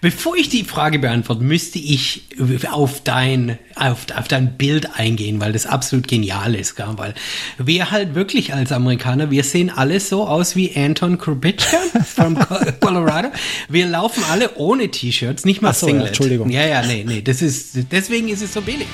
[0.00, 2.22] Bevor ich die Frage beantworte, müsste ich
[2.70, 6.86] auf dein, auf, auf dein Bild eingehen, weil das absolut genial ist, gell?
[6.96, 7.14] weil
[7.58, 12.38] wir halt wirklich als Amerikaner, wir sehen alle so aus wie Anton Krupitschka von
[12.80, 13.28] Colorado.
[13.68, 16.02] Wir laufen alle ohne T-Shirts, nicht mal so, Singlet.
[16.02, 16.50] Ja, Entschuldigung.
[16.50, 18.86] Ja, ja, nee, nee, das ist, deswegen ist es so billig.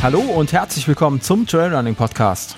[0.00, 2.56] Hallo und herzlich willkommen zum Trailrunning Podcast.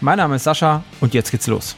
[0.00, 1.76] Mein Name ist Sascha und jetzt geht's los.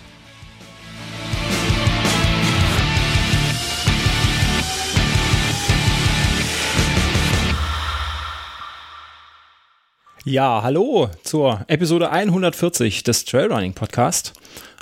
[10.24, 14.32] Ja, hallo zur Episode 140 des Trailrunning Podcast.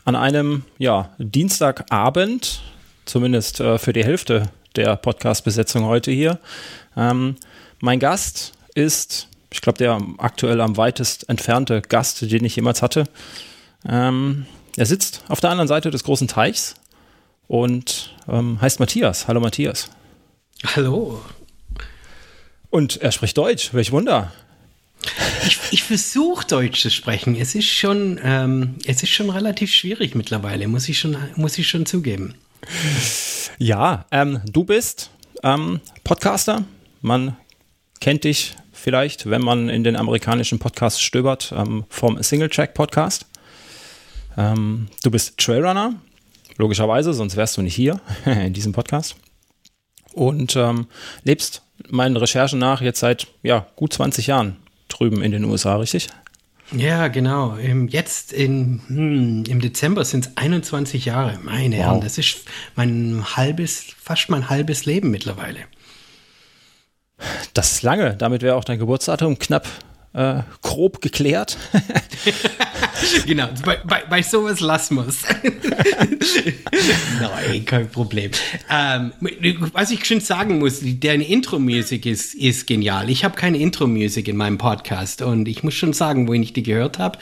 [0.04, 2.62] An einem ja, Dienstagabend,
[3.04, 6.38] zumindest äh, für die Hälfte der Podcast-Besetzung heute hier.
[6.96, 7.36] Ähm,
[7.80, 13.04] mein Gast ist, ich glaube, der aktuell am weitest entfernte Gast, den ich jemals hatte.
[13.88, 14.46] Ähm,
[14.76, 16.74] er sitzt auf der anderen Seite des großen Teichs
[17.48, 19.28] und ähm, heißt Matthias.
[19.28, 19.90] Hallo Matthias.
[20.74, 21.22] Hallo.
[22.70, 23.72] Und er spricht Deutsch.
[23.72, 24.32] Welch Wunder.
[25.46, 27.36] Ich, ich versuche Deutsch zu sprechen.
[27.36, 31.68] Es ist schon, ähm, es ist schon relativ schwierig mittlerweile, muss ich schon, muss ich
[31.68, 32.34] schon zugeben.
[33.58, 35.10] Ja, ähm, du bist
[35.42, 36.64] ähm, Podcaster.
[37.00, 37.36] Man
[38.00, 43.26] kennt dich vielleicht, wenn man in den amerikanischen Podcasts stöbert, ähm, vom Single Track Podcast.
[44.36, 45.94] Ähm, du bist Trailrunner,
[46.58, 49.16] logischerweise, sonst wärst du nicht hier in diesem Podcast.
[50.12, 50.86] Und ähm,
[51.24, 54.56] lebst meinen Recherchen nach jetzt seit ja, gut 20 Jahren
[54.88, 56.08] drüben in den USA, richtig?
[56.72, 57.56] Ja, genau.
[57.56, 61.38] Jetzt in, hm, im Dezember sind es 21 Jahre.
[61.42, 61.84] Meine wow.
[61.84, 62.40] Herren, das ist
[62.74, 65.60] mein halbes, fast mein halbes Leben mittlerweile.
[67.54, 68.16] Das ist lange.
[68.16, 69.66] Damit wäre auch dein Geburtsdatum knapp
[70.16, 71.58] äh, grob geklärt.
[73.26, 75.22] genau, bei, bei, bei sowas lassen wir es.
[77.20, 78.30] Nein, kein Problem.
[78.70, 79.12] Ähm,
[79.72, 83.10] was ich schon sagen muss, deine Intro-Musik ist, ist genial.
[83.10, 86.62] Ich habe keine Intro-Musik in meinem Podcast und ich muss schon sagen, wo ich die
[86.62, 87.18] gehört habe,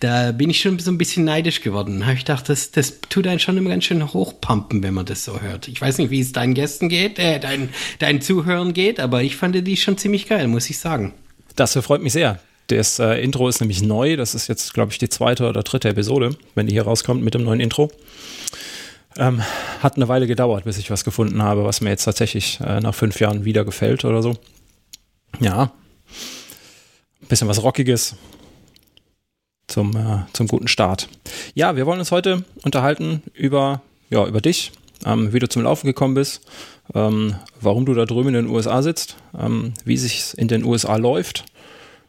[0.00, 2.06] da bin ich schon so ein bisschen neidisch geworden.
[2.06, 5.22] Habe ich gedacht, das, das tut einen schon immer ganz schön hochpumpen, wenn man das
[5.22, 5.68] so hört.
[5.68, 9.36] Ich weiß nicht, wie es deinen Gästen geht, äh, deinen, deinen Zuhörern geht, aber ich
[9.36, 11.12] fand die schon ziemlich geil, muss ich sagen.
[11.58, 12.38] Das freut mich sehr.
[12.68, 14.16] Das äh, Intro ist nämlich neu.
[14.16, 17.34] Das ist jetzt, glaube ich, die zweite oder dritte Episode, wenn die hier rauskommt mit
[17.34, 17.90] dem neuen Intro.
[19.16, 19.42] Ähm,
[19.82, 22.94] hat eine Weile gedauert, bis ich was gefunden habe, was mir jetzt tatsächlich äh, nach
[22.94, 24.36] fünf Jahren wieder gefällt oder so.
[25.40, 25.72] Ja.
[27.28, 28.14] Bisschen was Rockiges
[29.66, 31.08] zum, äh, zum guten Start.
[31.54, 34.70] Ja, wir wollen uns heute unterhalten über, ja, über dich,
[35.04, 36.42] ähm, wie du zum Laufen gekommen bist,
[36.94, 40.96] ähm, warum du da drüben in den USA sitzt, ähm, wie sich in den USA
[40.96, 41.44] läuft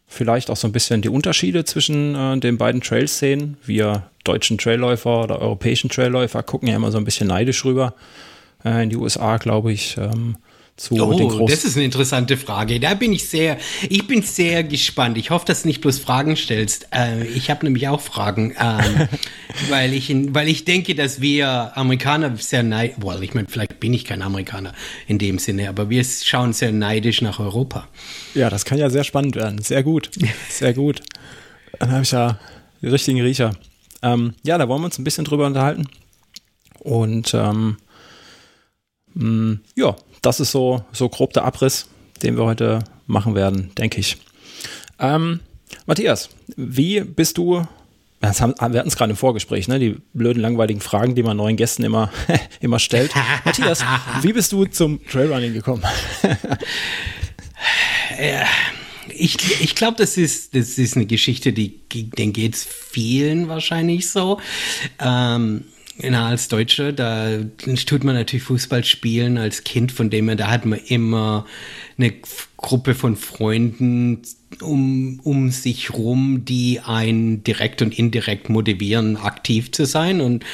[0.09, 3.57] vielleicht auch so ein bisschen die Unterschiede zwischen äh, den beiden Trail-Szenen.
[3.63, 7.93] Wir deutschen Trailläufer oder europäischen Trailläufer gucken ja immer so ein bisschen neidisch rüber
[8.65, 9.97] äh, in die USA, glaube ich.
[9.97, 10.35] Ähm,
[10.79, 11.47] zu oh, den großen.
[11.47, 12.79] Das ist eine interessante Frage.
[12.79, 13.57] Da bin ich sehr,
[13.89, 15.17] ich bin sehr gespannt.
[15.17, 16.87] Ich hoffe, dass du nicht bloß Fragen stellst.
[16.93, 19.07] Äh, ich habe nämlich auch Fragen, ähm,
[19.69, 23.93] weil ich, weil ich denke, dass wir Amerikaner sehr neidisch, well, ich meine, vielleicht bin
[23.93, 24.73] ich kein Amerikaner
[25.07, 27.87] in dem Sinne, aber wir schauen sehr neidisch nach Europa.
[28.33, 29.61] Ja, das kann ja sehr spannend werden.
[29.61, 30.09] Sehr gut,
[30.49, 31.01] sehr gut.
[31.77, 32.39] Dann habe ich ja
[32.81, 33.51] die richtigen Riecher.
[34.01, 35.87] Ähm, ja, da wollen wir uns ein bisschen drüber unterhalten.
[36.79, 37.77] Und ähm,
[39.13, 41.87] mh, mm, ja, das ist so, so grob der Abriss,
[42.23, 44.17] den wir heute machen werden, denke ich.
[44.99, 45.39] Ähm,
[45.85, 47.65] Matthias, wie bist du
[48.21, 49.79] haben, wir hatten es gerade im Vorgespräch, ne?
[49.79, 52.11] Die blöden, langweiligen Fragen, die man neuen Gästen immer,
[52.59, 53.13] immer stellt.
[53.45, 53.83] Matthias,
[54.21, 55.83] wie bist du zum Trailrunning gekommen?
[59.09, 64.09] ich, ich glaube, das ist, das ist eine Geschichte, die, den geht es vielen wahrscheinlich
[64.09, 64.39] so.
[64.99, 65.65] Ähm,
[66.01, 67.39] na, als Deutscher, da
[67.85, 71.45] tut man natürlich Fußball spielen als Kind, von dem her, da hat man immer
[71.97, 72.13] eine
[72.57, 74.21] Gruppe von Freunden
[74.61, 80.21] um, um sich rum, die einen direkt und indirekt motivieren, aktiv zu sein.
[80.21, 80.45] Und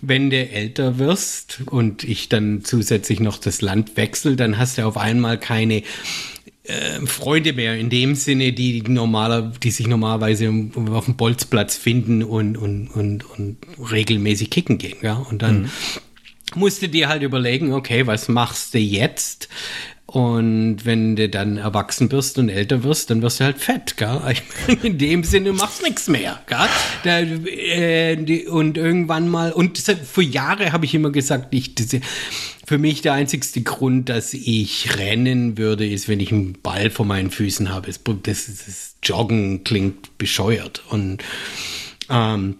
[0.00, 4.86] wenn du älter wirst und ich dann zusätzlich noch das Land wechsle, dann hast du
[4.86, 5.82] auf einmal keine
[6.64, 10.52] äh, Freunde mehr in dem Sinne, die normaler, die sich normalerweise
[10.90, 13.58] auf dem Bolzplatz finden und, und, und, und
[13.90, 14.96] regelmäßig kicken gehen.
[15.02, 15.14] Ja?
[15.14, 15.70] Und dann mhm.
[16.54, 19.48] musst du dir halt überlegen, okay, was machst du jetzt?
[20.14, 24.20] Und wenn du dann erwachsen wirst und älter wirst, dann wirst du halt fett, gell?
[24.84, 26.68] In dem Sinne machst nichts mehr, gell?
[27.02, 32.00] Da, äh, und irgendwann mal, und für Jahre habe ich immer gesagt, ich, das,
[32.64, 37.06] für mich der einzigste Grund, dass ich rennen würde, ist, wenn ich einen Ball vor
[37.06, 37.88] meinen Füßen habe.
[37.88, 40.84] Das, das, das Joggen klingt bescheuert.
[40.90, 41.24] Und
[42.08, 42.54] ähm,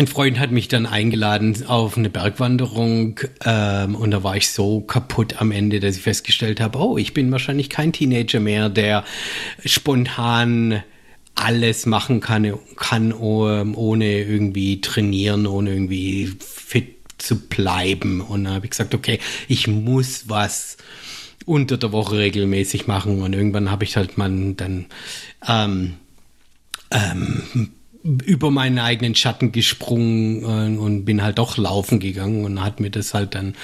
[0.00, 4.80] ein Freund hat mich dann eingeladen auf eine Bergwanderung ähm, und da war ich so
[4.80, 9.04] kaputt am Ende, dass ich festgestellt habe, oh, ich bin wahrscheinlich kein Teenager mehr, der
[9.62, 10.82] spontan
[11.34, 18.22] alles machen kann, kann ohne irgendwie trainieren, ohne irgendwie fit zu bleiben.
[18.22, 19.18] Und da habe ich gesagt, okay,
[19.48, 20.78] ich muss was
[21.44, 23.20] unter der Woche regelmäßig machen.
[23.20, 24.86] Und irgendwann habe ich halt mal dann
[25.46, 25.96] ähm,
[26.90, 32.80] ähm, über meinen eigenen Schatten gesprungen äh, und bin halt doch laufen gegangen und hat
[32.80, 33.54] mir das halt dann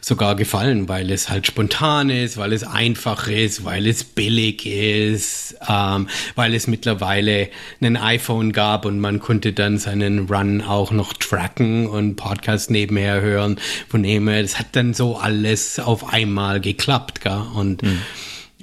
[0.00, 5.56] sogar gefallen, weil es halt spontan ist, weil es einfach ist, weil es billig ist,
[5.68, 7.50] ähm, weil es mittlerweile
[7.80, 13.20] ein iPhone gab und man konnte dann seinen Run auch noch tracken und Podcast nebenher
[13.20, 13.60] hören.
[13.88, 17.42] Von dem her, das hat dann so alles auf einmal geklappt, gell?
[17.54, 18.00] Und mhm.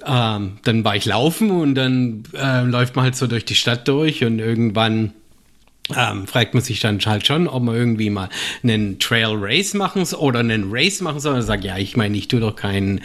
[0.03, 3.87] Ähm, dann war ich laufen und dann äh, läuft man halt so durch die Stadt
[3.87, 5.13] durch und irgendwann
[5.95, 8.29] ähm, fragt man sich dann halt schon, ob man irgendwie mal
[8.63, 11.35] einen Trail Race machen oder einen Race machen soll.
[11.35, 13.01] Und sagt, ja, ich meine, ich tue doch keinen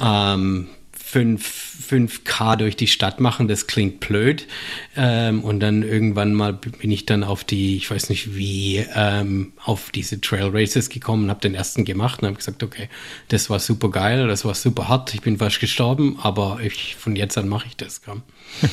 [0.00, 0.68] ähm,
[1.14, 4.48] 5, 5K durch die Stadt machen, das klingt blöd.
[4.96, 9.52] Ähm, und dann irgendwann mal bin ich dann auf die, ich weiß nicht wie, ähm,
[9.64, 12.88] auf diese Trail Races gekommen, habe den ersten gemacht und habe gesagt, okay,
[13.28, 17.14] das war super geil, das war super hart, ich bin fast gestorben, aber ich, von
[17.14, 18.02] jetzt an mache ich das.
[18.02, 18.22] Komm.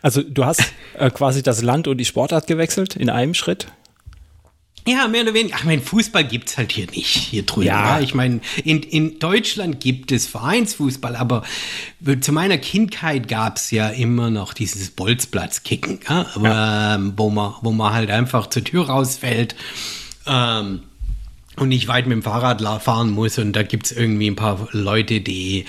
[0.00, 3.68] Also du hast äh, quasi das Land und die Sportart gewechselt in einem Schritt?
[4.86, 5.56] Ja, mehr oder weniger.
[5.58, 7.66] Ach, mein Fußball gibt es halt hier nicht, hier drüben.
[7.66, 8.00] Ja.
[8.00, 11.44] Ich meine, in, in Deutschland gibt es Vereinsfußball, aber
[12.20, 16.26] zu meiner Kindheit gab es ja immer noch dieses Bolzplatzkicken, ja?
[16.42, 16.94] ja.
[16.96, 19.54] Ähm, wo, man, wo man halt einfach zur Tür rausfällt.
[20.26, 20.82] Ähm,
[21.56, 24.68] und nicht weit mit dem Fahrrad fahren muss und da gibt es irgendwie ein paar
[24.72, 25.66] Leute, die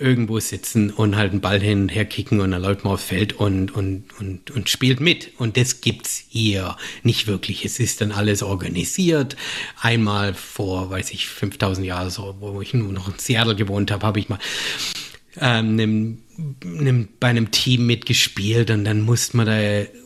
[0.00, 3.04] irgendwo sitzen und halt einen Ball hin und her kicken und dann läuft man aufs
[3.04, 5.32] Feld und, und, und, und spielt mit.
[5.38, 7.64] Und das gibt's hier nicht wirklich.
[7.64, 9.36] Es ist dann alles organisiert.
[9.80, 14.06] Einmal vor, weiß ich, 5000 Jahren so, wo ich nur noch in Seattle gewohnt habe,
[14.06, 14.38] habe ich mal
[15.38, 16.18] ähm, nem,
[16.64, 19.60] nem, bei einem Team mitgespielt und dann musste man da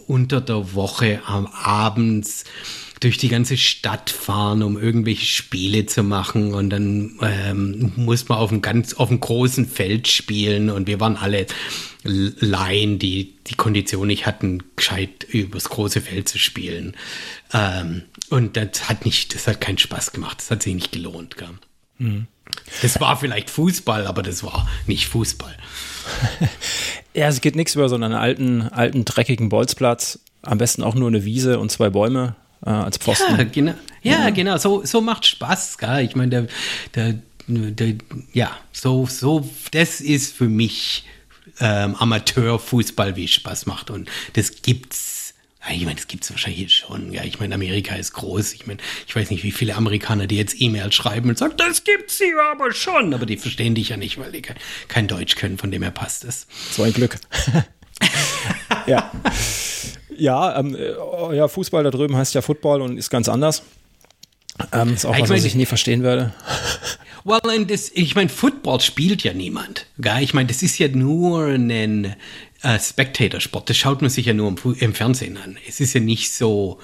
[0.06, 2.44] unter der Woche am abends
[3.04, 6.54] durch die ganze Stadt fahren, um irgendwelche Spiele zu machen.
[6.54, 10.70] Und dann ähm, muss man auf einem ganz, auf einem großen Feld spielen.
[10.70, 11.46] Und wir waren alle
[12.02, 16.96] Laien, die die Kondition nicht hatten, gescheit übers große Feld zu spielen.
[17.52, 20.38] Ähm, und das hat nicht, das hat keinen Spaß gemacht.
[20.38, 21.36] Das hat sich nicht gelohnt.
[21.98, 22.26] Mhm.
[22.80, 25.54] Das war vielleicht Fußball, aber das war nicht Fußball.
[27.14, 30.20] ja, es geht nichts über so einen alten, alten, dreckigen Bolzplatz.
[30.40, 33.36] Am besten auch nur eine Wiese und zwei Bäume äh, als Pfosten.
[33.36, 33.74] Ja, genau.
[34.02, 34.56] Ja, ja, genau.
[34.58, 35.78] So, so macht Spaß.
[35.78, 36.04] Gell?
[36.04, 36.46] Ich meine, der,
[36.94, 37.14] der,
[37.48, 37.94] der,
[38.32, 41.04] ja, so, so, das ist für mich
[41.60, 43.90] ähm, Amateurfußball, wie Spaß macht.
[43.90, 45.34] Und das gibt's.
[45.70, 47.10] Ich meine, das gibt es wahrscheinlich schon.
[47.14, 48.52] Ja, ich meine, Amerika ist groß.
[48.52, 51.84] Ich meine, ich weiß nicht, wie viele Amerikaner, die jetzt E-Mails schreiben und sagen, das
[51.84, 53.14] gibt's hier aber schon.
[53.14, 54.56] Aber die verstehen dich ja nicht, weil die kein,
[54.88, 56.46] kein Deutsch können, von dem her passt es.
[56.70, 57.16] So ein Glück.
[58.86, 59.10] ja.
[60.16, 63.62] Ja, ähm, äh, ja, Fußball da drüben heißt ja Football und ist ganz anders.
[64.72, 66.32] Ähm, ist auch ich was, mein, was ich nie verstehen werde.
[67.26, 69.86] Well, and this, ich meine, Football spielt ja niemand.
[69.96, 70.20] Gell?
[70.20, 72.16] Ich meine, das ist ja nur ein
[72.60, 73.70] äh, Spectator-Sport.
[73.70, 75.56] Das schaut man sich ja nur im, im Fernsehen an.
[75.66, 76.80] Es ist ja nicht so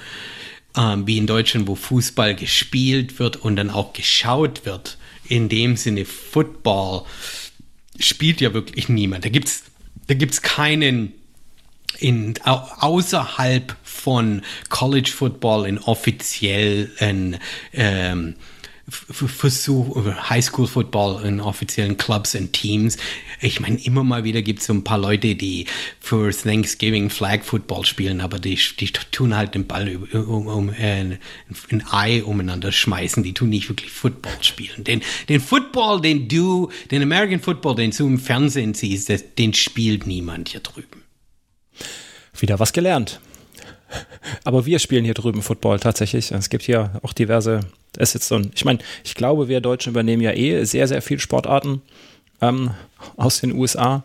[0.79, 4.97] ähm, wie in Deutschland, wo Fußball gespielt wird und dann auch geschaut wird.
[5.29, 7.03] In dem Sinne, Football
[7.99, 9.27] spielt ja wirklich niemand.
[9.27, 9.65] Da gibt's,
[10.07, 11.13] da gibt's keinen
[11.99, 17.39] in, außerhalb von College Football in offiziellen
[17.73, 18.35] ähm,
[18.91, 19.97] Versuch,
[20.29, 22.97] Highschool Football in offiziellen Clubs und Teams.
[23.41, 25.67] Ich meine, immer mal wieder gibt es so ein paar Leute, die
[26.01, 31.19] für Thanksgiving Flag Football spielen, aber die, die tun halt den Ball um, um äh,
[31.71, 33.23] ein Ei umeinander schmeißen.
[33.23, 34.85] Die tun nicht wirklich Football spielen.
[34.85, 40.07] Den, den Football, den du, den American Football, den du im Fernsehen siehst, den spielt
[40.07, 41.03] niemand hier drüben.
[42.41, 43.21] Wieder was gelernt.
[44.45, 46.31] Aber wir spielen hier drüben Football tatsächlich.
[46.31, 47.61] Es gibt hier auch diverse.
[47.97, 50.87] Es ist jetzt so ein, ich meine, ich glaube, wir Deutschen übernehmen ja eh sehr,
[50.87, 51.83] sehr viele Sportarten
[52.41, 52.71] ähm,
[53.17, 54.05] aus den USA.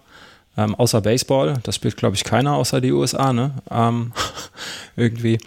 [0.57, 3.55] Ähm, außer Baseball, das spielt, glaube ich, keiner außer die USA, ne?
[3.69, 4.13] Ähm,
[4.95, 5.37] irgendwie.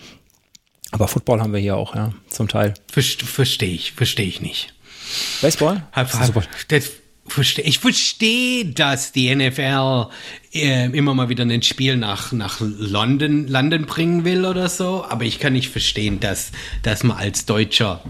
[0.90, 2.74] Aber Football haben wir hier auch, ja, zum Teil.
[2.90, 4.74] Verstehe ich, verstehe ich nicht.
[5.40, 5.82] Baseball?
[5.92, 6.92] Hab, hab, das,
[7.28, 10.06] verstehe, ich verstehe, dass die NFL
[10.52, 15.24] äh, immer mal wieder ein Spiel nach, nach London, London bringen will oder so, aber
[15.24, 18.02] ich kann nicht verstehen, dass, dass man als Deutscher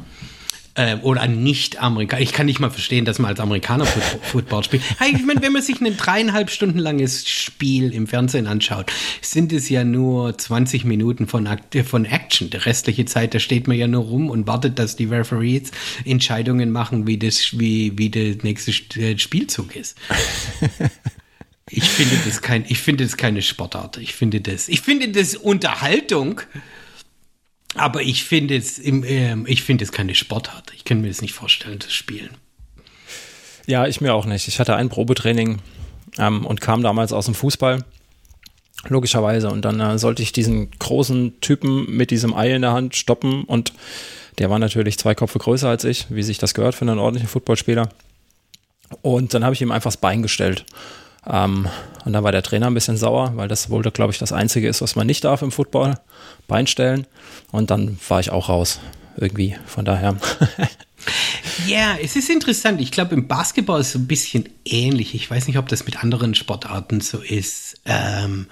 [0.78, 2.22] äh, oder Nicht-Amerikaner.
[2.22, 3.84] Ich kann nicht mal verstehen, dass man als Amerikaner
[4.22, 4.82] Football spielt.
[5.12, 9.68] Ich meine, wenn man sich ein dreieinhalb Stunden langes Spiel im Fernsehen anschaut, sind es
[9.68, 11.48] ja nur 20 Minuten von,
[11.84, 12.50] von Action.
[12.50, 15.72] Die restliche Zeit, da steht man ja nur rum und wartet, dass die Referees
[16.04, 18.70] Entscheidungen machen, wie, das, wie, wie der nächste
[19.00, 19.98] äh, Spielzug ist.
[21.70, 23.98] Ich finde das kein, ich finde das keine Sportart.
[23.98, 26.40] Ich finde das, ich finde das Unterhaltung.
[27.74, 30.72] Aber ich finde es, äh, ich es keine Sportart.
[30.74, 32.30] Ich kann mir das nicht vorstellen, das Spielen.
[33.66, 34.48] Ja, ich mir auch nicht.
[34.48, 35.58] Ich hatte ein Probetraining
[36.18, 37.84] ähm, und kam damals aus dem Fußball.
[38.88, 39.50] Logischerweise.
[39.50, 43.44] Und dann äh, sollte ich diesen großen Typen mit diesem Ei in der Hand stoppen.
[43.44, 43.72] Und
[44.38, 47.28] der war natürlich zwei Kopfe größer als ich, wie sich das gehört für einen ordentlichen
[47.28, 47.90] Footballspieler.
[49.02, 50.64] Und dann habe ich ihm einfach das Bein gestellt.
[51.26, 51.68] Ähm,
[52.04, 54.68] und dann war der Trainer ein bisschen sauer, weil das wohl, glaube ich, das Einzige
[54.68, 55.98] ist, was man nicht darf im Football,
[56.48, 57.06] Bein stellen.
[57.52, 58.80] Und dann war ich auch raus,
[59.16, 59.56] irgendwie.
[59.66, 60.16] Von daher.
[61.66, 62.80] Ja, es ist interessant.
[62.80, 65.14] Ich glaube, im Basketball ist es ein bisschen ähnlich.
[65.14, 67.80] Ich weiß nicht, ob das mit anderen Sportarten so ist.
[67.84, 68.46] Ähm,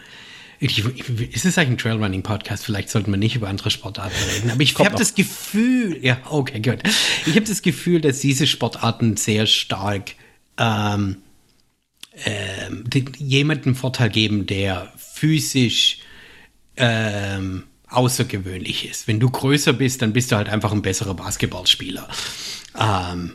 [0.58, 2.64] ich, ist es eigentlich ein Trailrunning-Podcast?
[2.64, 4.50] Vielleicht sollten wir nicht über andere Sportarten reden.
[4.50, 6.78] Aber ich habe das Gefühl, ja, okay, gut.
[7.26, 10.12] Ich habe das Gefühl, dass diese Sportarten sehr stark
[10.58, 11.18] ähm,
[12.24, 12.84] ähm,
[13.18, 15.98] jemandem Vorteil geben, der physisch
[16.76, 17.64] ähm,
[17.96, 19.08] außergewöhnlich ist.
[19.08, 22.08] Wenn du größer bist, dann bist du halt einfach ein besserer Basketballspieler.
[22.78, 23.32] Ähm,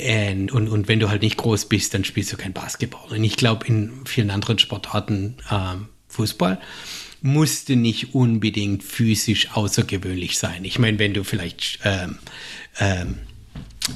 [0.00, 3.10] und, und, und, wenn du halt nicht groß bist, dann spielst du kein Basketball.
[3.10, 6.60] Und ich glaube, in vielen anderen Sportarten, ähm, Fußball,
[7.22, 10.64] musste nicht unbedingt physisch außergewöhnlich sein.
[10.64, 12.18] Ich meine, wenn du vielleicht ähm,
[12.78, 13.18] ähm,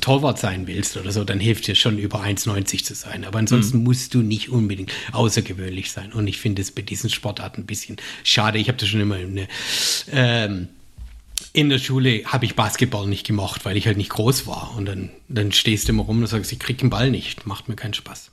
[0.00, 3.24] Torwart sein willst oder so, dann hilft dir schon über 1,90 zu sein.
[3.24, 3.84] Aber ansonsten mhm.
[3.84, 6.12] musst du nicht unbedingt außergewöhnlich sein.
[6.12, 8.58] Und ich finde es bei diesen Sportarten ein bisschen schade.
[8.58, 9.48] Ich habe das schon immer eine,
[10.12, 10.68] ähm,
[11.52, 14.74] in der Schule habe ich Basketball nicht gemacht, weil ich halt nicht groß war.
[14.76, 17.46] Und dann, dann stehst du immer rum und sagst, ich krieg den Ball nicht.
[17.46, 18.30] Macht mir keinen Spaß.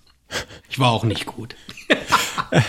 [0.70, 1.56] Ich war auch nicht gut.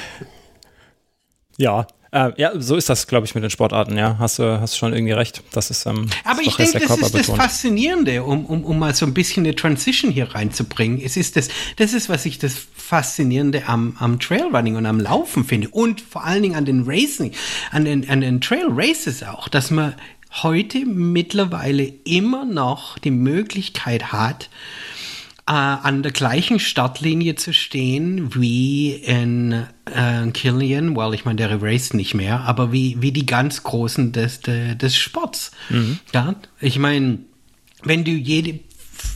[1.56, 4.16] ja, äh, ja, so ist das, glaube ich, mit den Sportarten, ja.
[4.18, 5.42] Hast du hast schon irgendwie recht.
[5.52, 9.04] Das ist, ähm, Aber ich denke, das ist das Faszinierende, um, um, um mal so
[9.04, 10.98] ein bisschen eine Transition hier reinzubringen.
[11.02, 15.44] Es ist das, das ist, was ich das Faszinierende am, am Trailrunning und am Laufen
[15.44, 15.68] finde.
[15.68, 17.32] Und vor allen Dingen an den Racing,
[17.70, 19.94] an den, an den Trail Races auch, dass man
[20.42, 24.48] heute mittlerweile immer noch die Möglichkeit hat,
[25.48, 29.52] äh, an der gleichen Startlinie zu stehen wie in
[29.84, 34.12] äh, Killian, well, ich meine, der raced nicht mehr, aber wie, wie die ganz Großen
[34.12, 35.52] des, des, des Sports.
[35.70, 36.00] Mhm.
[36.12, 37.20] Ja, ich meine,
[37.82, 38.58] wenn du jede,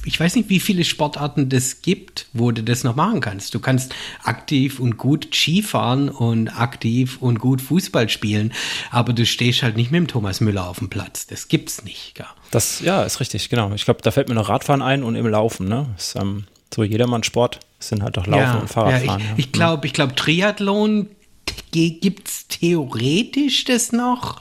[0.04, 3.54] ich weiß nicht, wie viele Sportarten das gibt, wo du das noch machen kannst.
[3.54, 3.94] Du kannst
[4.24, 8.52] aktiv und gut Skifahren und aktiv und gut Fußball spielen,
[8.90, 11.26] aber du stehst halt nicht mit dem Thomas Müller auf dem Platz.
[11.26, 12.34] Das gibt's nicht, gar.
[12.50, 13.72] Das, ja, ist richtig, genau.
[13.72, 15.86] Ich glaube, da fällt mir noch Radfahren ein und im Laufen, ne?
[15.96, 16.44] ist ähm,
[16.74, 17.60] so jedermann Sport.
[17.78, 19.20] Sind halt auch Laufen ja, und Fahrradfahren.
[19.20, 21.08] Ja, ich, ich glaube, ich glaube, Triathlon
[21.72, 24.40] gibt's theoretisch das noch.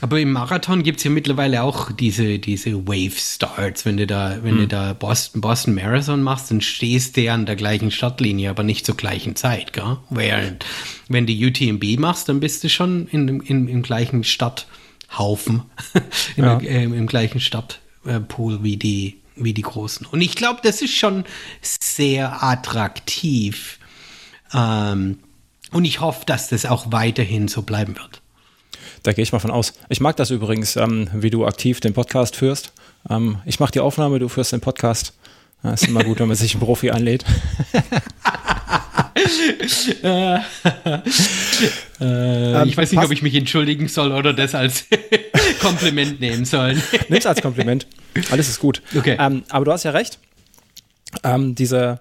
[0.00, 3.84] Aber im Marathon gibt es ja mittlerweile auch diese, diese Wave Starts.
[3.84, 4.58] Wenn du da, wenn hm.
[4.58, 8.84] du da Boston, Boston Marathon machst, dann stehst du an der gleichen Startlinie, aber nicht
[8.84, 9.98] zur gleichen Zeit, gell?
[10.10, 10.64] Während,
[11.08, 15.62] wenn du UTMB machst, dann bist du schon in, in, im gleichen Stadthaufen,
[16.36, 16.58] ja.
[16.58, 20.06] äh, im gleichen Stadtpool wie die, wie die Großen.
[20.06, 21.24] Und ich glaube, das ist schon
[21.62, 23.78] sehr attraktiv.
[24.52, 25.18] Ähm,
[25.72, 28.20] und ich hoffe, dass das auch weiterhin so bleiben wird.
[29.06, 29.72] Da gehe ich mal von aus.
[29.88, 32.72] Ich mag das übrigens, ähm, wie du aktiv den Podcast führst.
[33.08, 35.12] Ähm, ich mache die Aufnahme, du führst den Podcast.
[35.62, 37.24] Ja, ist immer gut, wenn man sich einen Profi einlädt.
[40.02, 40.38] äh,
[42.00, 44.86] ähm, ich weiß nicht, ob ich mich entschuldigen soll oder das als
[45.60, 46.76] Kompliment nehmen soll.
[47.08, 47.86] Nichts als Kompliment.
[48.32, 48.82] Alles ist gut.
[48.96, 49.16] Okay.
[49.20, 50.18] Ähm, aber du hast ja recht.
[51.22, 52.00] Ähm, diese,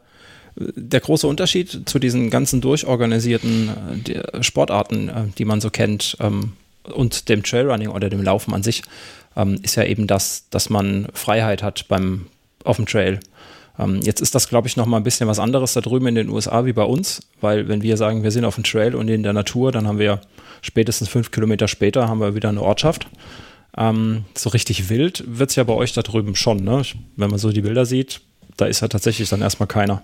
[0.55, 6.53] der große Unterschied zu diesen ganzen durchorganisierten äh, Sportarten, äh, die man so kennt, ähm,
[6.93, 8.83] und dem Trailrunning oder dem Laufen an sich
[9.35, 12.27] ähm, ist ja eben das, dass man Freiheit hat beim
[12.63, 13.19] auf dem Trail.
[13.77, 16.15] Ähm, jetzt ist das, glaube ich, noch mal ein bisschen was anderes da drüben in
[16.15, 19.07] den USA wie bei uns, weil wenn wir sagen, wir sind auf dem Trail und
[19.07, 20.21] in der Natur, dann haben wir
[20.61, 23.07] spätestens fünf Kilometer später haben wir wieder eine Ortschaft.
[23.77, 26.63] Ähm, so richtig wild wird es ja bei euch da drüben schon.
[26.63, 26.83] Ne?
[27.17, 28.21] Wenn man so die Bilder sieht,
[28.57, 30.03] da ist ja tatsächlich dann erstmal keiner.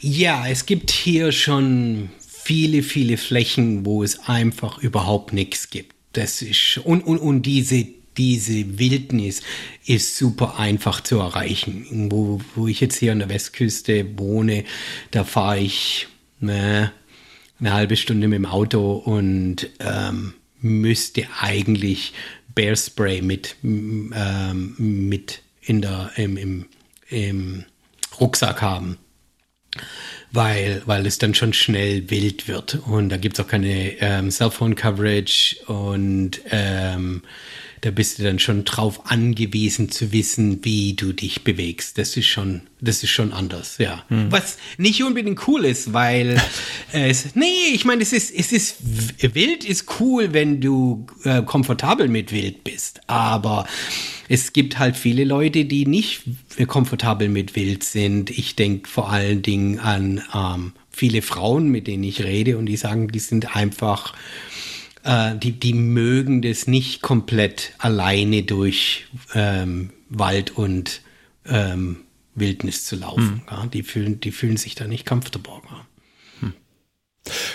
[0.00, 2.10] Ja, es gibt hier schon
[2.46, 5.96] viele, viele Flächen, wo es einfach überhaupt nichts gibt.
[6.12, 7.86] Das ist, und, und, und diese
[8.16, 9.42] diese Wildnis
[9.84, 12.08] ist super einfach zu erreichen.
[12.10, 14.64] Wo, wo ich jetzt hier an der Westküste wohne,
[15.10, 16.06] da fahre ich
[16.40, 16.92] ne,
[17.58, 22.14] eine halbe Stunde mit dem Auto und ähm, müsste eigentlich
[22.54, 26.66] Bear Spray mit, ähm, mit in der, im, im,
[27.10, 27.64] im
[28.18, 28.96] Rucksack haben.
[30.32, 32.80] Weil, weil es dann schon schnell wild wird.
[32.86, 37.22] Und da gibt es auch keine ähm, Cellphone-Coverage und ähm,
[37.82, 41.98] da bist du dann schon drauf angewiesen zu wissen, wie du dich bewegst.
[41.98, 44.04] Das ist schon, das ist schon anders, ja.
[44.08, 44.30] Hm.
[44.30, 46.40] Was nicht unbedingt cool ist, weil
[46.92, 48.76] es, nee, ich meine, es ist, es ist,
[49.34, 53.66] wild ist cool, wenn du äh, komfortabel mit wild bist, aber
[54.28, 56.22] es gibt halt viele Leute, die nicht
[56.66, 58.30] komfortabel mit wild sind.
[58.30, 62.76] Ich denke vor allen Dingen an ähm, viele Frauen, mit denen ich rede und die
[62.76, 64.14] sagen, die sind einfach
[65.06, 71.00] äh, die, die mögen das nicht komplett alleine durch ähm, Wald und
[71.46, 71.98] ähm,
[72.34, 73.42] Wildnis zu laufen.
[73.46, 73.50] Hm.
[73.50, 75.62] Ja, die, fühlen, die fühlen sich da nicht comfortable.
[75.70, 75.86] Ja.
[76.40, 76.52] Hm.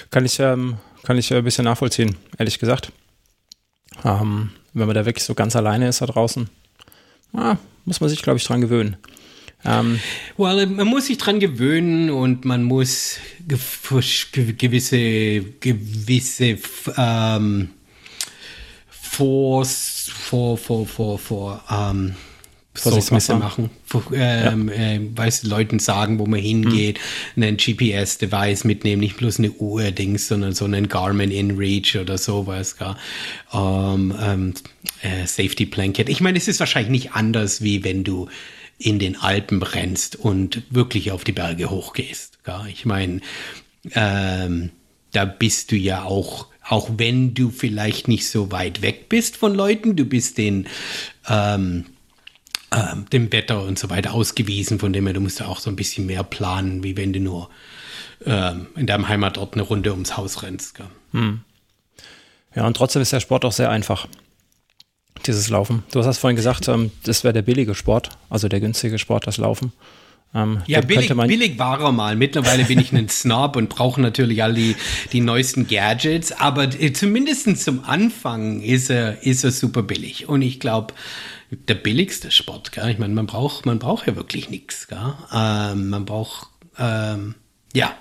[0.10, 2.92] Kann ich, ähm, kann ich ein bisschen nachvollziehen, ehrlich gesagt.
[4.04, 6.50] Ähm, wenn man da wirklich so ganz alleine ist da draußen,
[7.34, 8.96] ah, muss man sich, glaube ich, dran gewöhnen.
[9.64, 10.00] Ähm,
[10.38, 16.58] well, man muss sich dran gewöhnen und man muss gewisse, gewisse
[16.98, 17.70] ähm,
[18.90, 22.16] vor, vor, vor, vor, vor, ähm,
[22.74, 23.70] Vorsichtsmesser machen.
[24.14, 24.76] Ähm, ja.
[24.76, 27.00] äh, weiß Leuten sagen, wo man hingeht,
[27.36, 27.44] mhm.
[27.44, 32.78] einen GPS-Device mitnehmen, nicht bloß eine Uhr-Dings, sondern so einen Garmin InReach oder sowas.
[32.78, 32.98] Gar.
[33.54, 34.54] Ähm, ähm,
[35.02, 36.08] äh, Safety Blanket.
[36.08, 38.30] Ich meine, es ist wahrscheinlich nicht anders, wie wenn du
[38.82, 42.40] in den Alpen rennst und wirklich auf die Berge hochgehst.
[42.48, 43.22] Ja, ich meine,
[43.92, 44.72] ähm,
[45.12, 49.54] da bist du ja auch, auch wenn du vielleicht nicht so weit weg bist von
[49.54, 50.68] Leuten, du bist den,
[51.28, 51.86] ähm,
[52.72, 55.70] ähm, dem Wetter und so weiter ausgewiesen, von dem her, du musst ja auch so
[55.70, 57.50] ein bisschen mehr planen, wie wenn du nur
[58.26, 60.80] ähm, in deinem Heimatort eine Runde ums Haus rennst.
[61.12, 61.42] Hm.
[62.56, 64.08] Ja, und trotzdem ist der Sport auch sehr einfach
[65.26, 65.84] dieses Laufen.
[65.92, 69.38] Du hast vorhin gesagt, ähm, das wäre der billige Sport, also der günstige Sport, das
[69.38, 69.72] Laufen.
[70.34, 72.16] Ähm, ja, billig, billig war er mal.
[72.16, 74.76] Mittlerweile bin ich ein Snob und brauche natürlich all die,
[75.12, 80.30] die neuesten Gadgets, aber äh, zumindest zum Anfang ist er, ist er super billig.
[80.30, 80.94] Und ich glaube,
[81.52, 82.90] der billigste Sport, gell?
[82.90, 84.88] ich meine, man braucht, man braucht ja wirklich nichts.
[85.34, 86.48] Ähm, man braucht,
[86.78, 87.36] ähm,
[87.74, 87.94] ja.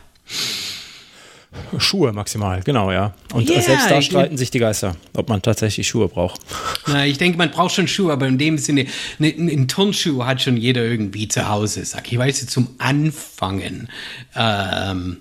[1.78, 3.14] Schuhe maximal, genau, ja.
[3.32, 6.40] Und yeah, selbst da streiten sich die Geister, ob man tatsächlich Schuhe braucht.
[6.86, 8.86] Na, ich denke, man braucht schon Schuhe, aber in dem Sinne,
[9.18, 12.18] ne, ein Turnschuh hat schon jeder irgendwie zu Hause, sag ich.
[12.18, 13.88] Weiß zum Anfangen.
[14.36, 15.18] Ähm,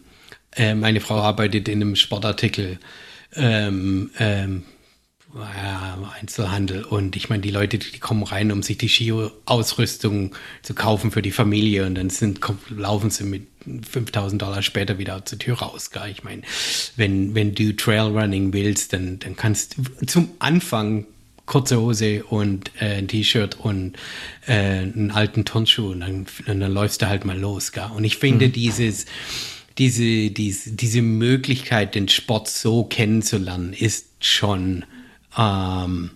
[0.56, 2.80] äh, meine Frau arbeitet in einem Sportartikel.
[3.36, 4.64] Ähm, ähm,
[6.20, 11.12] Einzelhandel und ich meine, die Leute, die kommen rein, um sich die Ski-Ausrüstung zu kaufen
[11.12, 12.40] für die Familie und dann sind,
[12.70, 13.48] laufen sie mit
[13.90, 15.92] 5000 Dollar später wieder zur Tür raus.
[15.92, 16.10] Gell?
[16.12, 16.42] Ich meine,
[16.96, 21.06] wenn, wenn du Trailrunning willst, dann, dann kannst du zum Anfang
[21.46, 23.94] kurze Hose und äh, ein T-Shirt und
[24.48, 27.72] äh, einen alten Turnschuh und dann, und dann läufst du halt mal los.
[27.72, 27.90] Gell?
[27.96, 28.54] Und ich finde mhm.
[28.54, 29.06] dieses,
[29.78, 34.86] diese, diese, diese Möglichkeit, den Sport so kennenzulernen, ist schon
[35.38, 36.12] ähm,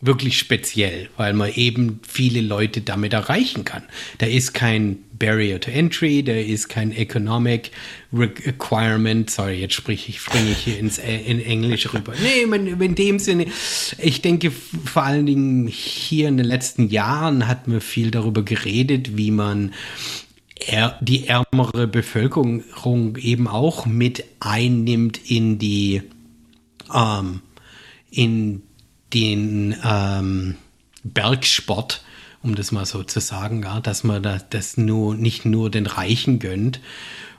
[0.00, 3.82] wirklich speziell, weil man eben viele Leute damit erreichen kann.
[4.18, 7.70] Da ist kein Barrier to Entry, da ist kein Economic
[8.12, 9.30] Requirement.
[9.30, 12.12] Sorry, jetzt sprich ich, springe ich hier ins äh, in Englisch rüber.
[12.22, 13.46] Nee, in dem Sinne,
[13.98, 19.16] ich denke vor allen Dingen hier in den letzten Jahren hat man viel darüber geredet,
[19.16, 19.72] wie man
[21.00, 22.64] die ärmere Bevölkerung
[23.18, 26.02] eben auch mit einnimmt in die
[26.92, 27.40] ähm,
[28.10, 28.62] in
[29.12, 30.56] den ähm,
[31.04, 32.04] Bergsport,
[32.42, 35.86] um das mal so zu sagen, ja, dass man das, das nur nicht nur den
[35.86, 36.80] Reichen gönnt.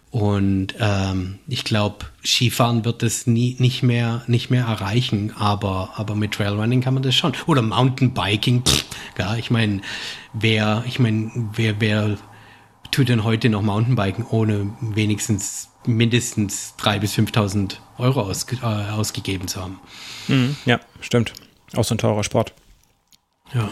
[0.09, 6.15] Und ähm, ich glaube, Skifahren wird es nie, nicht, mehr, nicht mehr erreichen, aber, aber
[6.15, 7.33] mit Trailrunning kann man das schon.
[7.45, 8.85] Oder Mountainbiking, pff,
[9.19, 9.81] ja, ich meine,
[10.33, 12.17] wer, ich meine, wer, wer
[12.89, 19.47] tut denn heute noch Mountainbiken, ohne wenigstens mindestens 3.000 bis 5.000 Euro aus, äh, ausgegeben
[19.47, 19.79] zu haben?
[20.27, 21.33] Mhm, ja, stimmt.
[21.75, 22.53] Auch so ein teurer Sport.
[23.53, 23.69] Ja.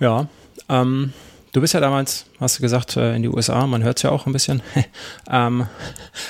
[0.00, 0.28] Ja.
[0.68, 1.12] Ähm,
[1.52, 3.66] du bist ja damals, hast du gesagt, äh, in die USA.
[3.66, 4.62] Man hört es ja auch ein bisschen.
[5.30, 5.66] ähm,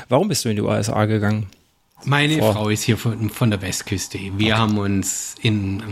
[0.09, 1.49] warum bist du in die USA gegangen?
[2.05, 4.19] Meine Vor Frau ist hier von, von der Westküste.
[4.19, 4.53] Wir okay.
[4.53, 5.83] haben uns in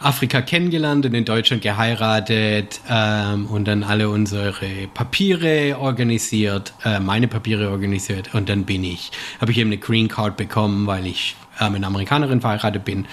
[0.00, 7.28] Afrika kennengelernt und in Deutschland geheiratet ähm, und dann alle unsere Papiere organisiert, äh, meine
[7.28, 9.10] Papiere organisiert und dann bin ich,
[9.40, 13.06] habe ich eben eine Green Card bekommen, weil ich äh, mit einer Amerikanerin verheiratet bin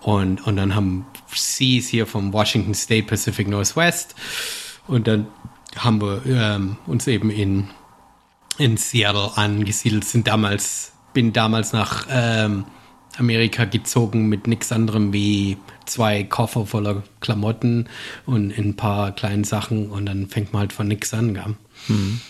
[0.00, 4.14] Und, und dann haben sie es hier vom Washington State Pacific Northwest.
[4.86, 5.26] Und dann
[5.76, 7.68] haben wir ähm, uns eben in,
[8.58, 12.64] in Seattle angesiedelt, sind damals, bin damals nach ähm,
[13.18, 17.88] Amerika gezogen mit nichts anderem wie zwei Koffer voller Klamotten
[18.26, 21.34] und ein paar kleinen Sachen und dann fängt man halt von nichts an.
[21.34, 21.56] Gell?
[21.86, 22.20] Hm.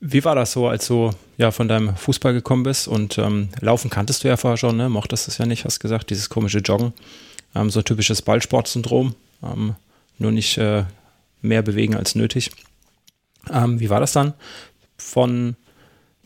[0.00, 3.90] Wie war das so, als du ja von deinem Fußball gekommen bist und ähm, Laufen
[3.90, 4.88] kanntest du ja vorher schon, ne?
[4.88, 6.92] Mochtest es ja nicht, hast gesagt, dieses komische Joggen,
[7.54, 9.76] ähm, so typisches Ballsportsyndrom, ähm,
[10.18, 10.84] nur nicht äh,
[11.42, 12.50] mehr bewegen als nötig.
[13.52, 14.34] Ähm, wie war das dann?
[14.96, 15.56] Von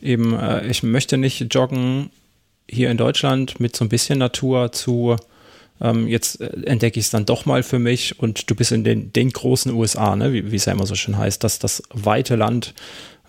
[0.01, 2.11] eben, äh, ich möchte nicht joggen
[2.69, 5.17] hier in Deutschland mit so ein bisschen Natur zu
[5.81, 8.85] ähm, jetzt äh, entdecke ich es dann doch mal für mich und du bist in
[8.85, 10.33] den, den großen USA, ne?
[10.33, 12.75] wie, wie es ja immer so schön heißt, dass das weite Land,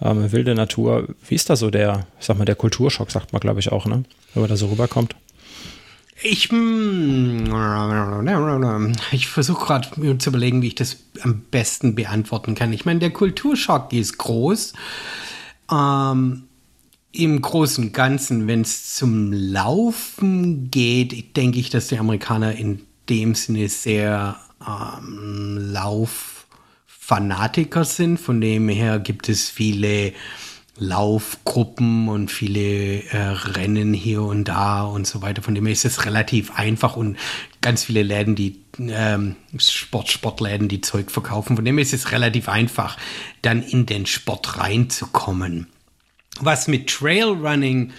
[0.04, 1.08] ähm, wilde Natur.
[1.28, 3.86] Wie ist da so der, ich sag mal, der Kulturschock, sagt man, glaube ich, auch,
[3.86, 4.04] ne?
[4.34, 5.16] Wenn man da so rüberkommt.
[6.22, 7.52] Ich, hm,
[9.12, 12.72] ich versuche gerade zu überlegen, wie ich das am besten beantworten kann.
[12.72, 14.74] Ich meine, der Kulturschock ist groß.
[15.72, 16.44] Ähm,
[17.12, 23.36] Im Großen Ganzen, wenn es zum Laufen geht, denke ich, dass die Amerikaner in dem
[23.36, 25.58] Sinne sehr ähm,
[27.04, 28.20] Lauffanatiker sind.
[28.20, 30.14] Von dem her gibt es viele
[30.78, 35.44] Laufgruppen und viele äh, Rennen hier und da und so weiter.
[35.44, 37.18] Von dem her ist es relativ einfach und
[37.62, 41.56] ganz viele Läden, die ähm, Sport, Sportläden, die Zeug verkaufen.
[41.56, 42.98] Von dem her ist es relativ einfach,
[43.42, 45.68] dann in den Sport reinzukommen.
[46.40, 47.92] Was mit Trailrunning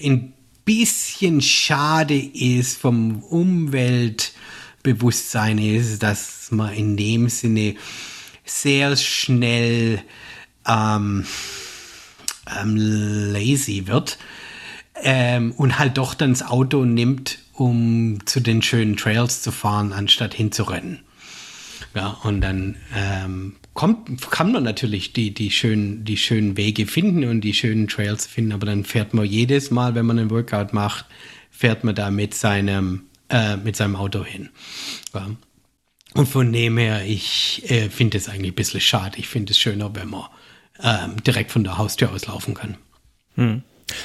[0.00, 0.32] ein
[0.64, 7.74] bisschen schade ist vom Umweltbewusstsein ist, dass man in dem Sinne
[8.50, 10.02] sehr schnell
[10.66, 11.24] ähm,
[12.60, 14.18] ähm, lazy wird
[15.02, 19.92] ähm, und halt doch dann das Auto nimmt, um zu den schönen Trails zu fahren,
[19.92, 21.00] anstatt hinzurennen.
[21.94, 27.24] Ja, und dann ähm, kommt, kann man natürlich die, die, schönen, die schönen Wege finden
[27.24, 30.72] und die schönen Trails finden, aber dann fährt man jedes Mal, wenn man einen Workout
[30.72, 31.06] macht,
[31.50, 34.50] fährt man da mit seinem, äh, mit seinem Auto hin.
[35.14, 35.30] Ja.
[36.14, 39.18] Und von dem her, ich äh, finde es eigentlich ein bisschen schade.
[39.18, 40.24] Ich finde es schöner, wenn man
[40.82, 42.76] ähm, direkt von der Haustür aus laufen kann.
[43.36, 43.62] Hm.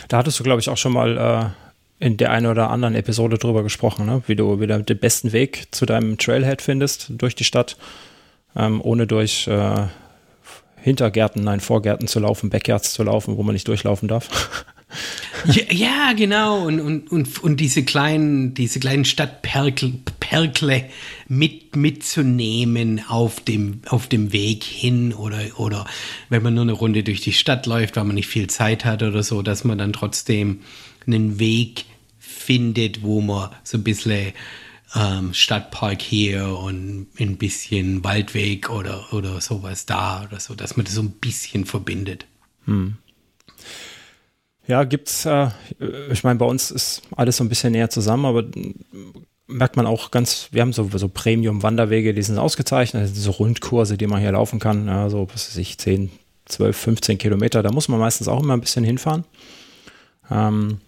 [0.08, 1.54] Da hattest du, glaube ich, auch schon mal
[2.00, 4.22] äh, in der einen oder anderen Episode drüber gesprochen, ne?
[4.28, 7.78] wie du wieder den besten Weg zu deinem Trailhead findest durch die Stadt,
[8.56, 9.88] ähm, ohne durch äh,
[10.82, 14.66] Hintergärten, nein, Vorgärten zu laufen, Backyards zu laufen, wo man nicht durchlaufen darf.
[15.46, 16.66] Ja, ja, genau.
[16.66, 20.90] Und, und, und, und diese kleinen, diese kleinen Stadtperkle
[21.28, 25.86] mit, mitzunehmen auf dem, auf dem Weg hin oder, oder
[26.30, 29.04] wenn man nur eine Runde durch die Stadt läuft, weil man nicht viel Zeit hat
[29.04, 30.62] oder so, dass man dann trotzdem
[31.06, 31.86] einen Weg
[32.20, 34.34] findet, wo man so ein bisschen
[34.96, 40.86] ähm, Stadtpark hier und ein bisschen Waldweg oder, oder sowas da oder so, dass man
[40.86, 42.26] das so ein bisschen verbindet.
[42.66, 42.96] Hm.
[44.68, 45.50] Ja, gibt's, äh,
[46.12, 48.44] ich meine, bei uns ist alles so ein bisschen näher zusammen, aber
[49.48, 54.08] merkt man auch ganz, wir haben so, so Premium-Wanderwege, die sind ausgezeichnet, so Rundkurse, die
[54.08, 56.10] man hier laufen kann, ja, so, was weiß ich, 10,
[56.46, 59.24] 12, 15 Kilometer, da muss man meistens auch immer ein bisschen hinfahren.
[60.32, 60.80] Ähm,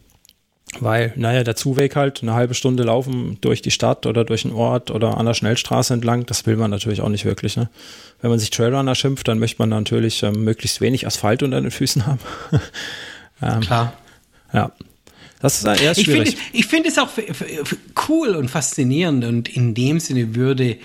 [0.79, 4.53] weil, naja, der Zuweg halt, eine halbe Stunde laufen durch die Stadt oder durch einen
[4.53, 7.55] Ort oder an der Schnellstraße entlang, das will man natürlich auch nicht wirklich.
[7.55, 7.69] Ne?
[8.21, 11.71] Wenn man sich Trailrunner schimpft, dann möchte man natürlich ähm, möglichst wenig Asphalt unter den
[11.71, 12.19] Füßen haben.
[13.41, 13.93] ähm, Klar.
[14.53, 14.71] Ja.
[15.39, 16.37] Das ist eher schwierig.
[16.51, 17.09] Ich finde, ich es auch
[18.07, 20.77] cool und faszinierend und in dem Sinne würde,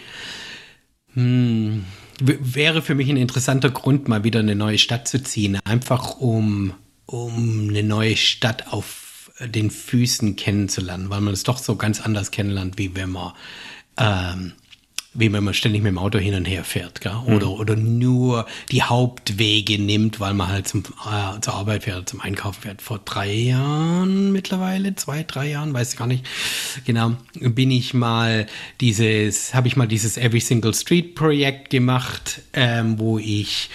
[1.14, 1.84] hm,
[2.20, 5.58] wäre für mich ein interessanter Grund, mal wieder eine neue Stadt zu ziehen.
[5.64, 6.74] Einfach um,
[7.06, 12.30] um eine neue Stadt auf den Füßen kennenzulernen, weil man es doch so ganz anders
[12.30, 13.32] kennenlernt, wie wenn man
[13.96, 14.52] ähm,
[15.14, 17.16] wie wenn man ständig mit dem Auto hin und her fährt, gell?
[17.26, 17.52] Oder, mhm.
[17.52, 22.62] oder nur die Hauptwege nimmt, weil man halt zum, äh, zur Arbeit fährt, zum Einkaufen
[22.62, 22.80] fährt.
[22.80, 26.26] Vor drei Jahren mittlerweile, zwei, drei Jahren, weiß ich gar nicht.
[26.86, 28.46] Genau, bin ich mal
[28.80, 33.68] dieses, habe ich mal dieses Every Single Street Projekt gemacht, ähm, wo ich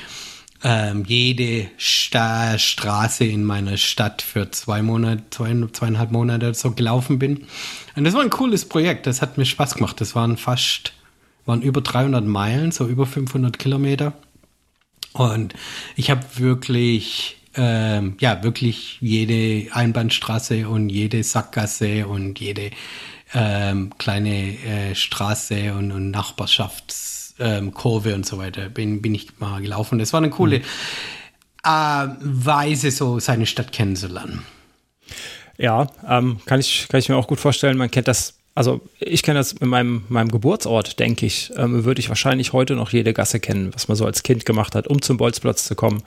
[0.64, 7.20] ähm, jede Sta Straße in meiner Stadt für zwei Monate, zwei, zweieinhalb Monate so gelaufen
[7.20, 7.46] bin.
[7.96, 10.02] Und das war ein cooles Projekt, das hat mir Spaß gemacht.
[10.02, 10.94] Das waren fast
[11.48, 14.14] waren über 300 Meilen, so über 500 Kilometer.
[15.14, 15.54] Und
[15.96, 22.70] ich habe wirklich, ähm, ja, wirklich jede Einbahnstraße und jede Sackgasse und jede
[23.34, 29.62] ähm, kleine äh, Straße und, und Nachbarschaftskurve ähm, und so weiter bin, bin ich mal
[29.62, 30.00] gelaufen.
[30.00, 30.64] Das war eine coole mhm.
[31.64, 34.44] äh, Weise, so seine Stadt kennenzulernen.
[35.58, 37.78] Ja, ähm, kann, ich, kann ich mir auch gut vorstellen.
[37.78, 42.00] Man kennt das, also ich kenne das in meinem, meinem Geburtsort, denke ich, ähm, würde
[42.00, 45.00] ich wahrscheinlich heute noch jede Gasse kennen, was man so als Kind gemacht hat, um
[45.04, 46.02] zum Bolzplatz zu kommen.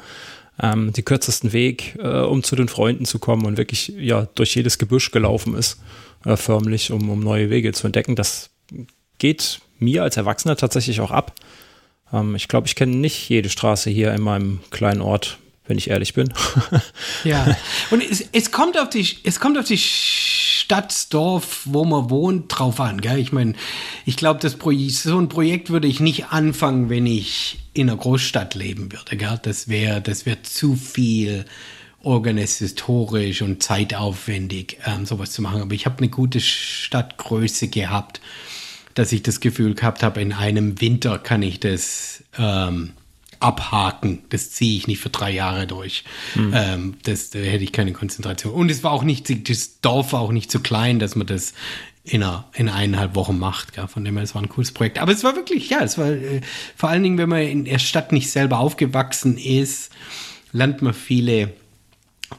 [0.60, 4.56] Ähm, die kürzesten Weg, äh, um zu den Freunden zu kommen und wirklich ja durch
[4.56, 5.80] jedes Gebüsch gelaufen ist,
[6.24, 8.16] äh, förmlich, um, um neue Wege zu entdecken.
[8.16, 8.50] Das
[9.18, 11.36] geht mir als Erwachsener tatsächlich auch ab.
[12.12, 15.38] Ähm, ich glaube, ich kenne nicht jede Straße hier in meinem kleinen Ort
[15.70, 16.30] wenn ich ehrlich bin.
[17.24, 17.56] ja,
[17.90, 22.46] und es, es, kommt auf die, es kommt auf die Stadt, Dorf, wo man wohnt,
[22.48, 23.00] drauf an.
[23.00, 23.18] Gell?
[23.18, 23.54] Ich meine,
[24.04, 28.92] ich glaube, so ein Projekt würde ich nicht anfangen, wenn ich in einer Großstadt leben
[28.92, 29.16] würde.
[29.16, 29.40] Gell?
[29.42, 31.46] Das wäre das wär zu viel
[32.02, 35.62] organisatorisch und zeitaufwendig, ähm, sowas zu machen.
[35.62, 38.20] Aber ich habe eine gute Stadtgröße gehabt,
[38.94, 42.92] dass ich das Gefühl gehabt habe, in einem Winter kann ich das ähm,
[43.40, 44.22] abhaken.
[44.28, 46.04] Das ziehe ich nicht für drei Jahre durch.
[46.34, 46.52] Mhm.
[46.54, 48.52] Ähm, das, da hätte ich keine Konzentration.
[48.52, 51.54] Und es war auch nicht, das Dorf war auch nicht so klein, dass man das
[52.04, 53.72] in, einer, in eineinhalb Wochen macht.
[53.74, 53.88] Gell?
[53.88, 54.98] Von dem her, es war ein cooles Projekt.
[54.98, 56.40] Aber es war wirklich, ja, es war äh,
[56.76, 59.90] vor allen Dingen, wenn man in der Stadt nicht selber aufgewachsen ist,
[60.52, 61.52] lernt man viele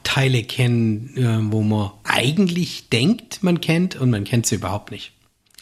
[0.04, 5.12] Teile kennen, äh, wo man eigentlich denkt, man kennt und man kennt sie überhaupt nicht.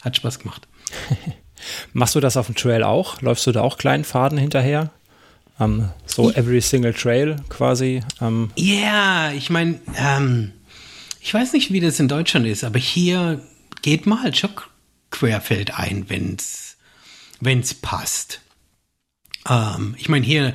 [0.01, 0.67] Hat Spaß gemacht.
[1.93, 3.21] Machst du das auf dem Trail auch?
[3.21, 4.91] Läufst du da auch kleinen Faden hinterher?
[5.61, 8.01] Um, so every single trail quasi.
[8.19, 8.51] Ähm.
[8.55, 8.65] Ja, um.
[8.65, 10.53] yeah, ich meine, ähm,
[11.19, 13.39] ich weiß nicht, wie das in Deutschland ist, aber hier
[13.83, 14.49] geht mal halt schon
[15.11, 16.77] querfeld ein, wenn's,
[17.41, 18.41] wenn's passt.
[19.47, 20.47] Ähm, ich meine, hier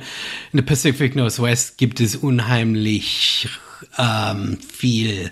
[0.51, 3.47] in der Pacific Northwest gibt es unheimlich
[3.97, 5.31] ähm, viel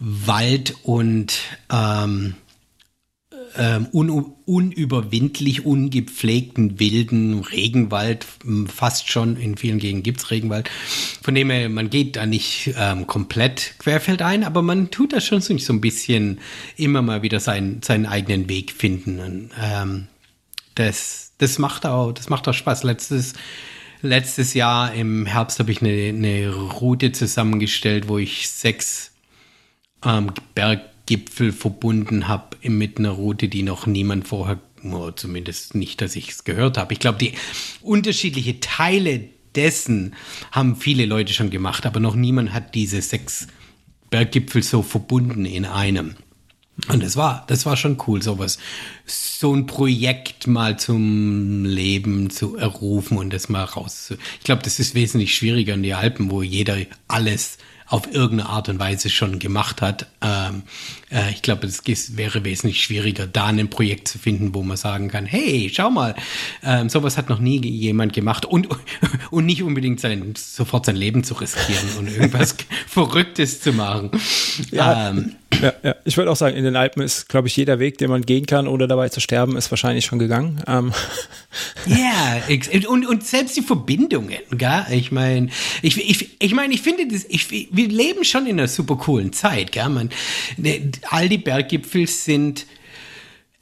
[0.00, 1.38] Wald und
[1.70, 2.34] ähm,
[3.58, 8.26] ähm, un unüberwindlich ungepflegten wilden Regenwald,
[8.68, 10.70] fast schon in vielen Gegenden gibt es Regenwald.
[11.22, 15.40] Von dem her, man geht da nicht ähm, komplett querfeldein, aber man tut da schon
[15.40, 16.38] so ein bisschen
[16.76, 19.18] immer mal wieder seinen, seinen eigenen Weg finden.
[19.18, 20.06] Und, ähm,
[20.76, 22.84] das, das macht auch, das macht auch Spaß.
[22.84, 23.32] Letztes,
[24.02, 29.12] letztes Jahr im Herbst habe ich eine, eine Route zusammengestellt, wo ich sechs
[30.04, 34.60] ähm, Berg Gipfel verbunden habe mit einer Route, die noch niemand vorher,
[35.16, 36.92] zumindest nicht, dass ich es gehört habe.
[36.92, 37.32] Ich glaube, die
[37.80, 40.14] unterschiedlichen Teile dessen
[40.52, 43.46] haben viele Leute schon gemacht, aber noch niemand hat diese sechs
[44.10, 46.16] Berggipfel so verbunden in einem.
[46.88, 48.58] Und das war, das war schon cool, sowas,
[49.06, 54.12] so ein Projekt mal zum Leben zu errufen und das mal raus.
[54.38, 56.76] Ich glaube, das ist wesentlich schwieriger in die Alpen, wo jeder
[57.08, 57.56] alles
[57.88, 60.06] auf irgendeine Art und Weise schon gemacht hat.
[60.20, 60.62] Ähm,
[61.10, 65.08] äh, ich glaube, es wäre wesentlich schwieriger, da ein Projekt zu finden, wo man sagen
[65.08, 66.14] kann, hey, schau mal,
[66.64, 68.68] ähm, sowas hat noch nie jemand gemacht und,
[69.30, 74.10] und nicht unbedingt sein, sofort sein Leben zu riskieren und irgendwas Verrücktes zu machen.
[74.72, 75.94] Ja, ähm, ja, ja.
[76.04, 78.46] ich würde auch sagen, in den Alpen ist, glaube ich, jeder Weg, den man gehen
[78.46, 80.62] kann, ohne dabei zu sterben, ist wahrscheinlich schon gegangen.
[80.66, 80.92] Ähm.
[81.86, 82.42] Ja,
[82.88, 84.86] und, und selbst die Verbindungen, gell?
[84.90, 85.48] Ich meine,
[85.80, 89.32] ich, ich, ich meine, ich finde das, ich, wir leben schon in einer super coolen
[89.32, 89.88] Zeit, gell?
[89.88, 90.10] Man,
[90.58, 92.66] ne, all die Berggipfel sind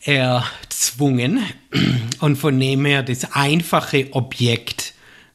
[0.01, 1.41] erzwungen
[2.21, 4.94] und von dem her das einfache Objekt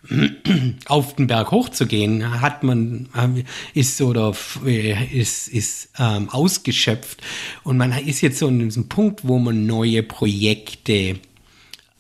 [0.86, 3.44] auf den Berg hochzugehen, hat man, ähm,
[3.74, 7.22] ist oder ist, ist ähm, ausgeschöpft
[7.64, 11.20] und man ist jetzt so in diesem Punkt, wo man neue Projekte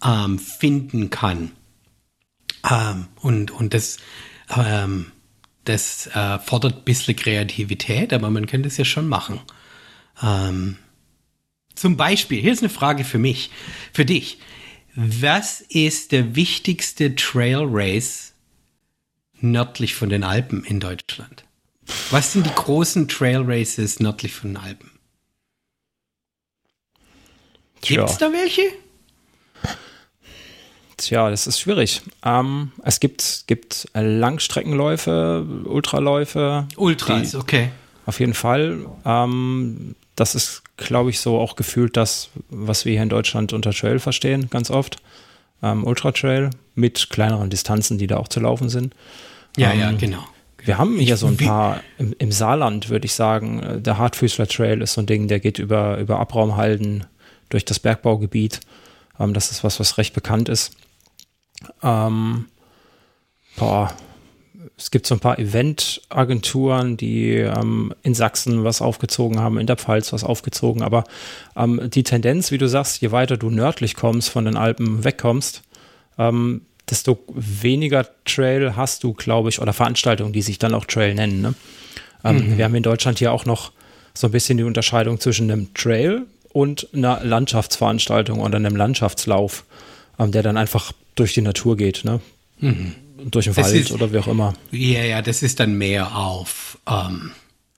[0.03, 1.51] ähm, finden kann.
[2.69, 3.97] Ähm, und, und das,
[4.55, 5.11] ähm,
[5.65, 9.39] das äh, fordert ein bisschen Kreativität, aber man könnte es ja schon machen.
[10.21, 10.77] Ähm,
[11.75, 13.51] zum Beispiel, hier ist eine Frage für mich,
[13.93, 14.39] für dich.
[15.01, 18.33] Was ist der wichtigste Trail Race
[19.39, 21.45] nördlich von den Alpen in Deutschland?
[22.11, 24.91] Was sind die großen Trail Races nördlich von den Alpen?
[27.79, 28.63] Gibt es da welche?
[30.97, 32.01] Tja, das ist schwierig.
[32.25, 36.67] Ähm, es gibt, gibt Langstreckenläufe, Ultraläufe.
[36.75, 37.71] Ultras, okay.
[38.05, 38.85] Auf jeden Fall.
[39.05, 43.71] Ähm, das ist, glaube ich, so auch gefühlt das, was wir hier in Deutschland unter
[43.71, 44.97] Trail verstehen, ganz oft.
[45.61, 48.95] Ähm, Ultra Trail mit kleineren Distanzen, die da auch zu laufen sind.
[49.57, 50.23] Ja, ähm, ja, genau.
[50.63, 53.63] Wir haben hier so ein paar im, im Saarland, würde ich sagen.
[53.63, 57.05] Äh, der Hartfüßler Trail ist so ein Ding, der geht über, über Abraumhalden
[57.49, 58.59] durch das Bergbaugebiet.
[59.19, 60.75] Ähm, das ist was, was recht bekannt ist.
[61.83, 62.45] Ähm,
[63.55, 63.93] boah,
[64.79, 69.75] es gibt so ein paar Eventagenturen, die ähm, in Sachsen was aufgezogen haben, in der
[69.75, 70.83] Pfalz was aufgezogen.
[70.83, 71.03] Aber
[71.57, 75.63] ähm, die Tendenz, wie du sagst, je weiter du nördlich kommst, von den Alpen wegkommst,
[76.17, 81.13] ähm, desto weniger Trail hast du, glaube ich, oder Veranstaltungen, die sich dann auch Trail
[81.13, 81.41] nennen.
[81.41, 81.53] Ne?
[82.23, 82.57] Ähm, mhm.
[82.57, 83.73] Wir haben in Deutschland hier auch noch
[84.13, 89.65] so ein bisschen die Unterscheidung zwischen einem Trail und einer Landschaftsveranstaltung oder einem Landschaftslauf,
[90.17, 92.21] ähm, der dann einfach durch die Natur geht, ne?
[92.59, 92.95] Mhm.
[93.25, 94.53] Durch den Wald ist, oder wie auch immer.
[94.71, 97.31] Ja, ja, das ist dann mehr auf ähm,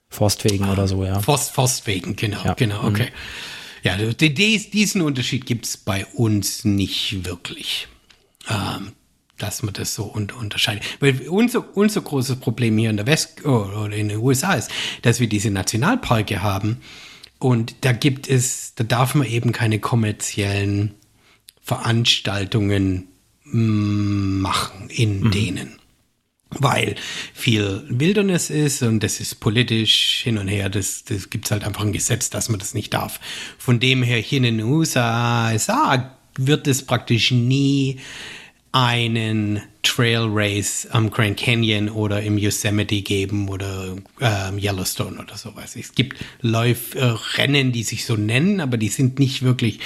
[0.09, 1.19] Forstwegen oder so, ja.
[1.19, 2.53] Forst, Forstwegen, genau, ja.
[2.53, 3.07] genau, okay.
[3.07, 3.09] Mhm.
[3.83, 7.87] Ja, diesen Unterschied gibt es bei uns nicht wirklich.
[8.47, 8.93] Ähm,
[9.37, 10.83] dass man das so unterscheidet.
[10.99, 14.69] Weil unser, unser großes Problem hier in der West oder in den USA ist,
[15.01, 16.77] dass wir diese Nationalparke haben
[17.39, 20.93] und da gibt es, da darf man eben keine kommerziellen
[21.63, 23.07] Veranstaltungen
[23.51, 25.31] machen in mhm.
[25.31, 25.75] denen.
[26.49, 26.95] Weil
[27.33, 31.63] viel Wilderness ist und das ist politisch hin und her, das, das gibt es halt
[31.63, 33.21] einfach ein Gesetz, dass man das nicht darf.
[33.57, 35.53] Von dem her hier in den USA
[36.37, 37.99] wird es praktisch nie
[38.73, 45.75] einen Trail Race am Grand Canyon oder im Yosemite geben oder ähm, Yellowstone oder sowas.
[45.75, 49.79] Es gibt Läuf äh, Rennen, die sich so nennen, aber die sind nicht wirklich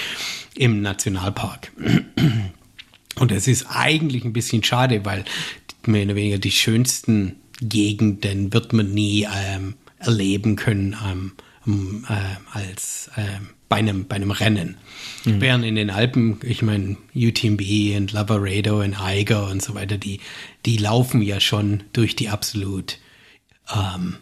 [0.56, 1.71] im Nationalpark.
[3.19, 5.25] Und es ist eigentlich ein bisschen schade, weil
[5.86, 10.95] mehr oder weniger die schönsten Gegenden wird man nie ähm, erleben können
[11.65, 14.78] ähm, äh, als ähm, bei einem, bei einem Rennen.
[15.23, 15.41] Mhm.
[15.41, 17.62] Während in den Alpen, ich meine, UTMB
[17.97, 20.19] und Lavaredo und Eiger und so weiter, die,
[20.65, 22.99] die laufen ja schon durch die absolut,
[23.73, 24.17] ähm,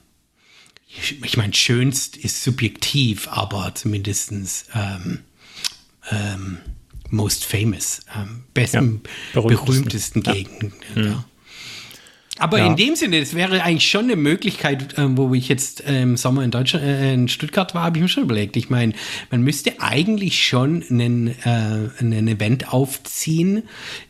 [0.88, 5.20] ich meine, schönst ist subjektiv, aber zumindestens ähm,
[6.12, 6.60] ähm,
[7.14, 9.02] most famous, ähm, besten,
[9.34, 10.34] ja, berühmtesten, berühmtesten ja.
[10.34, 10.74] Gegenden.
[10.96, 11.04] Mhm.
[11.04, 11.26] Ja.
[12.40, 16.18] Aber in dem Sinne, es wäre eigentlich schon eine Möglichkeit, äh, wo ich jetzt im
[16.18, 18.58] Sommer in Deutschland, äh, in Stuttgart war, habe ich mir schon überlegt.
[18.58, 18.94] Ich meine,
[19.30, 23.64] man müsste eigentlich schon einen, äh, einen Event aufziehen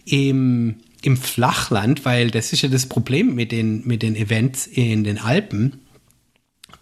[0.05, 5.03] im, im Flachland, weil das ist ja das Problem mit den, mit den Events in
[5.03, 5.82] den Alpen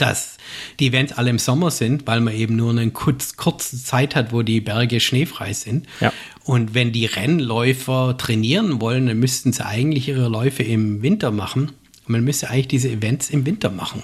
[0.02, 0.38] dass
[0.80, 4.34] die Events alle im Sommer sind, weil man eben nur eine kurz, kurze Zeit hat,
[4.34, 5.88] wo die Berge schneefrei sind.
[6.00, 6.12] Ja.
[6.44, 11.72] Und wenn die Rennläufer trainieren wollen, dann müssten sie eigentlich ihre Läufe im Winter machen.
[12.08, 14.04] Man müsste eigentlich diese Events im Winter machen.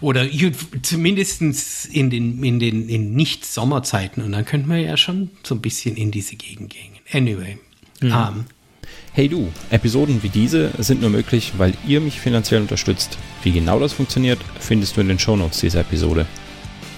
[0.00, 0.26] Oder
[0.82, 1.42] zumindest
[1.92, 4.22] in den, in den in Nicht-Sommerzeiten.
[4.22, 6.94] Und dann könnte man ja schon so ein bisschen in diese Gegend gehen.
[7.12, 7.58] Anyway.
[8.00, 8.12] Mhm.
[8.12, 8.44] Um,
[9.12, 13.18] Hey du, Episoden wie diese sind nur möglich, weil ihr mich finanziell unterstützt.
[13.42, 16.26] Wie genau das funktioniert, findest du in den Shownotes dieser Episode.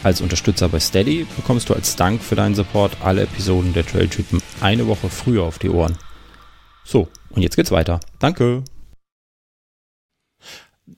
[0.02, 4.42] Als Unterstützer bei Steady bekommst du als Dank für deinen Support alle Episoden der Trailtypen
[4.60, 5.96] eine Woche früher auf die Ohren.
[6.84, 7.98] So, und jetzt geht's weiter.
[8.18, 8.62] Danke!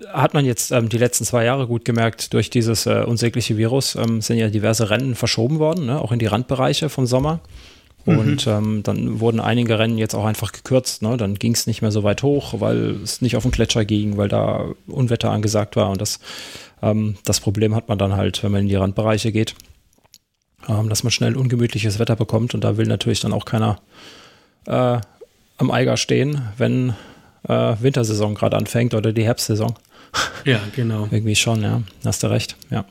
[0.09, 3.95] Hat man jetzt ähm, die letzten zwei Jahre gut gemerkt, durch dieses äh, unsägliche Virus
[3.95, 6.01] ähm, sind ja diverse Rennen verschoben worden, ne?
[6.01, 7.41] auch in die Randbereiche vom Sommer.
[8.07, 8.53] Und mhm.
[8.53, 11.03] ähm, dann wurden einige Rennen jetzt auch einfach gekürzt.
[11.03, 11.17] Ne?
[11.17, 14.17] Dann ging es nicht mehr so weit hoch, weil es nicht auf den Gletscher ging,
[14.17, 15.91] weil da Unwetter angesagt war.
[15.91, 16.21] Und das,
[16.83, 19.55] ähm, das Problem hat man dann halt, wenn man in die Randbereiche geht,
[20.69, 22.55] ähm, dass man schnell ungemütliches Wetter bekommt.
[22.55, 23.81] Und da will natürlich dann auch keiner
[24.67, 24.99] äh,
[25.57, 26.95] am Eiger stehen, wenn
[27.49, 29.75] äh, Wintersaison gerade anfängt oder die Herbstsaison.
[30.45, 31.09] Ja, genau.
[31.11, 31.83] Irgendwie schon, ja.
[32.05, 32.85] Hast du recht, ja.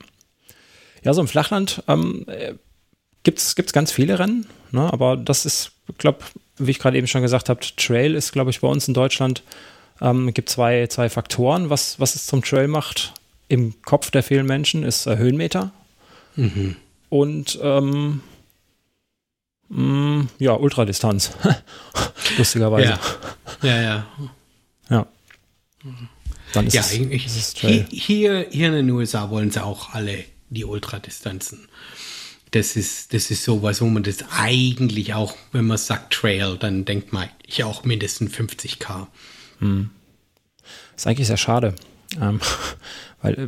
[1.04, 2.26] Ja, so im Flachland ähm,
[3.24, 4.92] gibt es ganz viele Rennen, ne?
[4.92, 6.20] aber das ist, ich glaube,
[6.58, 9.44] wie ich gerade eben schon gesagt habe, Trail ist, glaube ich, bei uns in Deutschland,
[10.02, 13.14] ähm, gibt zwei, zwei Faktoren, was, was es zum Trail macht.
[13.48, 15.72] Im Kopf der vielen Menschen ist äh, Höhenmeter
[16.36, 16.76] mhm.
[17.10, 18.22] und ähm,
[19.70, 21.32] mh, mm, ja, Ultradistanz.
[22.38, 23.00] Lustigerweise.
[23.62, 23.82] Ja, ja.
[23.82, 24.06] Ja.
[24.90, 25.08] ja.
[26.54, 29.94] Dann ist ja, es, ich, ist es hier, hier in den USA wollen sie auch
[29.94, 31.68] alle die Ultradistanzen
[32.54, 36.86] das ist, das ist sowas, wo man das eigentlich auch, wenn man sagt Trail, dann
[36.86, 39.08] denkt man ich auch mindestens 50k.
[39.60, 39.90] Hm.
[40.96, 41.74] Ist eigentlich sehr schade.
[42.22, 42.40] Ähm,
[43.22, 43.48] weil äh,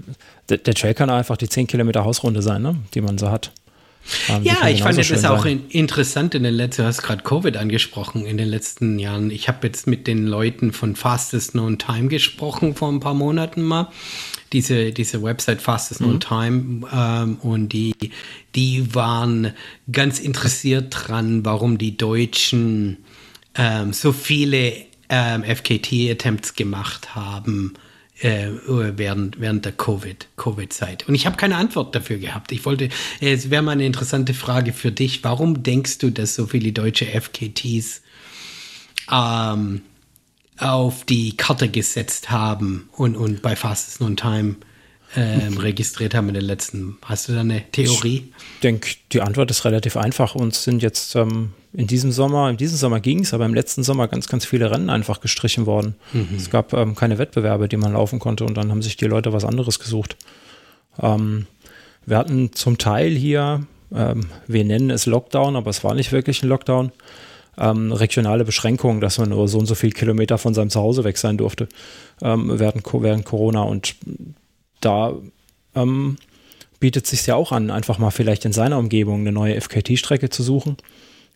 [0.49, 2.75] der, der, Trail kann einfach die 10 Kilometer Hausrunde sein, ne?
[2.95, 3.51] die man so hat.
[4.27, 7.57] Ähm, ja, ich fand das auch in, interessant in den letzten, du hast gerade Covid
[7.57, 9.31] angesprochen, in den letzten Jahren.
[9.31, 13.61] Ich habe jetzt mit den Leuten von Fastest Known Time gesprochen vor ein paar Monaten
[13.61, 13.89] mal
[14.55, 16.07] diese, diese Website Fastest mhm.
[16.07, 17.93] on Time ähm, und die,
[18.55, 19.51] die waren
[19.91, 22.99] ganz interessiert dran, warum die Deutschen
[23.55, 24.73] ähm, so viele
[25.09, 27.73] ähm, FKT-Attempts gemacht haben
[28.21, 31.05] äh, während, während der Covid, Covid-Zeit.
[31.09, 32.53] Und ich habe keine Antwort dafür gehabt.
[32.53, 32.87] Ich wollte,
[33.19, 35.21] es wäre mal eine interessante Frage für dich.
[35.25, 38.03] Warum denkst du, dass so viele deutsche FKTs
[39.11, 39.81] ähm,
[40.57, 44.55] auf die Karte gesetzt haben und, und bei Fastest No Time
[45.15, 46.97] ähm, registriert haben in den letzten.
[47.03, 48.31] Hast du da eine Theorie?
[48.55, 50.35] Ich denke, die Antwort ist relativ einfach.
[50.35, 53.83] Uns sind jetzt ähm, in diesem Sommer, in diesem Sommer ging es, aber im letzten
[53.83, 55.95] Sommer ganz, ganz viele Rennen einfach gestrichen worden.
[56.13, 56.35] Mhm.
[56.35, 59.33] Es gab ähm, keine Wettbewerbe, die man laufen konnte und dann haben sich die Leute
[59.33, 60.17] was anderes gesucht.
[61.01, 61.47] Ähm,
[62.05, 66.43] Wir hatten zum Teil hier, ähm, wir nennen es Lockdown, aber es war nicht wirklich
[66.43, 66.91] ein Lockdown,
[67.57, 71.17] ähm, regionale Beschränkungen, dass man nur so und so viele Kilometer von seinem Zuhause weg
[71.17, 71.67] sein durfte
[72.21, 73.61] ähm, während, während Corona.
[73.63, 73.95] Und
[74.81, 75.13] da
[75.75, 76.17] ähm,
[76.79, 80.43] bietet sich ja auch an, einfach mal vielleicht in seiner Umgebung eine neue FKT-Strecke zu
[80.43, 80.77] suchen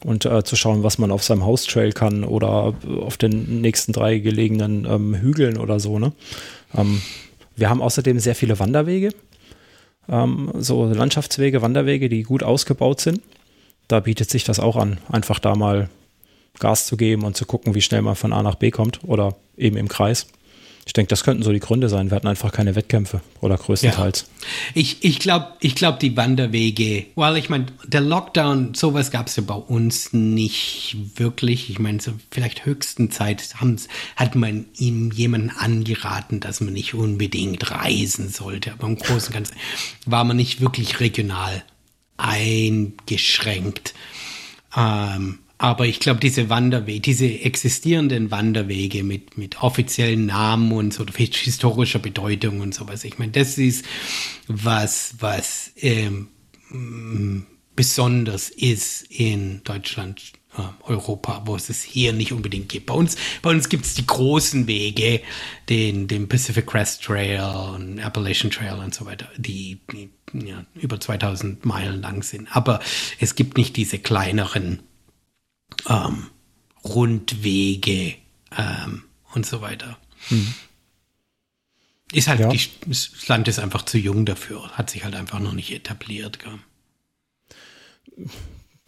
[0.03, 4.19] und äh, zu schauen, was man auf seinem Haustrail kann oder auf den nächsten drei
[4.19, 5.99] gelegenen ähm, Hügeln oder so.
[5.99, 6.13] Ne?
[6.75, 7.01] Ähm,
[7.55, 9.09] wir haben außerdem sehr viele Wanderwege,
[10.07, 13.21] ähm, so Landschaftswege, Wanderwege, die gut ausgebaut sind.
[13.87, 15.89] Da bietet sich das auch an, einfach da mal
[16.59, 19.35] Gas zu geben und zu gucken, wie schnell man von A nach B kommt oder
[19.57, 20.27] eben im Kreis.
[20.89, 22.09] Ich denke, das könnten so die Gründe sein.
[22.09, 24.21] Wir hatten einfach keine Wettkämpfe oder größtenteils.
[24.21, 24.47] Ja.
[24.73, 29.35] Ich, ich glaube, ich glaub, die Wanderwege, weil ich meine, der Lockdown, sowas gab es
[29.35, 31.69] ja bei uns nicht wirklich.
[31.69, 33.53] Ich meine, so vielleicht höchsten Zeit
[34.15, 38.73] hat man ihm jemanden angeraten, dass man nicht unbedingt reisen sollte.
[38.73, 39.55] Aber im Großen und Ganzen
[40.07, 41.63] war man nicht wirklich regional
[42.17, 43.93] eingeschränkt.
[44.75, 51.05] Ähm, aber ich glaube, diese Wanderwege, diese existierenden Wanderwege mit, mit offiziellen Namen und so
[51.05, 53.83] historischer Bedeutung und sowas, ich meine, das ist
[54.47, 56.29] was, was ähm,
[57.75, 60.21] besonders ist in Deutschland,
[60.57, 62.85] äh, Europa, wo es es hier nicht unbedingt gibt.
[62.85, 65.19] Bei uns, bei uns gibt es die großen Wege,
[65.67, 67.41] den, den Pacific Crest Trail
[67.75, 72.47] und Appalachian Trail und so weiter, die, die ja, über 2000 Meilen lang sind.
[72.55, 72.79] Aber
[73.19, 74.79] es gibt nicht diese kleineren
[75.87, 76.27] ähm,
[76.83, 78.15] Rundwege
[78.57, 79.03] ähm,
[79.33, 79.97] und so weiter.
[80.29, 80.53] Mhm.
[82.11, 82.49] Ist halt, ja.
[82.49, 86.39] die, das Land ist einfach zu jung dafür, hat sich halt einfach noch nicht etabliert.
[86.39, 86.59] Gell?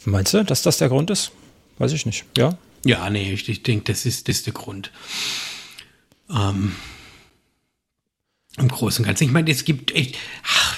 [0.05, 1.31] Meinst du, dass das der Grund ist?
[1.77, 2.25] Weiß ich nicht.
[2.35, 2.57] Ja?
[2.83, 4.91] Ja, nee, ich, ich denke, das ist, das ist der Grund.
[6.29, 6.75] Ähm,
[8.57, 9.25] Im Großen und Ganzen.
[9.25, 10.77] Ich meine, es gibt echt, ach,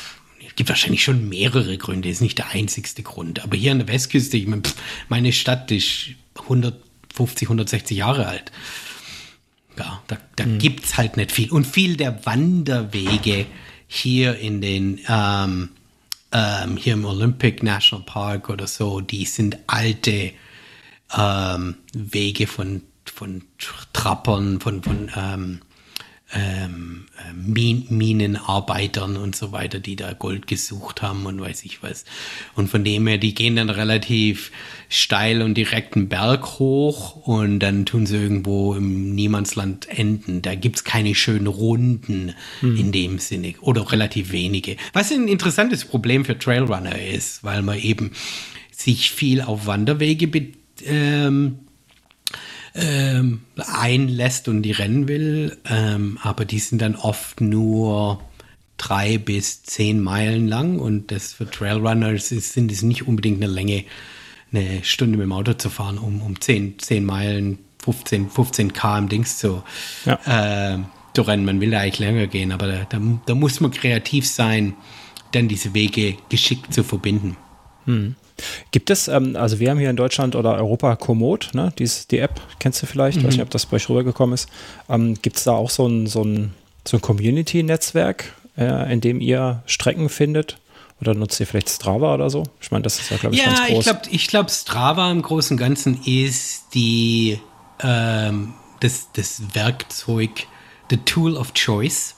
[0.56, 3.44] gibt wahrscheinlich schon mehrere Gründe, ist nicht der einzigste Grund.
[3.44, 4.64] Aber hier an der Westküste, ich meine,
[5.10, 8.52] meine Stadt ist 150, 160 Jahre alt.
[9.78, 10.60] Ja, da, da mhm.
[10.60, 11.52] gibt es halt nicht viel.
[11.52, 13.46] Und viel der Wanderwege
[13.88, 15.70] hier in den, ähm,
[16.32, 20.32] ähm, hier im Olympic National Park oder so, die sind alte
[21.16, 23.44] ähm, Wege von, von
[23.94, 25.10] Trappern, von, von
[26.34, 31.64] ähm, ähm, äh, Min Minenarbeitern und so weiter, die da Gold gesucht haben und weiß
[31.66, 32.06] ich was.
[32.56, 34.52] Und von dem her, die gehen dann relativ
[34.90, 40.42] steil und direkt einen Berg hoch und dann tun sie irgendwo im Niemandsland enden.
[40.42, 42.78] Da gibt's keine schönen Runden hm.
[42.78, 44.78] in dem Sinne oder relativ wenige.
[44.94, 48.12] Was ein interessantes Problem für Trailrunner ist, weil man eben
[48.72, 50.52] sich viel auf Wanderwege
[50.86, 51.60] ähm,
[52.76, 55.58] ähm, einlässt und die rennen will.
[55.70, 58.20] Ähm, aber die sind dann oft nur
[58.78, 63.52] drei bis zehn Meilen lang und das für Trailrunners ist, sind es nicht unbedingt eine
[63.52, 63.86] Länge,
[64.52, 69.08] eine Stunde mit dem Auto zu fahren, um, um zehn, zehn Meilen, 15, 15 km
[69.10, 69.64] Dings zu,
[70.06, 70.74] ja.
[70.74, 70.80] äh,
[71.14, 71.46] zu rennen.
[71.46, 74.74] Man will da eigentlich länger gehen, aber da, da, da muss man kreativ sein,
[75.32, 77.36] dann diese Wege geschickt zu verbinden.
[77.86, 78.16] Hm.
[78.72, 81.74] Gibt es, ähm, also wir haben hier in Deutschland oder Europa Komoot, ne?
[81.78, 83.20] Dies, die App, kennst du vielleicht?
[83.20, 83.26] Mhm.
[83.26, 84.50] Weiß nicht, ob das bei euch rübergekommen ist.
[84.90, 86.54] Ähm, Gibt es da auch so ein, so ein,
[86.88, 90.58] so ein Community-Netzwerk, äh, in dem ihr Strecken findet?
[91.02, 92.44] Oder nutzt ihr vielleicht Strava oder so?
[92.62, 93.78] Ich meine, das ist ja, glaube ich, ja, ganz groß.
[93.78, 97.40] Ich glaube, ich glaub, Strava im Großen und Ganzen ist die,
[97.82, 100.48] ähm, das, das Werkzeug,
[100.90, 102.16] the tool of choice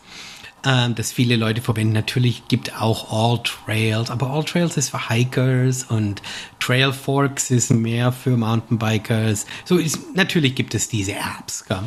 [0.65, 1.93] ähm, das viele Leute verwenden.
[1.93, 6.21] Natürlich gibt auch All Trails, aber All Trails ist für Hikers und
[6.59, 9.45] Trail Forks ist mehr für Mountainbikers.
[9.63, 11.65] So ist, natürlich gibt es diese Apps.
[11.65, 11.83] Gell?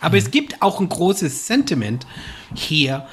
[0.00, 0.22] Aber mhm.
[0.22, 2.06] es gibt auch ein großes Sentiment
[2.54, 3.06] hier,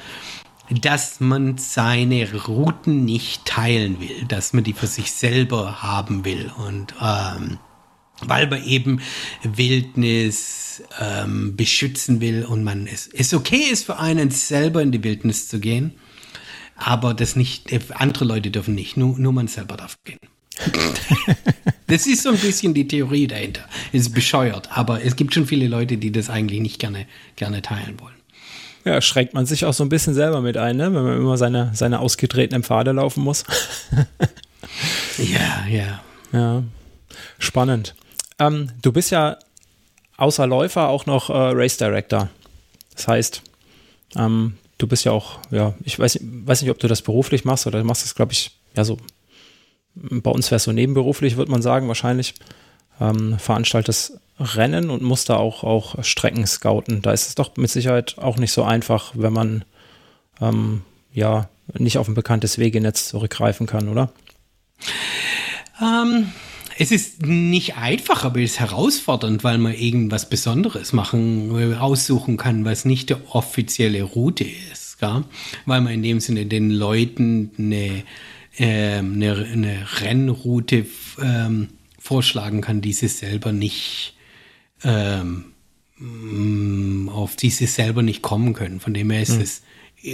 [0.70, 6.51] dass man seine Routen nicht teilen will, dass man die für sich selber haben will
[6.68, 7.59] und ähm,
[8.22, 9.01] weil man eben
[9.43, 15.03] Wildnis ähm, beschützen will und man es, es okay ist für einen selber in die
[15.03, 15.93] Wildnis zu gehen,
[16.76, 20.20] aber das nicht, äh, andere Leute dürfen nicht, nur, nur man selber darf gehen.
[21.88, 23.68] das ist so ein bisschen die Theorie dahinter.
[23.91, 27.99] Ist bescheuert, aber es gibt schon viele Leute, die das eigentlich nicht gerne, gerne teilen
[27.99, 28.14] wollen.
[28.86, 30.93] Ja, schränkt man sich auch so ein bisschen selber mit ein, ne?
[30.93, 33.45] wenn man immer seine, seine ausgetretenen Pfade laufen muss.
[35.18, 36.03] ja, ja.
[36.34, 36.64] Ja,
[37.39, 37.95] spannend.
[38.47, 39.37] Ähm, du bist ja
[40.17, 42.29] außer Läufer auch noch äh, Race Director.
[42.95, 43.41] Das heißt,
[44.15, 47.67] ähm, du bist ja auch, ja, ich weiß, weiß nicht, ob du das beruflich machst
[47.67, 48.97] oder du machst das, glaube ich, ja so,
[49.95, 52.35] bei uns wäre es so nebenberuflich, würde man sagen, wahrscheinlich.
[52.99, 57.01] Ähm, veranstaltest Rennen und musst da auch, auch Strecken scouten.
[57.01, 59.65] Da ist es doch mit Sicherheit auch nicht so einfach, wenn man
[60.41, 64.11] ähm, ja nicht auf ein bekanntes Wegenetz zurückgreifen kann, oder?
[65.81, 66.31] Ähm,
[66.78, 72.65] es ist nicht einfach, aber es ist herausfordernd, weil man irgendwas Besonderes machen, aussuchen kann,
[72.65, 74.99] was nicht die offizielle Route ist.
[74.99, 75.24] Gell?
[75.65, 78.03] Weil man in dem Sinne den Leuten eine,
[78.57, 80.86] äh, eine, eine Rennroute
[81.21, 81.69] ähm,
[81.99, 84.15] vorschlagen kann, die sie selber nicht
[84.84, 85.45] ähm,
[87.11, 88.80] auf die sie selber nicht kommen können.
[88.80, 89.41] Von dem her ist hm.
[89.41, 89.61] es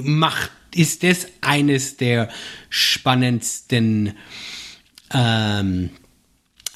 [0.03, 2.30] macht ist das eines der
[2.70, 4.14] spannendsten
[5.12, 5.89] ähm,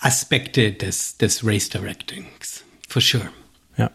[0.03, 2.63] Aspekte des, des Race Directings.
[2.89, 3.29] For sure.
[3.77, 3.89] Ja.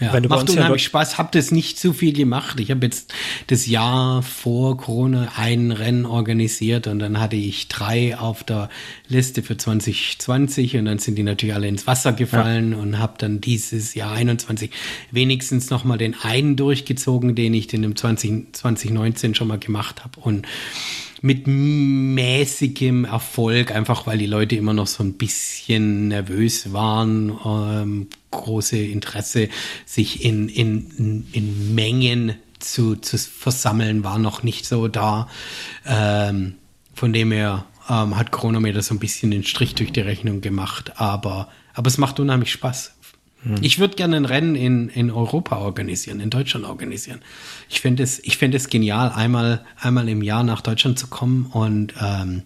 [0.00, 1.18] ja Wenn du macht unheimlich Spaß.
[1.18, 2.58] Hab das nicht zu viel gemacht.
[2.60, 3.12] Ich habe jetzt
[3.48, 8.70] das Jahr vor Corona ein Rennen organisiert und dann hatte ich drei auf der
[9.06, 12.78] Liste für 2020 und dann sind die natürlich alle ins Wasser gefallen ja.
[12.78, 14.70] und habe dann dieses Jahr 21
[15.10, 20.04] wenigstens noch mal den einen durchgezogen, den ich den im 20, 2019 schon mal gemacht
[20.04, 20.46] habe und
[21.24, 28.08] mit mäßigem Erfolg, einfach weil die Leute immer noch so ein bisschen nervös waren, ähm,
[28.30, 29.48] große Interesse,
[29.86, 35.26] sich in, in, in Mengen zu, zu versammeln, war noch nicht so da.
[35.86, 36.56] Ähm,
[36.92, 41.00] von dem her ähm, hat das so ein bisschen den Strich durch die Rechnung gemacht,
[41.00, 42.93] aber, aber es macht unheimlich Spaß.
[43.44, 43.56] Hm.
[43.60, 47.20] Ich würde gerne ein Rennen in, in Europa organisieren, in Deutschland organisieren.
[47.68, 51.46] Ich finde es, ich finde es genial, einmal, einmal im Jahr nach Deutschland zu kommen
[51.46, 52.42] und, ähm,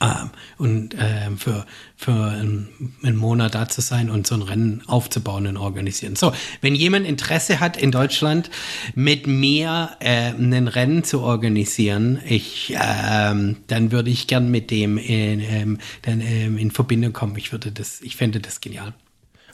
[0.00, 4.82] ähm, und ähm, für, für einen, einen, Monat da zu sein und so ein Rennen
[4.86, 6.16] aufzubauen und organisieren.
[6.16, 8.50] So, wenn jemand Interesse hat in Deutschland
[8.94, 14.98] mit mir äh, ein Rennen zu organisieren, ich, ähm, dann würde ich gern mit dem
[14.98, 17.36] in, ähm, dann, ähm, in Verbindung kommen.
[17.36, 18.94] Ich würde das, ich fände das genial.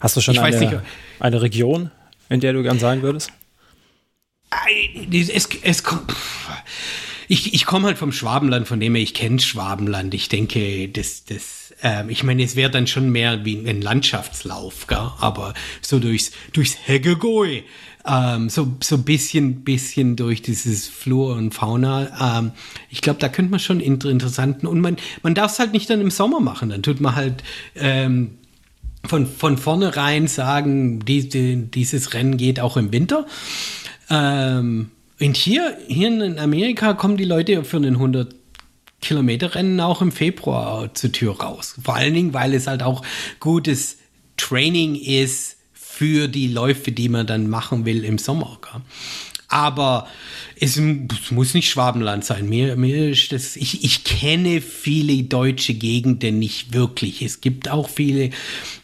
[0.03, 0.81] Hast du schon eine, nicht,
[1.21, 1.93] eine Region,
[2.29, 3.31] in der du gern sein würdest?
[5.13, 5.83] Es, es,
[7.29, 10.13] ich, ich komme halt vom Schwabenland, von dem her ich kenne Schwabenland.
[10.13, 14.89] Ich denke, das, das, äh, ich meine, es wäre dann schon mehr wie ein Landschaftslauf,
[14.89, 15.13] gell?
[15.21, 17.63] aber so durchs, durchs Hegegoi,
[18.05, 22.39] ähm, so, so ein bisschen, bisschen durch dieses Flur und Fauna.
[22.41, 22.51] Ähm,
[22.91, 25.89] ich glaube, da könnte man schon inter interessanten, und man, man darf es halt nicht
[25.89, 27.45] dann im Sommer machen, dann tut man halt,
[27.77, 28.39] ähm,
[29.07, 33.27] von, von vornherein sagen, die, die, dieses Rennen geht auch im Winter.
[34.11, 34.91] Ähm,
[35.21, 38.35] und hier, hier in Amerika kommen die Leute für einen 100
[39.01, 41.77] Kilometer Rennen auch im Februar zur Tür raus.
[41.83, 43.05] Vor allen Dingen, weil es halt auch
[43.41, 43.99] gutes
[44.37, 48.59] Training ist für die Läufe, die man dann machen will im Sommer.
[48.63, 48.81] Gell?
[49.49, 50.07] Aber
[50.63, 50.81] es,
[51.33, 52.49] muss nicht Schwabenland sein.
[52.49, 57.21] Mir, mir das, ich, ich kenne viele deutsche Gegenden nicht wirklich.
[57.21, 58.31] Es gibt auch viele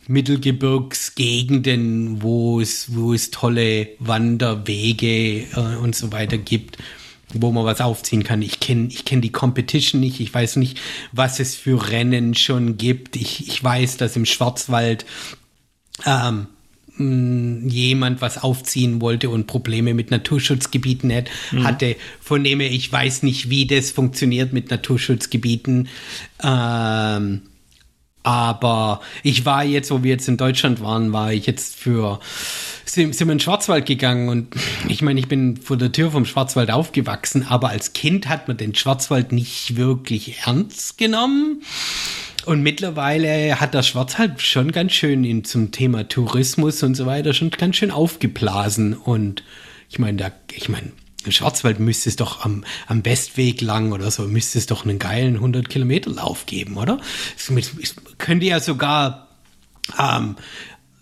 [0.09, 6.79] Mittelgebirgsgegenden, wo es, wo es tolle Wanderwege äh, und so weiter gibt,
[7.33, 8.43] wo man was aufziehen kann.
[8.43, 10.19] Ich kenne ich kenn die Competition nicht.
[10.19, 10.81] Ich weiß nicht,
[11.13, 13.15] was es für Rennen schon gibt.
[13.15, 15.07] Ich, ich weiß, dass im Schwarzwald
[16.05, 16.49] ähm,
[16.99, 21.65] jemand was aufziehen wollte und Probleme mit Naturschutzgebieten hat, mhm.
[21.65, 21.97] hatte.
[22.21, 25.89] Von dem ich weiß nicht, wie das funktioniert mit Naturschutzgebieten.
[26.43, 27.43] Ähm,
[28.29, 32.21] aber ich war jetzt, wo wir jetzt in Deutschland waren, war ich jetzt für,
[32.85, 34.55] sind, sind wir in den Schwarzwald gegangen und
[34.89, 38.57] ich meine, ich bin vor der Tür vom Schwarzwald aufgewachsen, aber als Kind hat man
[38.57, 41.63] den Schwarzwald nicht wirklich ernst genommen.
[42.49, 47.35] Und mittlerweile hat der Schwarzwald schon ganz schön in, zum Thema Tourismus und so weiter
[47.35, 48.95] schon ganz schön aufgeblasen.
[48.95, 49.45] Und
[49.91, 50.93] ich meine, da, ich meine,
[51.27, 54.99] im Schwarzwald müsste es doch am, am Westweg lang oder so, müsste es doch einen
[54.99, 56.99] geilen 100 Kilometer Lauf geben, oder?
[57.37, 59.29] Es, es könnte ja sogar,
[59.99, 60.37] ähm,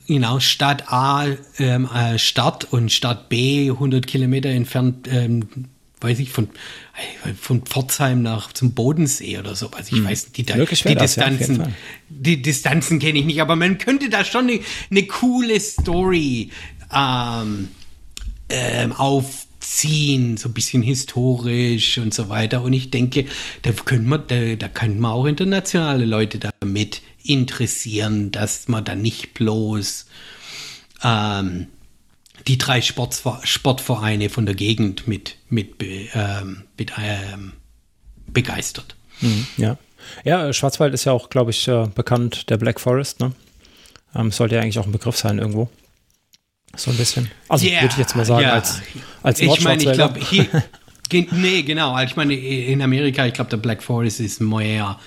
[0.08, 1.26] genau, Stadt A
[1.58, 5.46] ähm, äh, Start und Stadt B 100 Kilometer entfernt ähm,
[6.00, 6.48] weiß ich, von,
[7.40, 9.70] von Pforzheim nach zum Bodensee oder so.
[9.70, 10.08] Also ich hm.
[10.08, 11.68] weiß, die, die Distanzen, ja,
[12.08, 16.50] die Distanzen kenne ich nicht, aber man könnte da schon eine, eine coole Story
[16.94, 17.68] ähm,
[18.50, 22.62] ähm, aufziehen, so ein bisschen historisch und so weiter.
[22.62, 23.24] Und ich denke,
[23.62, 28.94] da können wir, da, da können wir auch internationale Leute damit interessieren, dass man da
[28.94, 30.06] nicht bloß
[31.02, 31.68] ähm,
[32.46, 37.52] die drei Sportvereine von der Gegend mit, mit, ähm, mit ähm,
[38.28, 38.94] begeistert.
[39.20, 39.78] Mhm, ja.
[40.24, 43.20] ja, Schwarzwald ist ja auch, glaube ich, äh, bekannt, der Black Forest.
[43.20, 43.32] Ne?
[44.14, 45.68] Ähm, sollte ja eigentlich auch ein Begriff sein irgendwo.
[46.76, 47.30] So ein bisschen.
[47.48, 48.54] Also yeah, würde ich jetzt mal sagen, yeah.
[48.54, 48.82] als,
[49.22, 50.46] als Ich meine, ich glaube, hier,
[51.30, 51.98] nee, genau.
[52.00, 54.98] Ich meine, in Amerika, ich glaube, der Black Forest ist mehr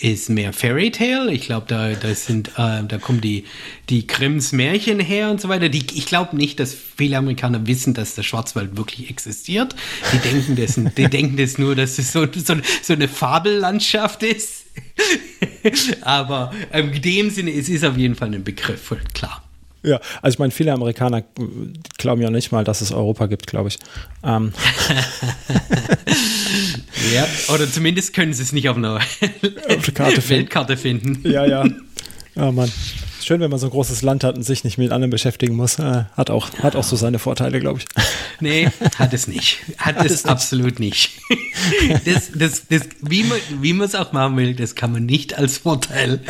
[0.00, 1.32] ist mehr Fairy Tale.
[1.32, 3.44] Ich glaube, da, da sind, äh, da kommen die,
[3.88, 5.68] die Grimms Märchen her und so weiter.
[5.68, 9.76] Die, ich glaube nicht, dass viele Amerikaner wissen, dass der Schwarzwald wirklich existiert.
[10.12, 14.64] Die denken das, die denken das nur, dass es so, so, so eine Fabellandschaft ist.
[16.00, 19.41] Aber ähm, in dem Sinne, es ist auf jeden Fall ein Begriff, klar.
[19.82, 21.24] Ja, also ich meine, viele Amerikaner
[21.98, 23.78] glauben ja nicht mal, dass es Europa gibt, glaube ich.
[24.22, 24.52] Ähm.
[27.14, 31.28] ja, oder zumindest können sie es nicht auf einer auf Karte Weltkarte finden.
[31.28, 31.64] Ja, ja.
[32.34, 32.72] Ja, Mann.
[33.22, 35.78] Schön, wenn man so ein großes Land hat und sich nicht mit anderen beschäftigen muss.
[35.78, 37.84] Äh, hat, auch, hat auch so seine Vorteile, glaube ich.
[38.40, 39.58] Nee, hat es nicht.
[39.76, 40.32] Hat, hat es, es nicht.
[40.32, 41.10] absolut nicht.
[42.06, 46.20] Das, das, das, wie man es auch machen will, das kann man nicht als Vorteil.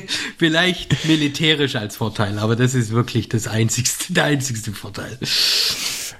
[0.38, 5.18] Vielleicht militärisch als Vorteil, aber das ist wirklich das einzigste, der einzigste Vorteil.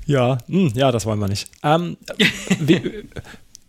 [0.06, 1.48] Ja, mh, hm, ja, das wollen wir nicht.
[1.62, 1.96] Ähm,
[2.60, 3.04] wie,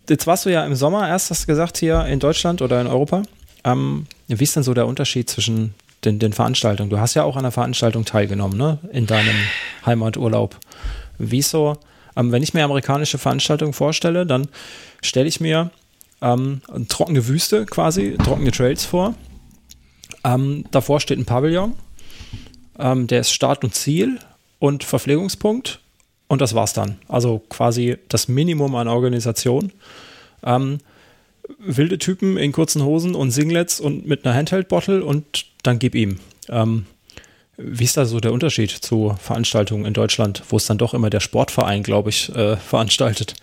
[0.09, 2.87] jetzt warst du ja im Sommer erst, hast du gesagt, hier in Deutschland oder in
[2.87, 3.23] Europa.
[3.63, 5.73] Ähm, wie ist denn so der Unterschied zwischen
[6.03, 6.89] den, den, Veranstaltungen?
[6.89, 8.79] Du hast ja auch an der Veranstaltung teilgenommen, ne?
[8.91, 9.35] In deinem
[9.85, 10.57] Heimaturlaub.
[11.17, 11.77] Wieso,
[12.15, 14.47] ähm, wenn ich mir amerikanische Veranstaltungen vorstelle, dann
[15.01, 15.71] stelle ich mir
[16.21, 19.13] ähm, trockene Wüste quasi, trockene Trails vor.
[20.23, 21.73] Ähm, davor steht ein Pavillon.
[22.79, 24.19] Ähm, der ist Start und Ziel
[24.59, 25.79] und Verpflegungspunkt.
[26.27, 26.97] Und das war's dann.
[27.07, 29.71] Also quasi das Minimum an Organisation.
[30.43, 30.79] Ähm,
[31.59, 36.19] wilde Typen in kurzen Hosen und Singlets und mit einer Handheld-Bottle und dann gib ihm.
[36.49, 36.85] Ähm,
[37.57, 41.09] wie ist da so der Unterschied zu Veranstaltungen in Deutschland, wo es dann doch immer
[41.09, 43.35] der Sportverein, glaube ich, äh, veranstaltet?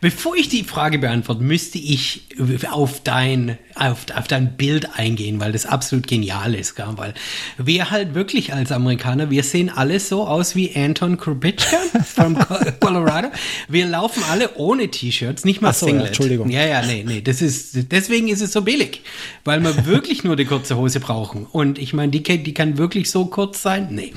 [0.00, 2.28] Bevor ich die Frage beantworte, müsste ich
[2.70, 6.74] auf dein, auf, auf dein Bild eingehen, weil das absolut genial ist.
[6.76, 6.86] Gell?
[6.96, 7.14] Weil
[7.56, 12.38] wir halt wirklich als Amerikaner, wir sehen alle so aus wie Anton Krupitschka von
[12.80, 13.28] Colorado.
[13.68, 16.02] Wir laufen alle ohne T-Shirts, nicht mal Ach so, Singlet.
[16.02, 16.50] Ja, Entschuldigung.
[16.50, 17.20] Ja, ja, nee, nee.
[17.20, 19.00] Das ist, deswegen ist es so billig,
[19.44, 21.46] weil wir wirklich nur die kurze Hose brauchen.
[21.46, 23.88] Und ich meine, die, die kann wirklich so kurz sein?
[23.90, 24.12] Nee.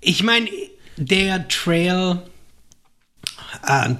[0.00, 0.48] Ich meine,
[0.96, 2.22] der Trail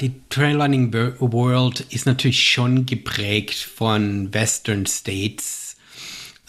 [0.00, 5.76] die Trailrunning World ist natürlich schon geprägt von Western States.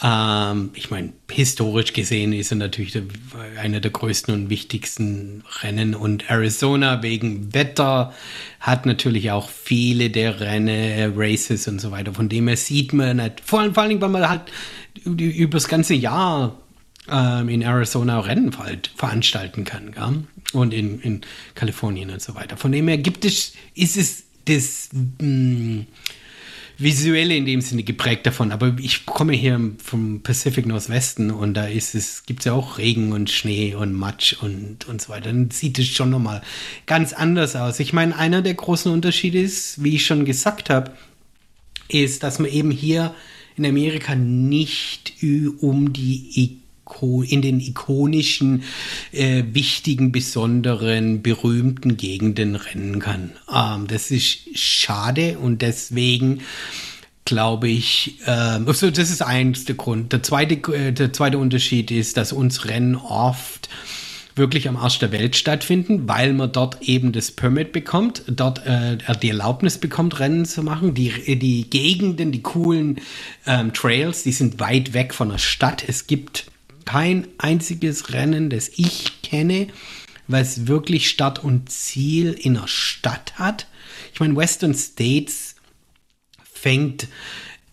[0.03, 2.99] Ähm, ich meine, historisch gesehen ist er natürlich
[3.59, 8.13] einer der größten und wichtigsten Rennen und Arizona wegen Wetter
[8.59, 12.13] hat natürlich auch viele der Rennen, äh, Races und so weiter.
[12.13, 14.43] Von dem her sieht man nicht, vor allem, vor allem weil man halt
[15.05, 16.57] über das ganze Jahr
[17.09, 18.51] ähm, in Arizona Rennen
[18.95, 19.91] veranstalten kann.
[19.91, 20.23] Gell?
[20.53, 21.21] und in, in
[21.55, 22.57] Kalifornien und so weiter.
[22.57, 25.87] Von dem her gibt es, ist es das mh, mm,
[26.77, 28.51] Visuelle in dem Sinne geprägt davon.
[28.51, 32.79] Aber ich komme hier vom Pacific Northwesten und da ist es, gibt es ja auch
[32.79, 35.25] Regen und Schnee und Matsch und, und so weiter.
[35.25, 36.41] Dann sieht es schon nochmal
[36.87, 37.79] ganz anders aus.
[37.79, 40.91] Ich meine, einer der großen Unterschiede ist, wie ich schon gesagt habe,
[41.87, 43.13] ist, dass man eben hier
[43.57, 45.13] in Amerika nicht
[45.59, 46.60] um die
[47.23, 48.63] in den ikonischen,
[49.11, 53.31] äh, wichtigen, besonderen, berühmten Gegenden rennen kann.
[53.53, 56.41] Ähm, das ist schade und deswegen
[57.25, 60.11] glaube ich, äh, also das ist eins der Grund.
[60.11, 63.69] Der zweite, äh, der zweite Unterschied ist, dass uns Rennen oft
[64.35, 68.97] wirklich am Arsch der Welt stattfinden, weil man dort eben das Permit bekommt, dort äh,
[69.21, 70.93] die Erlaubnis bekommt, Rennen zu machen.
[70.93, 72.99] Die, die Gegenden, die coolen
[73.45, 75.83] ähm, Trails, die sind weit weg von der Stadt.
[75.87, 76.45] Es gibt
[76.91, 79.67] kein einziges Rennen, das ich kenne,
[80.27, 83.67] was wirklich Start und Ziel in einer Stadt hat.
[84.13, 85.55] Ich meine, Western States
[86.53, 87.07] fängt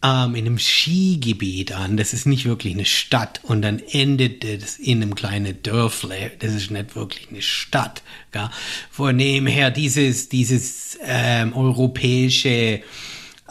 [0.05, 1.97] ähm, in einem Skigebiet an.
[1.97, 3.41] Das ist nicht wirklich eine Stadt.
[3.43, 6.31] Und dann endet es in einem kleinen Dörfle.
[6.39, 8.05] Das ist nicht wirklich eine Stadt.
[8.31, 8.51] Gell?
[8.89, 12.83] Von dem her, dieses, dieses ähm, europäische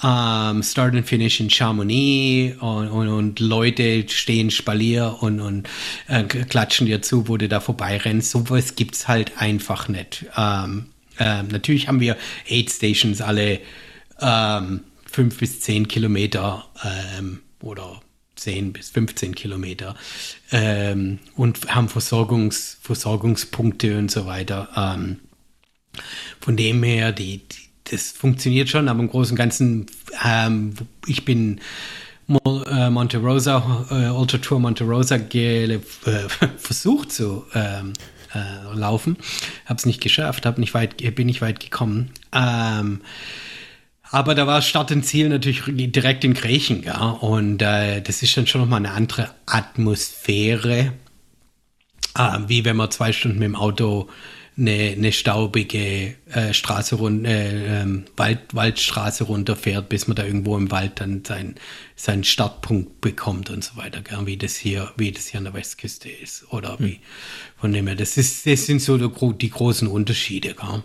[0.04, 5.68] ähm, Start and Finish in Chamonix und, und, und Leute stehen Spalier und, und
[6.08, 8.32] äh, klatschen dir zu, wo du da vorbeirennst.
[8.32, 10.26] Sowas gibt's halt einfach nicht.
[10.38, 10.88] Ähm,
[11.20, 12.18] äh, natürlich haben wir
[12.48, 13.60] Aid Stations alle
[14.22, 18.02] ähm, fünf bis zehn Kilometer ähm, oder
[18.38, 19.96] 10 bis 15 Kilometer
[20.52, 24.70] ähm, und haben Versorgungs, Versorgungspunkte und so weiter.
[24.76, 25.20] Ähm,
[26.40, 29.86] von dem her, die, die das funktioniert schon, aber im Großen und Ganzen,
[30.26, 30.74] ähm,
[31.06, 31.60] ich bin
[32.28, 35.80] äh, Monte Rosa, äh, Ultra Tour Monte Rosa äh,
[36.58, 37.94] versucht zu ähm,
[38.34, 39.18] äh, laufen,
[39.66, 42.12] habe es nicht geschafft, hab nicht weit, bin nicht weit gekommen.
[42.34, 43.02] Ähm,
[44.10, 48.36] aber da war Start und Ziel natürlich direkt in Griechen, ja, und äh, das ist
[48.38, 50.94] dann schon nochmal eine andere Atmosphäre,
[52.18, 54.10] äh, wie wenn man zwei Stunden mit dem Auto
[54.58, 60.58] eine, eine staubige äh, Straße runter, äh, ähm, Wald, Waldstraße runterfährt, bis man da irgendwo
[60.58, 61.56] im Wald dann sein,
[61.96, 64.26] seinen Startpunkt bekommt und so weiter, gell?
[64.26, 66.52] wie das hier, wie das hier an der Westküste ist.
[66.52, 67.00] Oder wie
[67.58, 70.84] von dem her, das ist, das sind so die, die großen Unterschiede, gell?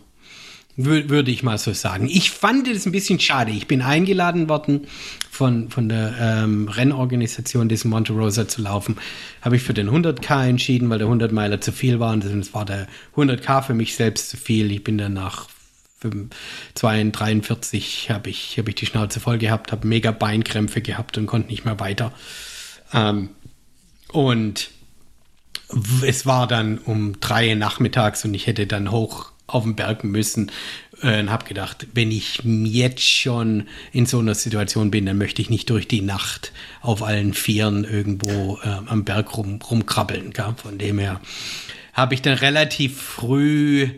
[0.77, 2.09] Würde ich mal so sagen.
[2.09, 3.53] Ich fand es ein bisschen schade.
[3.53, 4.87] Ich bin eingeladen worden
[5.31, 8.97] von, von der ähm, Rennorganisation, diesen Monte Rosa zu laufen.
[9.43, 12.13] Habe ich für den 100k entschieden, weil der 100 Meiler zu viel war.
[12.13, 14.71] Und es war der 100k für mich selbst zu viel.
[14.73, 15.49] Ich bin dann nach
[16.75, 21.49] 43 habe ich, hab ich die Schnauze voll gehabt, habe mega Beinkrämpfe gehabt und konnte
[21.49, 22.13] nicht mehr weiter.
[22.93, 23.31] Ähm,
[24.09, 24.71] und
[26.05, 30.51] es war dann um drei nachmittags und ich hätte dann hoch auf den Berg müssen
[31.03, 35.43] äh, und habe gedacht, wenn ich jetzt schon in so einer Situation bin, dann möchte
[35.43, 40.33] ich nicht durch die Nacht auf allen Vieren irgendwo äh, am Berg rum, rumkrabbeln.
[40.33, 40.55] Gell?
[40.57, 41.21] Von dem her
[41.93, 43.91] habe ich dann relativ früh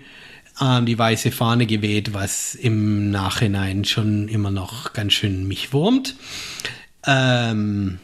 [0.60, 6.16] ähm, die weiße Fahne geweht, was im Nachhinein schon immer noch ganz schön mich wurmt.
[7.06, 7.98] Ähm,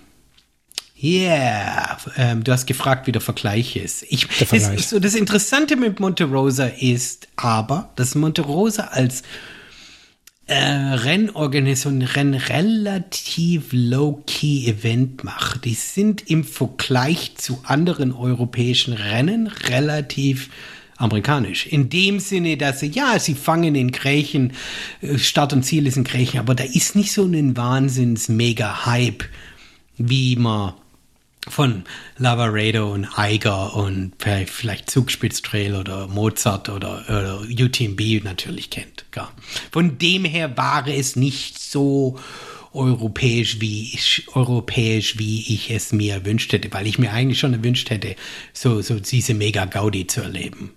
[1.02, 4.04] Yeah, ähm, du hast gefragt, wie der Vergleich ist.
[4.10, 4.76] Ich, der Vergleich.
[4.76, 9.22] Das, so, das Interessante mit Monte Rosa ist aber, dass Monte Rosa als
[10.46, 15.64] äh, Rennorganisation Renn relativ low-key Event macht.
[15.64, 20.50] Die sind im Vergleich zu anderen europäischen Rennen relativ
[20.96, 21.66] amerikanisch.
[21.66, 24.52] In dem Sinne, dass sie, ja, sie fangen in Grächen,
[25.00, 29.24] äh, Start und Ziel ist in Grächen, aber da ist nicht so ein Wahnsinns-Mega-Hype,
[29.96, 30.74] wie man
[31.48, 31.84] von
[32.18, 34.12] Lavaredo und Eiger und
[34.46, 39.10] vielleicht Zugspitztrail oder Mozart oder, oder UTMB natürlich kennt.
[39.10, 39.32] Klar.
[39.72, 42.18] Von dem her war es nicht so
[42.72, 47.52] europäisch wie ich, europäisch wie ich es mir erwünscht hätte, weil ich mir eigentlich schon
[47.52, 48.14] erwünscht hätte,
[48.52, 50.70] so, so diese Mega Gaudi zu erleben.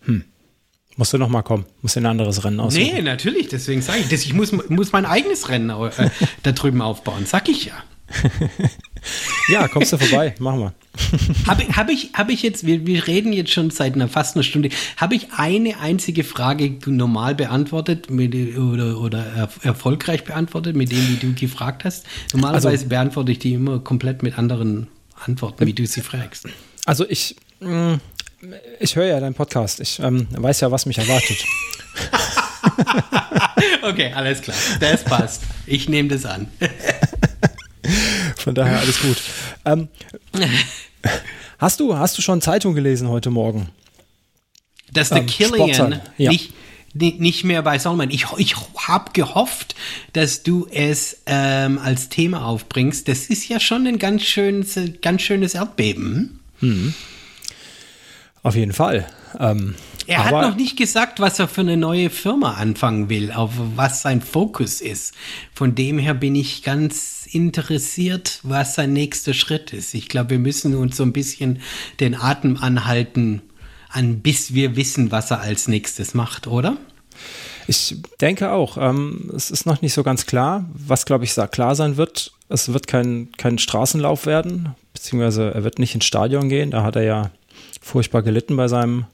[0.00, 0.24] Hm.
[0.96, 1.64] Musst du noch mal kommen?
[1.80, 2.82] Musst du ein anderes Rennen aussuchen?
[2.82, 3.48] Nee, natürlich.
[3.48, 4.24] Deswegen sage ich das.
[4.24, 6.10] Ich muss, muss mein eigenes Rennen äh,
[6.42, 7.24] da drüben aufbauen.
[7.24, 7.74] Sag ich ja.
[9.48, 10.74] ja, kommst du vorbei, machen wir.
[11.46, 14.42] Habe hab ich, hab ich jetzt, wir, wir reden jetzt schon seit einer fast einer
[14.42, 20.92] Stunde, habe ich eine einzige Frage normal beantwortet mit, oder, oder er, erfolgreich beantwortet, mit
[20.92, 22.06] dem, wie du gefragt hast?
[22.32, 24.88] Normalerweise also, beantworte ich die immer komplett mit anderen
[25.24, 26.46] Antworten, wie du sie fragst.
[26.84, 27.94] Also ich, mm,
[28.80, 29.80] ich höre ja deinen Podcast.
[29.80, 31.38] Ich ähm, weiß ja, was mich erwartet.
[33.82, 34.56] okay, alles klar.
[34.80, 35.42] Das passt.
[35.66, 36.48] Ich nehme das an.
[38.36, 39.16] Von daher alles gut.
[39.64, 39.88] Ähm,
[41.58, 43.68] hast, du, hast du schon Zeitung gelesen heute Morgen?
[44.92, 46.30] Dass der ähm, Killian ja.
[46.30, 46.52] nicht,
[46.92, 48.10] nicht mehr bei Solomon.
[48.10, 49.74] Ich, ich habe gehofft,
[50.12, 53.08] dass du es ähm, als Thema aufbringst.
[53.08, 56.40] Das ist ja schon ein ganz schönes, ganz schönes Erdbeben.
[56.60, 56.94] Mhm.
[58.42, 59.06] Auf jeden Fall.
[59.38, 59.74] Ähm,
[60.06, 64.02] er hat noch nicht gesagt, was er für eine neue Firma anfangen will, auf was
[64.02, 65.14] sein Fokus ist.
[65.54, 69.94] Von dem her bin ich ganz interessiert, was sein nächster Schritt ist.
[69.94, 71.60] Ich glaube, wir müssen uns so ein bisschen
[72.00, 73.42] den Atem anhalten,
[73.88, 76.76] an, bis wir wissen, was er als nächstes macht, oder?
[77.68, 78.76] Ich denke auch.
[78.78, 80.64] Ähm, es ist noch nicht so ganz klar.
[80.74, 85.78] Was, glaube ich, klar sein wird, es wird kein, kein Straßenlauf werden, beziehungsweise er wird
[85.78, 86.70] nicht ins Stadion gehen.
[86.70, 87.30] Da hat er ja
[87.80, 89.06] furchtbar gelitten bei seinem.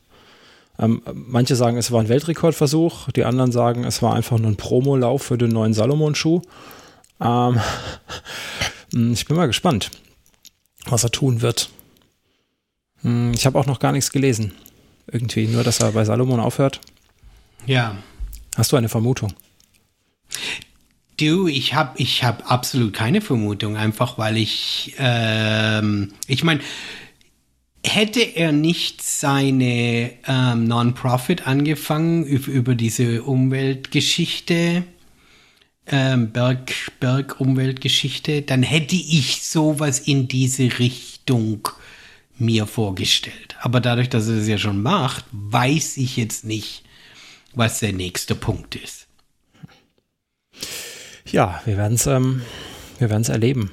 [0.79, 4.57] Ähm, manche sagen, es war ein Weltrekordversuch, die anderen sagen, es war einfach nur ein
[4.57, 6.43] Promolauf für den neuen Salomon-Schuh.
[7.20, 7.61] Ähm,
[9.12, 9.91] ich bin mal gespannt,
[10.87, 11.70] was er tun wird.
[13.03, 14.53] Hm, ich habe auch noch gar nichts gelesen.
[15.11, 16.81] Irgendwie, nur dass er bei Salomon aufhört.
[17.66, 17.97] Ja.
[18.57, 19.33] Hast du eine Vermutung?
[21.18, 26.61] Du, ich habe ich hab absolut keine Vermutung, einfach weil ich, ähm, ich meine,
[27.85, 34.85] hätte er nicht seine ähm, Non-Profit angefangen über, diese Umweltgeschichte,
[35.87, 41.68] ähm, Berg, Bergumweltgeschichte, dann hätte ich sowas in diese Richtung
[42.39, 43.57] mir vorgestellt.
[43.61, 46.85] Aber dadurch, dass er das ja schon macht, weiß ich jetzt nicht,
[47.55, 49.07] was der nächste Punkt ist.
[51.31, 52.43] Ja, wir werden es ähm,
[53.01, 53.70] erleben.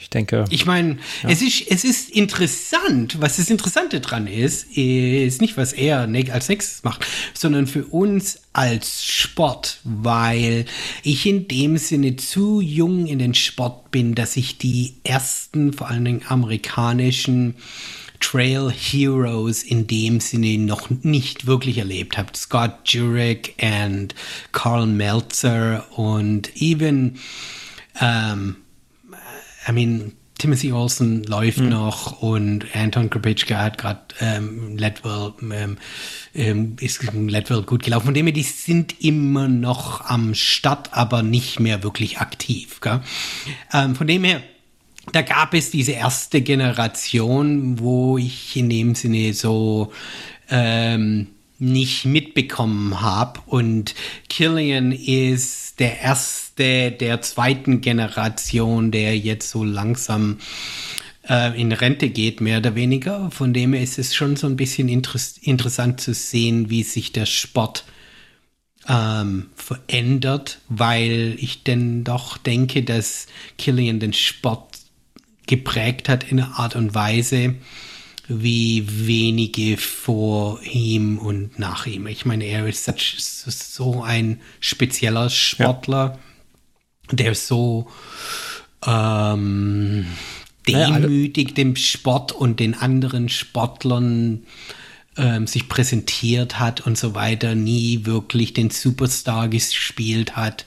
[0.00, 0.46] Ich denke.
[0.48, 1.28] Ich meine, ja.
[1.28, 3.20] es, ist, es ist interessant.
[3.20, 8.40] Was das Interessante dran ist, ist nicht, was er als nächstes macht, sondern für uns
[8.54, 10.64] als Sport, weil
[11.02, 15.88] ich in dem Sinne zu jung in den Sport bin, dass ich die ersten, vor
[15.88, 17.56] allen Dingen amerikanischen
[18.20, 22.30] Trail Heroes in dem Sinne noch nicht wirklich erlebt habe.
[22.36, 24.14] Scott Jurek und
[24.52, 27.18] Carl Meltzer und even
[28.00, 28.56] ähm,
[29.68, 31.68] I mean, Timothy Olsen läuft mhm.
[31.68, 35.76] noch und Anton Krupitschka hat gerade ähm, Leadwell, ähm,
[36.34, 38.06] ähm, ist Leadwell gut gelaufen.
[38.06, 42.80] Von dem her, die sind immer noch am Start, aber nicht mehr wirklich aktiv.
[43.74, 44.42] Ähm, von dem her,
[45.12, 49.92] da gab es diese erste Generation, wo ich in dem Sinne so
[50.48, 51.26] ähm,
[51.58, 53.40] nicht mitbekommen habe.
[53.44, 53.94] Und
[54.30, 60.38] Killian ist der erste der zweiten Generation, der jetzt so langsam
[61.28, 63.30] äh, in Rente geht, mehr oder weniger.
[63.30, 67.12] Von dem her ist es schon so ein bisschen inter interessant zu sehen, wie sich
[67.12, 67.84] der Sport
[68.88, 73.26] ähm, verändert, weil ich denn doch denke, dass
[73.58, 74.78] Killian den Sport
[75.46, 77.56] geprägt hat in einer Art und Weise,
[78.28, 82.06] wie wenige vor ihm und nach ihm.
[82.06, 82.84] Ich meine, er ist
[83.74, 86.18] so ein spezieller Sportler, ja.
[87.12, 87.88] Der so
[88.86, 90.06] ähm,
[90.66, 94.44] demütig dem Sport und den anderen Sportlern
[95.16, 100.66] ähm, sich präsentiert hat und so weiter, nie wirklich den Superstar gespielt hat.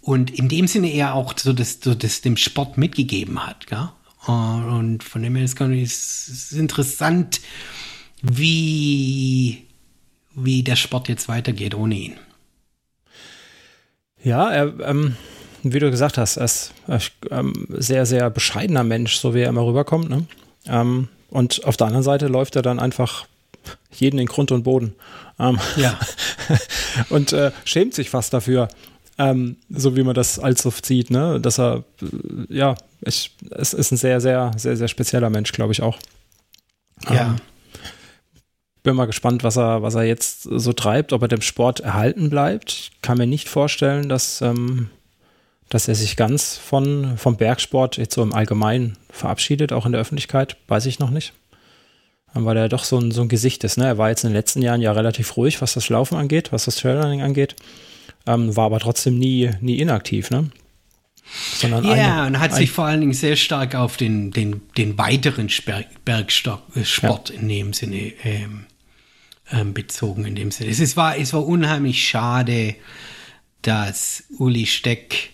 [0.00, 3.66] Und in dem Sinne er auch so das, so das dem Sport mitgegeben hat.
[3.66, 3.88] Gell?
[4.26, 7.40] Und von dem her ist es interessant,
[8.22, 9.64] wie,
[10.34, 12.16] wie der Sport jetzt weitergeht ohne ihn.
[14.22, 15.16] Ja, er, ähm,
[15.72, 17.00] wie du gesagt hast, er ist ein
[17.30, 20.10] ähm, sehr, sehr bescheidener Mensch, so wie er immer rüberkommt.
[20.10, 20.26] Ne?
[20.66, 23.26] Ähm, und auf der anderen Seite läuft er dann einfach
[23.92, 24.94] jeden in Grund und Boden.
[25.38, 25.98] Ähm, ja.
[27.08, 28.68] und äh, schämt sich fast dafür,
[29.18, 31.40] ähm, so wie man das allzu sieht, ne?
[31.40, 35.72] Dass er, äh, ja, ich, es ist ein sehr, sehr, sehr, sehr spezieller Mensch, glaube
[35.72, 35.98] ich auch.
[37.08, 37.26] Ja.
[37.26, 37.36] Ähm,
[38.82, 42.28] bin mal gespannt, was er, was er jetzt so treibt, ob er dem Sport erhalten
[42.28, 42.70] bleibt.
[42.70, 44.90] Ich kann mir nicht vorstellen, dass, ähm,
[45.68, 50.00] dass er sich ganz von, vom Bergsport jetzt so im Allgemeinen verabschiedet, auch in der
[50.00, 51.32] Öffentlichkeit, weiß ich noch nicht.
[52.32, 53.76] Weil er doch so ein, so ein Gesicht ist.
[53.76, 53.86] Ne?
[53.86, 56.64] Er war jetzt in den letzten Jahren ja relativ ruhig, was das Laufen angeht, was
[56.64, 57.54] das Trailrunning angeht
[58.26, 60.50] ähm, war aber trotzdem nie, nie inaktiv, ne?
[61.56, 61.92] Sondern ja,
[62.24, 65.50] eine, und hat sich vor allen Dingen sehr stark auf den, den, den weiteren
[66.04, 67.40] Bergsport äh, ja.
[67.40, 68.66] in dem Sinne ähm,
[69.50, 70.26] ähm, bezogen.
[70.26, 70.70] In dem Sinne.
[70.70, 72.76] Es, es, war, es war unheimlich schade,
[73.62, 75.30] dass Uli Steck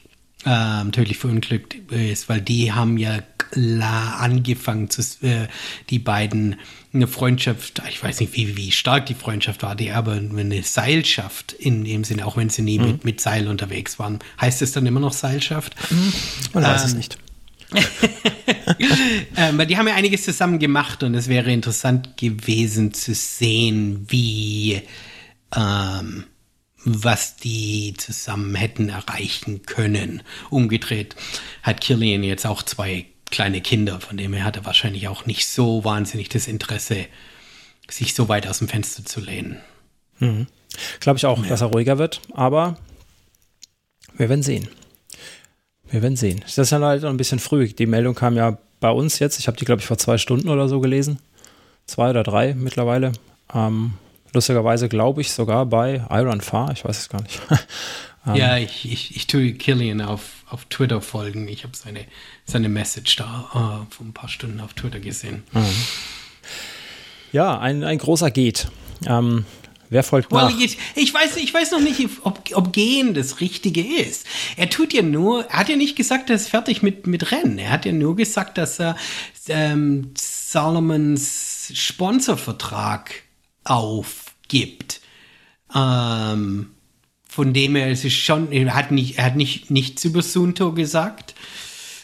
[0.46, 3.20] ähm, tödlich verunglückt ist, weil die haben ja
[3.52, 5.48] angefangen zu, äh,
[5.90, 6.56] die beiden
[6.92, 11.52] eine Freundschaft, ich weiß nicht, wie, wie stark die Freundschaft war, die aber eine Seilschaft
[11.52, 12.86] in dem Sinne, auch wenn sie nie mhm.
[12.86, 14.18] mit, mit Seil unterwegs waren.
[14.40, 15.74] Heißt es dann immer noch Seilschaft?
[15.90, 16.12] Mhm.
[16.54, 17.18] Man weiß es ähm, nicht.
[19.36, 24.06] ähm, weil die haben ja einiges zusammen gemacht und es wäre interessant gewesen zu sehen,
[24.08, 24.82] wie
[25.54, 26.24] ähm,
[26.84, 30.22] was die zusammen hätten erreichen können.
[30.48, 31.14] Umgedreht
[31.62, 35.48] hat Killian jetzt auch zwei kleine Kinder, von dem her hat er wahrscheinlich auch nicht
[35.48, 37.06] so wahnsinnig das Interesse,
[37.88, 39.58] sich so weit aus dem Fenster zu lehnen.
[40.18, 40.46] Mhm.
[41.00, 41.48] Glaube ich auch, ja.
[41.48, 42.76] dass er ruhiger wird, aber
[44.16, 44.68] wir werden sehen.
[45.90, 46.40] Wir werden sehen.
[46.40, 47.68] Das ist ja leider ein bisschen früh.
[47.68, 49.38] Die Meldung kam ja bei uns jetzt.
[49.38, 51.18] Ich habe die, glaube ich, vor zwei Stunden oder so gelesen.
[51.86, 53.12] Zwei oder drei mittlerweile.
[53.52, 53.94] Ähm,
[54.32, 56.72] lustigerweise glaube ich sogar bei Iron Far.
[56.72, 57.40] Ich weiß es gar nicht.
[58.26, 61.48] ähm, ja, ich, ich, ich tue Killian auf, auf Twitter folgen.
[61.48, 62.06] Ich habe seine
[62.44, 65.44] seine Message da äh, vor ein paar Stunden auf Twitter gesehen.
[65.52, 65.64] Mhm.
[67.32, 68.68] Ja, ein, ein großer geht.
[69.06, 69.44] Ähm,
[69.88, 70.58] wer folgt well, nach?
[70.58, 74.26] Ich, ich, weiß, ich weiß noch nicht, ob, ob gehen das Richtige ist.
[74.56, 77.58] Er tut ja nur, er hat ja nicht gesagt, er ist fertig mit, mit Rennen.
[77.58, 78.96] Er hat ja nur gesagt, dass er
[79.48, 83.22] ähm, Salomons Sponsorvertrag
[84.50, 85.00] aufgibt.
[85.74, 86.70] Ähm,
[87.28, 90.72] von dem er es ist schon, er hat nicht, er hat nicht nichts über Sunto
[90.72, 91.34] gesagt.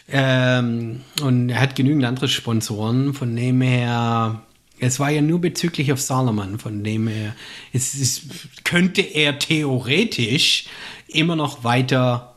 [0.09, 4.41] Ähm, und er hat genügend andere Sponsoren, von dem her,
[4.79, 7.35] es war ja nur bezüglich auf Salomon, von dem her,
[7.73, 8.21] es, es
[8.63, 10.67] könnte er theoretisch
[11.09, 12.35] immer noch weiter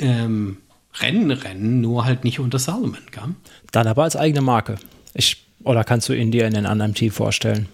[0.00, 0.56] ähm,
[0.94, 3.34] Rennen rennen, nur halt nicht unter Salomon, gell?
[3.70, 4.74] Dann aber als eigene Marke.
[5.14, 7.68] Ich, oder kannst du ihn dir in einem anderen Team vorstellen?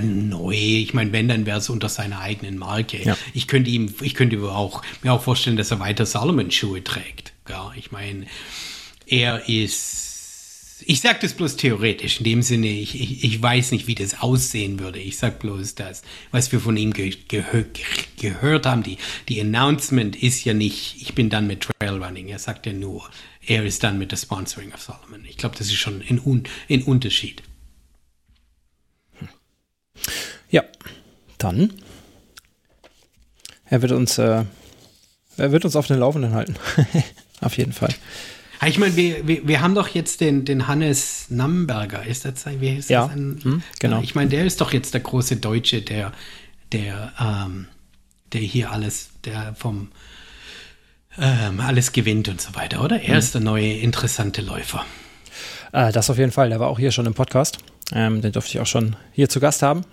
[0.00, 0.54] Neu.
[0.54, 3.02] Ich meine, wenn, dann wäre es unter seiner eigenen Marke.
[3.02, 3.16] Ja.
[3.34, 7.32] Ich könnte ihm, ich könnte auch, mir auch vorstellen, dass er weiter Salomon-Schuhe trägt.
[7.48, 8.26] Ja, ich meine,
[9.06, 13.86] er ist, ich sage das bloß theoretisch, in dem Sinne, ich, ich, ich weiß nicht,
[13.86, 14.98] wie das aussehen würde.
[14.98, 17.64] Ich sage bloß das, was wir von ihm ge gehör,
[18.20, 18.82] gehört haben.
[18.82, 22.28] Die, die Announcement ist ja nicht, ich bin dann mit Trailrunning.
[22.28, 23.08] Er sagt ja nur,
[23.46, 25.24] er ist dann mit der Sponsoring of Solomon.
[25.28, 27.42] Ich glaube, das ist schon ein, ein Unterschied.
[30.50, 30.62] Ja,
[31.38, 31.72] dann.
[33.66, 34.44] Er wird uns äh,
[35.38, 36.56] er wird uns auf den Laufenden halten.
[37.40, 37.94] auf jeden Fall.
[38.66, 42.76] Ich meine, wir, wir, wir haben doch jetzt den, den Hannes Namberger, ist das, wie
[42.76, 43.16] heißt ja, das?
[43.16, 44.02] Ein, hm, genau.
[44.02, 46.12] Ich meine, der ist doch jetzt der große Deutsche, der,
[46.72, 47.68] der, ähm,
[48.32, 49.88] der hier alles, der vom
[51.20, 53.00] ähm, alles gewinnt und so weiter, oder?
[53.00, 53.18] Er hm.
[53.18, 54.84] ist der neue interessante Läufer.
[55.72, 56.48] Äh, das auf jeden Fall.
[56.48, 57.58] Der war auch hier schon im Podcast.
[57.92, 59.84] Ähm, den durfte ich auch schon hier zu Gast haben.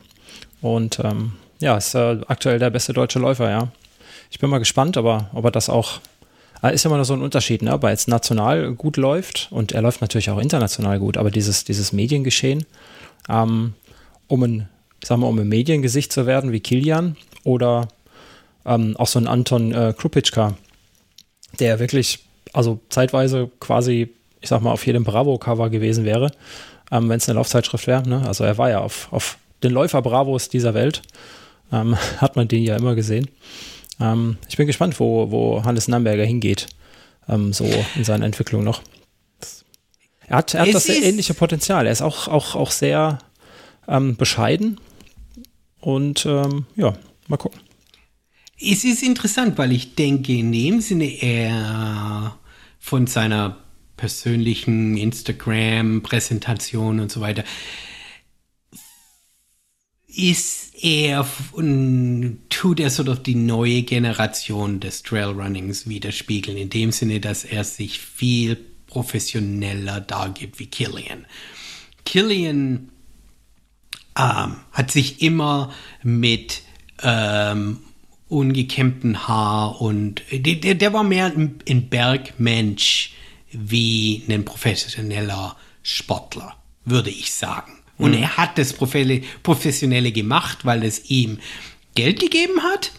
[0.61, 3.69] Und ähm, ja, ist äh, aktuell der beste deutsche Läufer, ja.
[4.31, 5.99] Ich bin mal gespannt, aber ob er das auch
[6.65, 7.73] äh, ist immer noch so ein Unterschied, ne?
[7.73, 11.63] ob er jetzt national gut läuft und er läuft natürlich auch international gut, aber dieses,
[11.63, 12.65] dieses Mediengeschehen,
[13.29, 13.73] ähm,
[14.27, 14.69] um ein,
[15.03, 17.87] sagen wir, um ein Mediengesicht zu werden wie Kilian oder
[18.65, 20.55] ähm, auch so ein Anton äh, Krupitschka,
[21.59, 24.09] der wirklich, also zeitweise quasi,
[24.41, 26.31] ich sag mal, auf jedem Bravo-Cover gewesen wäre,
[26.91, 28.07] ähm, wenn es eine Laufzeitschrift wäre.
[28.07, 28.23] Ne?
[28.25, 31.01] Also er war ja auf, auf den Läufer-Bravos dieser Welt,
[31.71, 33.29] ähm, hat man den ja immer gesehen.
[33.99, 36.67] Ähm, ich bin gespannt, wo, wo Hannes Namberger hingeht,
[37.29, 38.81] ähm, so in seiner Entwicklung noch.
[40.27, 41.85] Er hat, er hat das ähnliche Potenzial.
[41.85, 43.19] Er ist auch, auch, auch sehr
[43.87, 44.79] ähm, bescheiden.
[45.79, 46.93] Und ähm, ja,
[47.27, 47.61] mal gucken.
[48.59, 52.37] Es ist interessant, weil ich denke, in dem Sinne er
[52.79, 53.57] von seiner
[53.97, 57.43] persönlichen Instagram-Präsentation und so weiter
[60.15, 66.91] ist er und tut er sort of die neue Generation des Trailrunnings widerspiegeln, in dem
[66.91, 68.57] Sinne, dass er sich viel
[68.87, 71.25] professioneller dargibt wie Killian.
[72.05, 72.91] Killian
[74.17, 76.61] ähm, hat sich immer mit
[77.03, 77.79] ähm,
[78.29, 83.13] ungekämmten Haar und der, der war mehr ein Bergmensch
[83.51, 86.55] wie ein professioneller Sportler,
[86.85, 87.74] würde ich sagen.
[87.97, 88.23] Und mhm.
[88.23, 91.39] er hat das Professionelle gemacht, weil es ihm
[91.95, 92.91] Geld gegeben hat.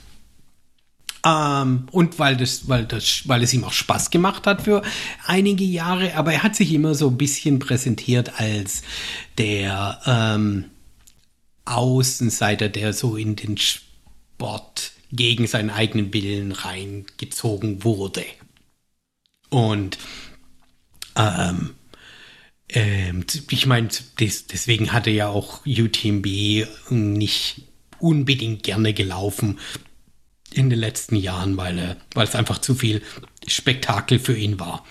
[1.24, 4.82] Ähm, und weil, das, weil, das, weil es ihm auch Spaß gemacht hat für
[5.26, 6.14] einige Jahre.
[6.14, 8.82] Aber er hat sich immer so ein bisschen präsentiert als
[9.36, 10.66] der ähm,
[11.64, 18.24] Außenseiter, der so in den Sport gegen seinen eigenen Willen reingezogen wurde.
[19.50, 19.98] Und
[21.16, 21.74] ähm,
[22.68, 23.88] ähm, ich meine,
[24.18, 27.62] deswegen hatte ja auch UTMB nicht
[27.98, 29.58] unbedingt gerne gelaufen
[30.52, 33.02] in den letzten Jahren, weil, äh, weil es einfach zu viel
[33.46, 34.84] Spektakel für ihn war.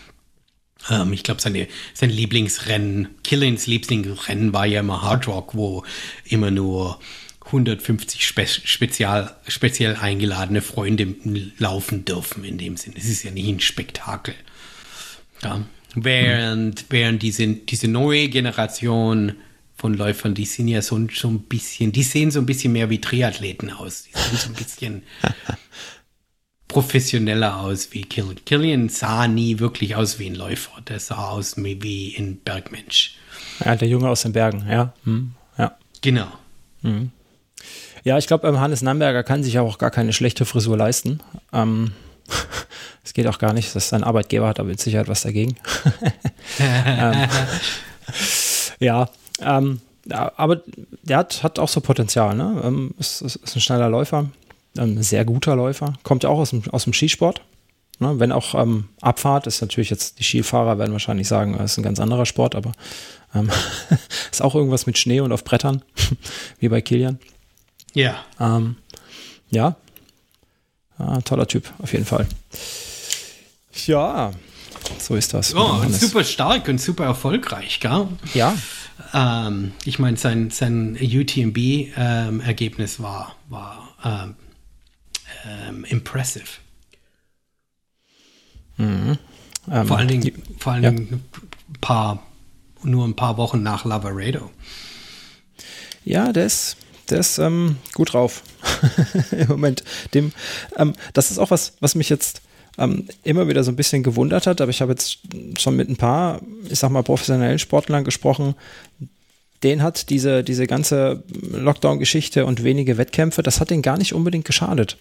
[0.89, 5.84] Ähm, ich glaube, sein Lieblingsrennen, Killins Lieblingsrennen war ja immer Hard Rock, wo
[6.26, 6.99] immer nur
[7.45, 11.15] 150 spe spezial, speziell eingeladene Freunde
[11.57, 12.95] laufen dürfen in dem Sinne.
[12.97, 14.36] Es ist ja nicht ein Spektakel.
[15.43, 15.65] Ja.
[15.95, 19.33] Während, während diese, diese neue Generation
[19.75, 22.89] von Läufern, die sind ja so, so ein bisschen, die sehen so ein bisschen mehr
[22.89, 24.03] wie Triathleten aus.
[24.03, 25.03] Die sehen so ein bisschen
[26.67, 28.43] professioneller aus wie Killian.
[28.45, 30.81] Killian sah nie wirklich aus wie ein Läufer.
[30.81, 33.15] Der sah aus wie ein Bergmensch.
[33.63, 34.93] Ja, der Junge aus den Bergen, ja.
[35.03, 35.77] Hm, ja.
[36.01, 36.27] Genau.
[36.81, 37.11] Hm.
[38.03, 41.19] Ja, ich glaube, ähm, Hannes Namberger kann sich auch gar keine schlechte Frisur leisten.
[41.51, 41.91] Ähm,
[43.05, 45.55] es geht auch gar nicht, dass sein Arbeitgeber hat aber mit Sicherheit was dagegen.
[46.59, 47.27] ähm,
[48.79, 49.79] ja, ähm,
[50.09, 50.61] aber
[51.03, 52.35] der hat, hat auch so Potenzial.
[52.35, 52.61] Ne?
[52.63, 54.29] Ähm, ist, ist, ein schneller Läufer,
[54.77, 57.41] ein sehr guter Läufer, kommt ja auch aus dem, aus dem Skisport.
[57.99, 58.19] Ne?
[58.19, 61.83] Wenn auch ähm, Abfahrt ist natürlich jetzt, die Skifahrer werden wahrscheinlich sagen, es ist ein
[61.83, 62.71] ganz anderer Sport, aber
[63.35, 63.51] ähm,
[64.31, 65.83] ist auch irgendwas mit Schnee und auf Brettern,
[66.59, 67.19] wie bei Kilian.
[67.93, 68.15] Ja.
[68.39, 68.77] Ähm,
[69.49, 69.77] ja,
[70.97, 72.25] Ah, toller Typ, auf jeden Fall.
[73.86, 74.32] Ja,
[74.99, 75.55] so ist das.
[75.55, 78.07] Oh, super stark und super erfolgreich, gell?
[78.34, 78.55] Ja.
[79.13, 84.36] Ähm, ich meine, sein, sein UTMB-Ergebnis ähm, war, war ähm,
[85.45, 86.45] ähm, impressive.
[88.78, 89.17] Mhm.
[89.71, 90.91] Ähm, vor allen Dingen, die, vor allen ja.
[90.91, 91.23] Dingen
[91.69, 92.23] ein paar,
[92.84, 94.51] nur ein paar Wochen nach Lavaredo.
[96.03, 96.78] Ja, der ist,
[97.09, 98.43] der ist ähm, gut drauf
[99.32, 99.84] im Moment.
[100.13, 100.34] Dem,
[100.78, 102.41] ähm, das ist auch was, was mich jetzt
[102.78, 105.19] ähm, immer wieder so ein bisschen gewundert hat, aber ich habe jetzt
[105.57, 108.55] schon mit ein paar, ich sag mal, professionellen Sportlern gesprochen,
[109.63, 114.45] den hat diese, diese ganze Lockdown-Geschichte und wenige Wettkämpfe, das hat denen gar nicht unbedingt
[114.45, 114.97] geschadet.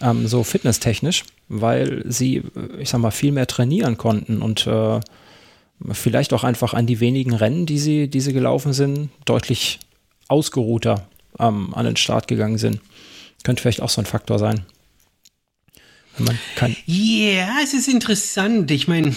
[0.00, 2.42] Ähm, so fitnesstechnisch, weil sie,
[2.78, 5.00] ich sag mal, viel mehr trainieren konnten und äh,
[5.92, 9.78] vielleicht auch einfach an die wenigen Rennen, die sie, die sie gelaufen sind, deutlich
[10.28, 11.06] ausgeruhter
[11.38, 12.80] ähm, an den Start gegangen sind.
[13.42, 14.64] Könnte vielleicht auch so ein Faktor sein.
[16.20, 16.76] Man kann.
[16.86, 18.70] Ja, es ist interessant.
[18.70, 19.14] Ich meine,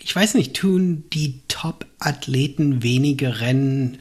[0.00, 3.98] ich weiß nicht, tun die Top-Athleten weniger Rennen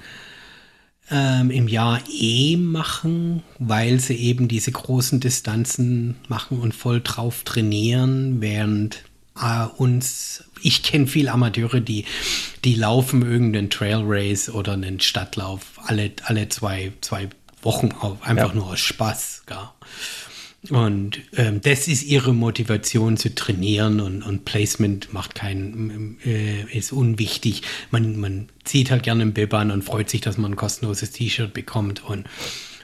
[1.10, 7.44] ähm, im Jahr eh machen, weil sie eben diese großen Distanzen machen und voll drauf
[7.44, 9.04] trainieren, während
[9.40, 12.06] äh, uns, ich kenne viele Amateure, die,
[12.64, 17.30] die laufen irgendeinen Trail Race oder einen Stadtlauf alle, alle zwei, zwei
[17.62, 18.56] Wochen auf, einfach ja.
[18.56, 19.44] nur aus Spaß.
[19.46, 19.76] Gar.
[20.70, 26.92] Und ähm, das ist ihre Motivation zu trainieren und, und Placement macht keinen, äh, ist
[26.92, 27.62] unwichtig.
[27.92, 31.12] Man, man zieht halt gerne einen Bib an und freut sich, dass man ein kostenloses
[31.12, 32.28] T-Shirt bekommt und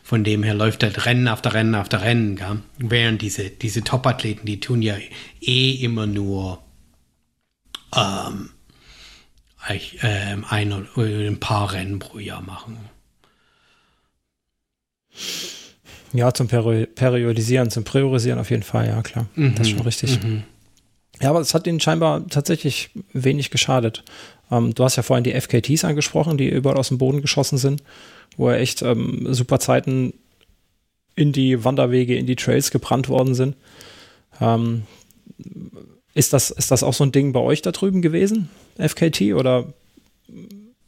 [0.03, 2.35] von dem her läuft halt Rennen auf der Rennen auf der Rennen.
[2.35, 2.59] Gell?
[2.77, 4.95] Während diese, diese Top-Athleten, die tun ja
[5.39, 6.61] eh immer nur
[7.95, 8.49] ähm,
[10.01, 12.77] ähm ein oder ein paar Rennen pro Jahr machen.
[16.13, 19.27] Ja, zum Peri Periodisieren, zum Priorisieren auf jeden Fall, ja klar.
[19.35, 19.55] Mhm.
[19.55, 20.21] Das ist schon richtig.
[20.23, 20.43] Mhm.
[21.21, 24.03] Ja, aber es hat ihnen scheinbar tatsächlich wenig geschadet.
[24.51, 27.83] Ähm, du hast ja vorhin die FKTs angesprochen, die überall aus dem Boden geschossen sind,
[28.37, 30.13] wo er echt ähm, super Zeiten
[31.15, 33.55] in die Wanderwege, in die Trails gebrannt worden sind.
[34.39, 34.83] Ähm,
[36.13, 39.65] ist, das, ist das auch so ein Ding bei euch da drüben gewesen, FKT, oder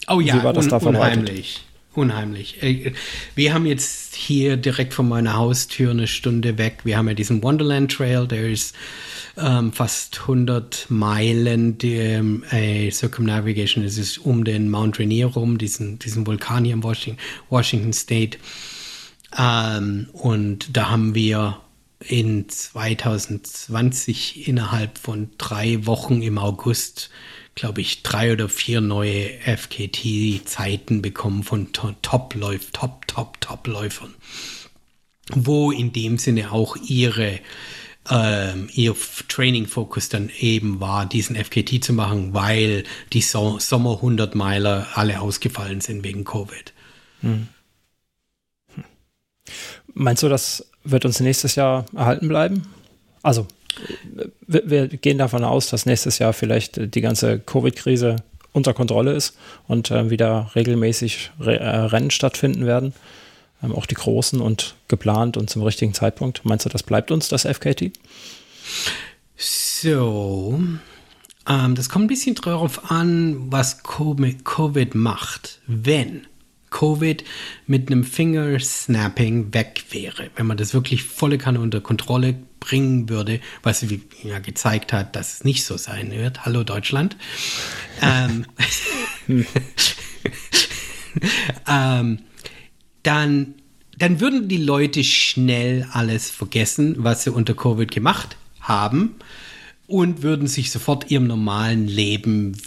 [0.07, 1.63] oh ja, wie war das un da unheimlich
[1.93, 2.61] unheimlich.
[2.63, 2.93] Äh,
[3.35, 6.79] wir haben jetzt hier direkt von meiner Haustür eine Stunde weg.
[6.83, 8.75] Wir haben ja diesen Wonderland Trail, der ist
[9.37, 13.83] ähm, fast 100 Meilen ähm, äh, Circumnavigation.
[13.83, 17.19] Es ist um den Mount Rainier rum, diesen, diesen Vulkan hier im Washington,
[17.49, 18.37] Washington State.
[19.37, 21.59] Ähm, und da haben wir
[21.99, 27.09] in 2020 innerhalb von drei Wochen im August
[27.55, 34.13] glaube ich, drei oder vier neue FKT-Zeiten bekommen von Top-Läuf, Top, Top, Top-Läufern.
[35.29, 37.39] Wo in dem Sinne auch ihre
[38.09, 38.95] ähm, ihr
[39.29, 42.83] Training-Fokus dann eben war, diesen FKT zu machen, weil
[43.13, 46.73] die so Sommer 100 Meiler alle ausgefallen sind wegen Covid.
[47.21, 47.47] Hm.
[48.75, 48.83] hm.
[49.93, 52.67] Meinst du, das wird uns nächstes Jahr erhalten bleiben?
[53.21, 53.47] Also
[54.47, 58.17] wir, wir gehen davon aus, dass nächstes Jahr vielleicht die ganze Covid-Krise
[58.51, 59.35] unter Kontrolle ist
[59.67, 62.93] und äh, wieder regelmäßig Re äh, Rennen stattfinden werden.
[63.63, 66.45] Ähm, auch die großen und geplant und zum richtigen Zeitpunkt.
[66.45, 67.91] Meinst du, das bleibt uns, das FKT?
[69.35, 70.61] So,
[71.49, 75.59] ähm, das kommt ein bisschen darauf an, was Covid macht.
[75.67, 76.27] Wenn
[76.73, 77.23] Covid
[77.65, 83.39] mit einem Fingersnapping weg wäre, wenn man das wirklich volle Kanne unter Kontrolle bringen würde,
[83.61, 83.85] was
[84.23, 86.45] ja gezeigt hat, dass es nicht so sein wird.
[86.45, 87.15] Hallo Deutschland.
[88.01, 88.45] ähm,
[91.67, 92.19] ähm,
[93.03, 93.55] dann,
[93.97, 99.15] dann würden die Leute schnell alles vergessen, was sie unter Covid gemacht haben
[99.87, 102.57] und würden sich sofort ihrem normalen Leben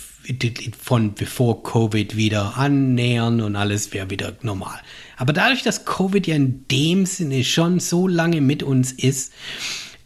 [0.80, 4.78] von bevor Covid wieder annähern und alles wäre wieder normal.
[5.16, 9.32] Aber dadurch, dass Covid ja in dem Sinne schon so lange mit uns ist,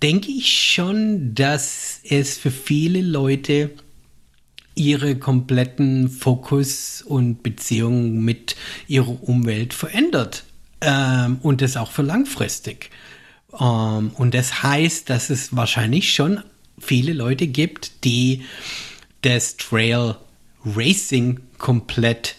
[0.03, 3.71] denke ich schon, dass es für viele Leute
[4.75, 8.57] ihre kompletten Fokus und Beziehungen mit
[8.89, 10.45] ihrer Umwelt verändert.
[10.81, 12.91] Ähm, und das auch für langfristig.
[13.59, 16.41] Ähm, und das heißt, dass es wahrscheinlich schon
[16.79, 18.43] viele Leute gibt, die
[19.23, 20.17] das Trail
[20.65, 22.37] Racing komplett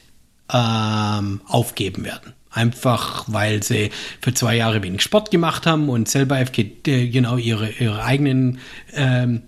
[0.51, 2.33] ähm, aufgeben werden.
[2.51, 7.37] Einfach weil sie für zwei Jahre wenig Sport gemacht haben und selber FK, äh, genau
[7.37, 8.59] ihre, ihre eigenen
[8.93, 9.43] ähm,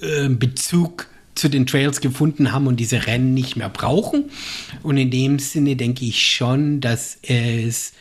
[0.00, 4.30] äh, Bezug zu den Trails gefunden haben und diese Rennen nicht mehr brauchen.
[4.82, 7.92] Und in dem Sinne denke ich schon, dass es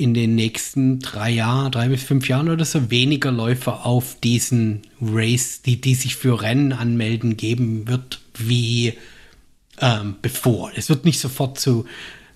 [0.00, 4.82] in den nächsten drei Jahren, drei bis fünf Jahren oder so weniger Läufer auf diesen
[5.00, 8.94] Race, die, die sich für Rennen anmelden, geben wird, wie
[9.78, 10.72] ähm, bevor.
[10.74, 11.84] Es wird nicht sofort zu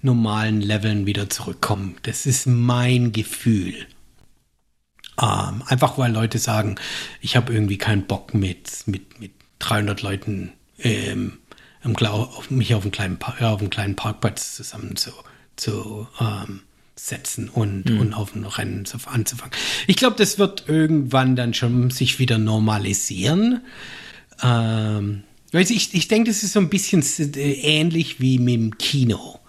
[0.03, 1.97] normalen Leveln wieder zurückkommen.
[2.03, 3.75] Das ist mein Gefühl.
[5.21, 6.77] Ähm, einfach weil Leute sagen,
[7.23, 11.39] ich habe irgendwie keinen Bock mit, mit, mit 300 Leuten ähm,
[11.83, 15.13] auf, mich auf einen kleinen, auf einen kleinen Parkplatz zusammen zu,
[15.57, 16.61] zu ähm,
[16.97, 18.01] setzen und, mhm.
[18.01, 19.55] und auf ein Rennen zu, anzufangen.
[19.87, 23.63] Ich glaube, das wird irgendwann dann schon sich wieder normalisieren.
[24.43, 27.05] Ähm, ich, ich denke, das ist so ein bisschen
[27.37, 29.41] ähnlich wie mit dem Kino.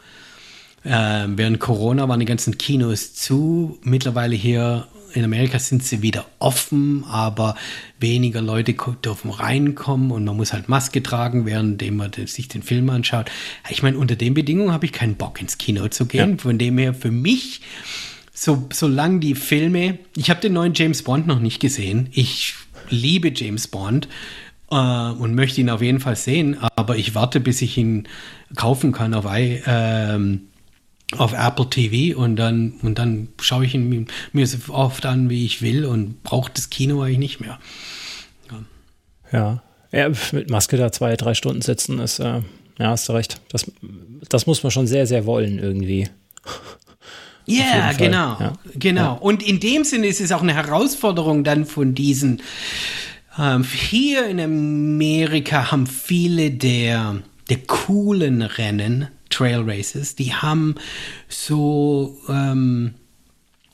[0.84, 3.80] Äh, während Corona waren die ganzen Kinos zu.
[3.82, 7.56] Mittlerweile hier in Amerika sind sie wieder offen, aber
[8.00, 12.90] weniger Leute dürfen reinkommen und man muss halt Maske tragen, währenddem man sich den Film
[12.90, 13.32] anschaut.
[13.70, 16.32] Ich meine, unter den Bedingungen habe ich keinen Bock ins Kino zu gehen.
[16.32, 16.38] Ja.
[16.38, 17.62] Von dem her für mich,
[18.34, 22.10] so, solange die Filme, ich habe den neuen James Bond noch nicht gesehen.
[22.12, 22.56] Ich
[22.90, 24.10] liebe James Bond
[24.70, 28.08] äh, und möchte ihn auf jeden Fall sehen, aber ich warte, bis ich ihn
[28.56, 30.50] kaufen kann auf, I, ähm,
[31.18, 35.46] auf Apple TV und dann, und dann schaue ich ihn mir so oft an, wie
[35.46, 37.60] ich will und brauche das Kino eigentlich nicht mehr.
[39.32, 39.62] Ja.
[39.92, 40.12] ja.
[40.32, 42.42] mit Maske da zwei, drei Stunden sitzen ist, äh,
[42.78, 43.40] ja, hast du recht.
[43.50, 43.72] Das,
[44.30, 46.10] das muss man schon sehr, sehr wollen irgendwie.
[47.48, 49.02] Yeah, genau, ja, genau.
[49.02, 49.12] Ja.
[49.12, 52.42] Und in dem Sinne ist es auch eine Herausforderung dann von diesen.
[53.38, 57.18] Ähm, hier in Amerika haben viele der,
[57.50, 60.76] der coolen Rennen Trail Races, die haben
[61.28, 62.94] so ähm,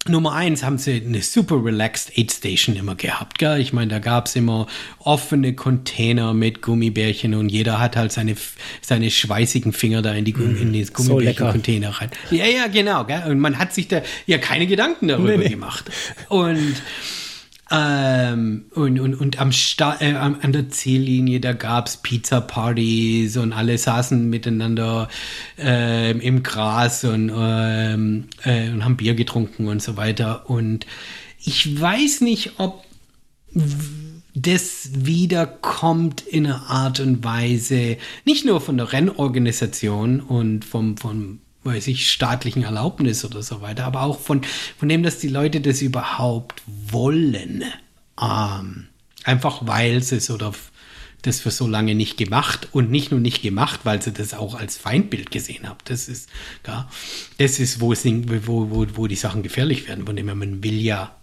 [0.08, 3.60] Nummer eins haben sie eine super relaxed Aid Station immer gehabt, gell?
[3.60, 4.66] Ich meine, da gab es immer
[4.98, 8.36] offene Container mit Gummibärchen und jeder hat halt seine,
[8.82, 12.10] seine schweißigen Finger da in die mm, in das Gummibärchen-Container so rein.
[12.32, 13.22] Ja, ja, genau, gell?
[13.28, 15.50] Und man hat sich da ja keine Gedanken darüber nee, nee.
[15.50, 15.92] gemacht.
[16.30, 16.82] Und
[17.72, 23.54] ähm, und, und, und am Sta äh, an der Ziellinie, da gab es Pizza-Partys und
[23.54, 25.08] alle saßen miteinander
[25.58, 30.50] äh, im Gras und, ähm, äh, und haben Bier getrunken und so weiter.
[30.50, 30.86] Und
[31.40, 32.84] ich weiß nicht, ob
[34.36, 41.40] das wiederkommt in einer Art und Weise, nicht nur von der Rennorganisation und vom, vom
[41.64, 44.42] weiß ich, staatlichen Erlaubnis oder so weiter, aber auch von,
[44.78, 47.64] von dem, dass die Leute das überhaupt wollen.
[48.22, 48.88] Ähm,
[49.24, 50.54] einfach weil sie es oder
[51.22, 54.56] das für so lange nicht gemacht und nicht nur nicht gemacht, weil sie das auch
[54.56, 55.78] als Feindbild gesehen haben.
[55.86, 56.30] Das ist,
[56.66, 56.90] ja,
[57.38, 60.82] das ist, wo, es, wo, wo, wo die Sachen gefährlich werden, von dem man will
[60.82, 61.16] ja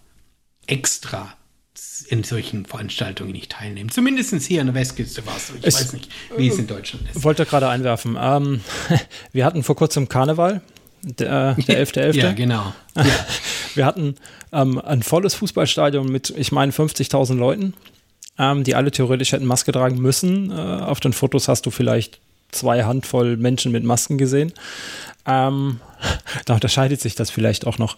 [0.67, 1.35] extra
[2.07, 3.89] in solchen Veranstaltungen nicht teilnehmen.
[3.89, 5.53] Zumindest hier an der Westküste war es so.
[5.55, 7.23] Ich es, weiß nicht, wie es in Deutschland ist.
[7.23, 8.17] Wollte gerade einwerfen.
[8.19, 8.61] Ähm,
[9.31, 10.61] wir hatten vor kurzem Karneval,
[11.03, 11.93] der, der 11.11.
[11.93, 12.15] .11.
[12.15, 12.73] ja, genau.
[12.95, 13.05] Ja.
[13.75, 14.15] Wir hatten
[14.51, 17.73] ähm, ein volles Fußballstadion mit, ich meine, 50.000 Leuten,
[18.37, 20.51] ähm, die alle theoretisch hätten Maske tragen müssen.
[20.51, 22.19] Äh, auf den Fotos hast du vielleicht
[22.51, 24.53] zwei Handvoll Menschen mit Masken gesehen.
[25.25, 25.79] Ähm,
[26.45, 27.95] da unterscheidet sich das vielleicht auch noch.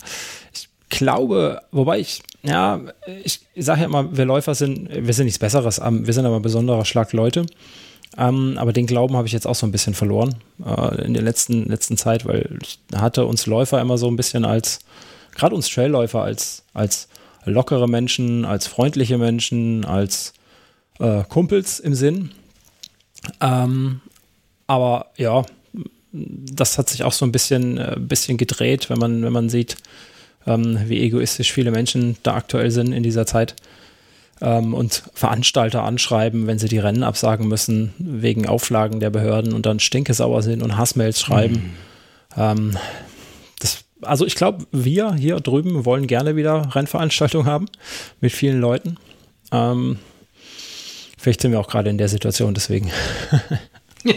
[0.54, 2.82] Ich glaube, wobei ich, ja,
[3.24, 6.86] ich, sage ja immer, wir Läufer sind, wir sind nichts Besseres, wir sind aber besonderer
[6.86, 7.46] Schlag Leute.
[8.18, 10.36] Ähm, aber den Glauben habe ich jetzt auch so ein bisschen verloren
[10.66, 14.44] äh, in der letzten, letzten Zeit, weil ich hatte uns Läufer immer so ein bisschen
[14.44, 14.80] als,
[15.34, 17.08] gerade uns Trailläufer als, als
[17.46, 20.34] lockere Menschen, als freundliche Menschen, als
[21.00, 22.32] äh, Kumpels im Sinn.
[23.40, 24.02] Ähm,
[24.68, 25.44] aber ja,
[26.12, 29.78] das hat sich auch so ein bisschen, äh, bisschen gedreht, wenn man, wenn man sieht,
[30.48, 33.56] ähm, wie egoistisch viele Menschen da aktuell sind in dieser Zeit.
[34.42, 39.66] Ähm, und Veranstalter anschreiben, wenn sie die Rennen absagen müssen, wegen Auflagen der Behörden und
[39.66, 41.56] dann stinkesauer sind und Hassmails schreiben.
[41.56, 41.74] Mhm.
[42.38, 42.78] Ähm,
[43.60, 47.68] das, also ich glaube, wir hier drüben wollen gerne wieder Rennveranstaltungen haben
[48.20, 48.98] mit vielen Leuten.
[49.52, 50.00] Ähm,
[51.20, 52.90] vielleicht sind wir auch gerade in der Situation, deswegen.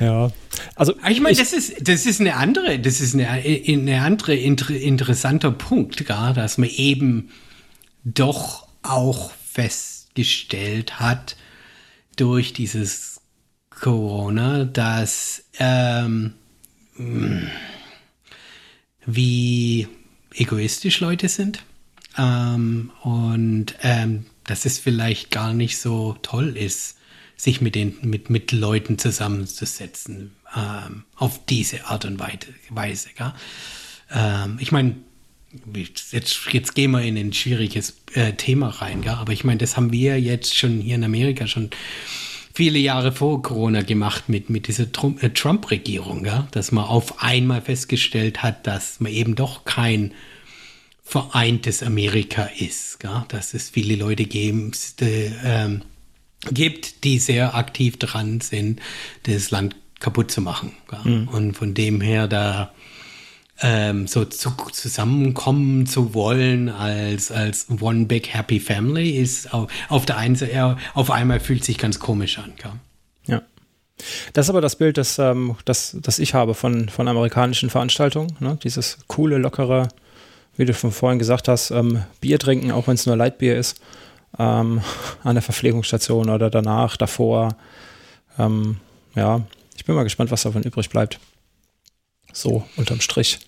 [0.00, 0.30] ja.
[0.74, 4.70] Also ich meine, das ist das ist eine andere, das ist eine, eine andere inter,
[4.74, 7.30] interessanter Punkt, gar, dass man eben
[8.04, 11.36] doch auch festgestellt hat
[12.16, 13.20] durch dieses
[13.70, 16.34] Corona, dass ähm,
[19.06, 19.88] wie
[20.34, 21.64] egoistisch Leute sind
[22.18, 26.96] ähm, und ähm, dass es vielleicht gar nicht so toll ist,
[27.42, 33.08] sich mit den mit, mit Leuten zusammenzusetzen ähm, auf diese Art und Weise.
[34.12, 34.96] Ähm, ich meine,
[35.74, 39.12] jetzt, jetzt gehen wir in ein schwieriges äh, Thema rein, gell?
[39.12, 41.70] aber ich meine, das haben wir jetzt schon hier in Amerika schon
[42.52, 48.42] viele Jahre vor Corona gemacht mit, mit dieser äh, Trump-Regierung, dass man auf einmal festgestellt
[48.42, 50.12] hat, dass man eben doch kein
[51.02, 53.24] vereintes Amerika ist, gell?
[53.28, 55.82] dass es viele Leute geben, die, ähm,
[56.50, 58.80] gibt, die sehr aktiv dran sind,
[59.24, 60.72] das Land kaputt zu machen.
[61.04, 61.28] Mhm.
[61.28, 62.72] Und von dem her da
[63.62, 70.06] ähm, so zu, zusammenkommen zu wollen als, als One Big Happy Family ist auf, auf
[70.06, 72.54] der einen Seite, auf einmal fühlt sich ganz komisch an.
[72.56, 72.72] Gell?
[73.26, 73.42] Ja.
[74.32, 78.34] Das ist aber das Bild, das, ähm, das, das ich habe von, von amerikanischen Veranstaltungen.
[78.40, 78.58] Ne?
[78.64, 79.88] Dieses coole, lockere,
[80.56, 83.78] wie du schon vorhin gesagt hast, ähm, Bier trinken, auch wenn es nur Leitbier ist
[84.38, 84.82] ähm,
[85.22, 87.56] an der Verpflegungsstation oder danach, davor.
[88.38, 88.78] Ähm,
[89.14, 89.42] ja,
[89.76, 91.18] ich bin mal gespannt, was davon übrig bleibt.
[92.32, 93.38] So, unterm Strich.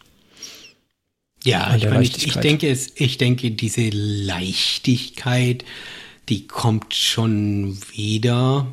[1.44, 5.64] Ja, ich, meine, ich, ich, denke es, ich denke, diese Leichtigkeit,
[6.28, 8.66] die kommt schon wieder.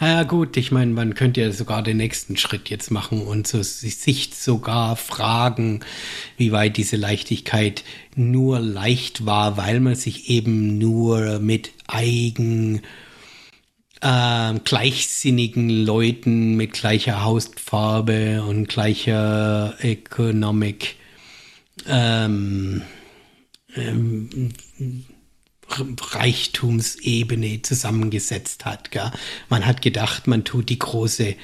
[0.00, 3.62] Ja gut, ich meine, man könnte ja sogar den nächsten Schritt jetzt machen und so,
[3.62, 5.80] sich sogar fragen,
[6.38, 7.84] wie weit diese Leichtigkeit
[8.16, 12.80] nur leicht war, weil man sich eben nur mit eigen
[14.00, 20.96] ähm, gleichsinnigen Leuten mit gleicher Hautfarbe und gleicher Economic
[21.86, 22.82] ähm,
[23.76, 24.54] ähm,
[25.70, 28.90] Reichtumsebene zusammengesetzt hat.
[28.90, 29.10] Gell?
[29.48, 31.34] Man hat gedacht, man tut die große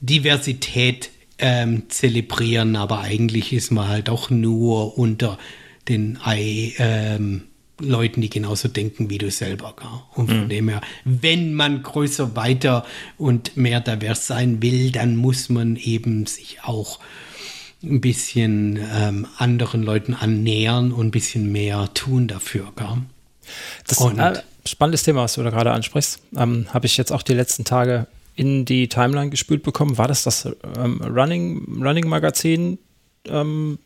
[0.00, 5.38] Diversität ähm, zelebrieren, aber eigentlich ist man halt auch nur unter
[5.88, 7.44] den Ei, ähm,
[7.80, 9.74] Leuten, die genauso denken wie du selber.
[9.78, 9.88] Gell?
[10.14, 10.48] Und von mhm.
[10.48, 12.84] dem her, wenn man größer, weiter
[13.18, 17.00] und mehr divers sein will, dann muss man eben sich auch
[17.82, 22.72] ein bisschen ähm, anderen Leuten annähern und ein bisschen mehr tun dafür.
[22.76, 23.02] Gell?
[23.86, 26.20] Das ist ein äh, spannendes Thema, was du da gerade ansprichst.
[26.36, 29.98] Ähm, Habe ich jetzt auch die letzten Tage in die Timeline gespült bekommen.
[29.98, 32.78] War das das ähm, Running, Running Magazin,
[33.26, 33.78] ähm,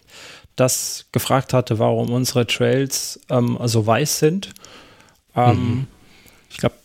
[0.55, 4.55] das gefragt hatte, warum unsere Trails ähm, so weiß sind?
[5.34, 5.86] Ähm, mhm.
[6.51, 6.76] Ich glaube,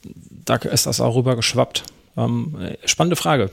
[0.46, 1.84] da ist das auch rüber geschwappt.
[2.18, 3.52] Ähm, spannende Frage.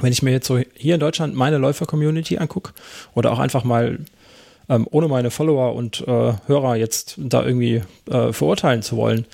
[0.00, 2.72] Wenn ich mir jetzt so hier in Deutschland meine Läufer-Community angucke
[3.14, 3.98] oder auch einfach mal
[4.70, 9.26] ähm, ohne meine Follower und äh, Hörer jetzt da irgendwie äh, verurteilen zu wollen,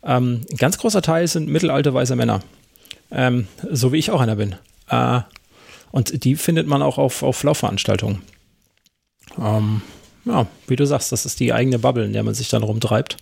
[0.00, 2.40] ein ganz großer Teil sind mittelalte weiße Männer.
[3.10, 4.54] Ähm, so wie ich auch einer bin.
[4.88, 5.20] Äh,
[5.90, 8.22] und die findet man auch auf, auf Laufveranstaltungen.
[9.38, 9.82] Ähm,
[10.24, 13.16] ja, wie du sagst, das ist die eigene Bubble, in der man sich dann rumtreibt.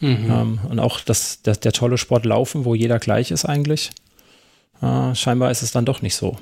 [0.00, 0.30] Mhm.
[0.30, 3.90] Ähm, und auch das, der, der, tolle Sport Laufen, wo jeder gleich ist eigentlich.
[4.80, 6.38] Äh, scheinbar ist es dann doch nicht so.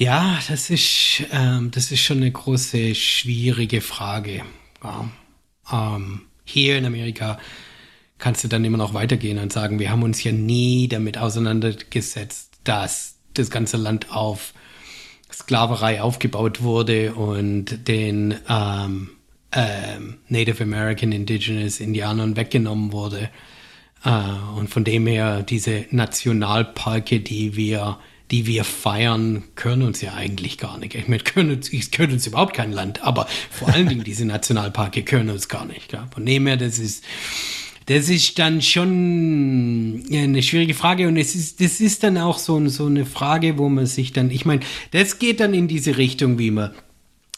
[0.00, 4.42] Ja, das ist, ähm, das ist schon eine große, schwierige Frage.
[4.82, 5.10] Ja.
[5.70, 7.38] Ähm, hier in Amerika
[8.16, 12.60] kannst du dann immer noch weitergehen und sagen, wir haben uns ja nie damit auseinandergesetzt,
[12.64, 14.54] dass das ganze Land auf
[15.30, 19.10] Sklaverei aufgebaut wurde und den ähm,
[19.52, 23.28] ähm, Native American Indigenous Indianern weggenommen wurde.
[24.02, 24.10] Äh,
[24.56, 27.98] und von dem her diese Nationalparke, die wir
[28.30, 30.94] die wir feiern, können uns ja eigentlich gar nicht.
[30.94, 34.24] Ich meine, können uns, es können uns überhaupt kein Land, aber vor allen Dingen diese
[34.24, 35.92] Nationalparke können uns gar nicht.
[35.92, 36.08] Ja.
[36.14, 37.04] Von dem her, das ist,
[37.86, 42.68] das ist dann schon eine schwierige Frage und es ist, das ist dann auch so,
[42.68, 44.60] so eine Frage, wo man sich dann, ich meine,
[44.92, 46.70] das geht dann in diese Richtung, wie man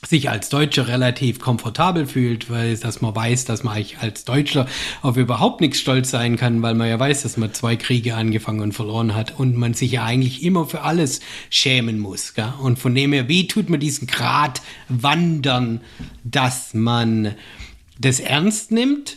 [0.05, 4.66] sich als Deutscher relativ komfortabel fühlt, weil dass man weiß, dass man als Deutscher
[5.01, 8.61] auf überhaupt nichts stolz sein kann, weil man ja weiß, dass man zwei Kriege angefangen
[8.61, 11.20] und verloren hat und man sich ja eigentlich immer für alles
[11.51, 12.35] schämen muss.
[12.35, 12.53] Gell?
[12.61, 15.81] Und von dem her, wie tut man diesen Grad wandern,
[16.24, 17.35] dass man
[17.99, 19.16] das ernst nimmt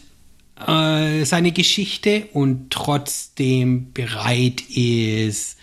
[0.68, 5.57] äh, seine Geschichte und trotzdem bereit ist,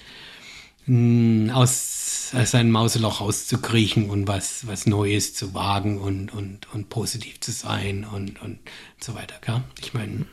[0.87, 1.92] mh, aus,
[2.33, 8.05] seinem Mauseloch rauszukriechen und was, was Neues zu wagen und, und, und positiv zu sein
[8.05, 8.59] und, und
[9.01, 9.35] so weiter.
[9.45, 9.63] Gell?
[9.81, 10.27] Ich meine,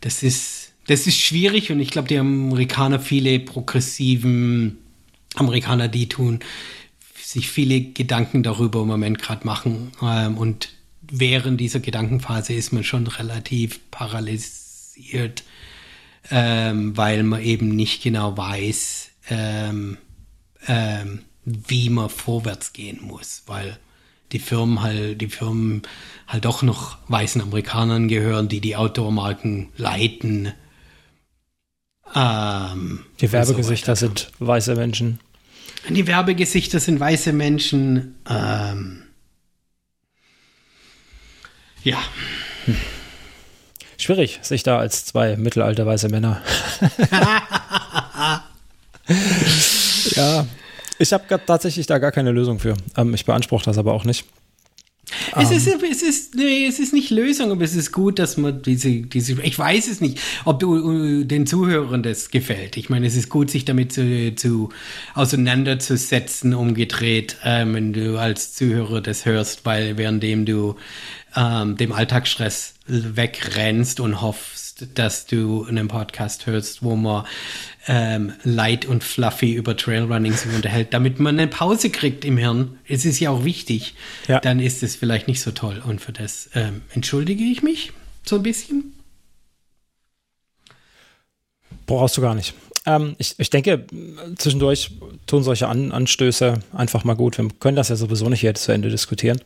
[0.00, 4.78] das ist, das ist schwierig und ich glaube, die Amerikaner, viele progressiven
[5.34, 6.40] Amerikaner, die tun
[7.14, 10.70] sich viele Gedanken darüber im Moment gerade machen ähm, und
[11.00, 15.44] während dieser Gedankenphase ist man schon relativ paralysiert,
[16.30, 19.98] ähm, weil man eben nicht genau weiß, ähm,
[20.66, 23.78] ähm, wie man vorwärts gehen muss, weil
[24.32, 25.82] die Firmen halt, die Firmen
[26.26, 30.52] halt doch noch weißen Amerikanern gehören, die die Outdoor-Marken leiten.
[32.14, 35.20] Ähm, die Werbegesichter so sind weiße Menschen.
[35.88, 38.16] Die Werbegesichter sind weiße Menschen.
[38.28, 39.02] Ähm,
[41.82, 41.98] ja.
[42.66, 42.76] Hm.
[43.98, 46.40] Schwierig, sich da als zwei mittelalte weiße Männer.
[50.16, 50.46] ja,
[50.98, 52.74] ich habe tatsächlich da gar keine Lösung für.
[52.96, 54.24] Ähm, ich beanspruche das aber auch nicht.
[55.36, 55.80] Es ist, ähm.
[55.90, 59.40] es ist, nee, es ist nicht Lösung, aber es ist gut, dass man diese, diese,
[59.42, 62.76] ich weiß es nicht, ob du uh, den Zuhörern das gefällt.
[62.76, 64.70] Ich meine, es ist gut, sich damit zu, zu
[65.14, 70.76] auseinanderzusetzen, umgedreht, ähm, wenn du als Zuhörer das hörst, weil währenddem du
[71.36, 74.61] ähm, dem Alltagsstress wegrennst und hoffst,
[74.94, 77.24] dass du einen Podcast hörst, wo man
[77.86, 82.78] ähm, light und fluffy über Trailrunning sich unterhält, damit man eine Pause kriegt im Hirn.
[82.86, 83.94] Es ist ja auch wichtig.
[84.28, 84.40] Ja.
[84.40, 85.82] Dann ist es vielleicht nicht so toll.
[85.84, 87.92] Und für das ähm, entschuldige ich mich
[88.24, 88.94] so ein bisschen.
[91.86, 92.54] Brauchst du gar nicht.
[92.86, 93.86] Ähm, ich, ich denke,
[94.36, 94.90] zwischendurch
[95.26, 97.38] tun solche An Anstöße einfach mal gut.
[97.38, 99.40] Wir können das ja sowieso nicht jetzt zu Ende diskutieren.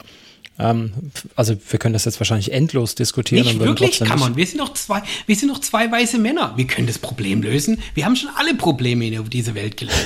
[0.58, 0.92] Ähm,
[1.34, 3.44] also wir können das jetzt wahrscheinlich endlos diskutieren.
[3.46, 4.36] Nicht wirklich, kann man.
[4.36, 6.54] Wir sind noch zwei, wir sind noch zwei weiße Männer.
[6.56, 7.80] Wir können das Problem lösen.
[7.94, 9.96] Wir haben schon alle Probleme auf dieser Welt gelöst.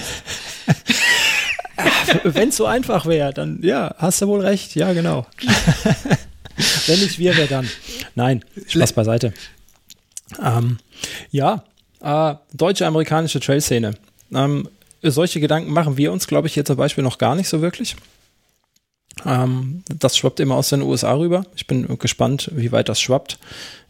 [2.25, 4.75] Wenn es so einfach wäre, dann ja, hast du wohl recht.
[4.75, 5.27] Ja, genau.
[6.87, 7.69] Wenn nicht wir, wer dann?
[8.15, 9.33] Nein, Spaß beiseite.
[10.43, 10.79] Ähm,
[11.31, 11.65] ja,
[12.03, 13.95] äh, deutsche-amerikanische Trail-Szene.
[14.35, 14.69] Ähm,
[15.03, 17.97] solche Gedanken machen wir uns, glaube ich, hier zum Beispiel noch gar nicht so wirklich.
[19.26, 21.44] Ähm, das schwappt immer aus den USA rüber.
[21.56, 23.38] Ich bin gespannt, wie weit das schwappt,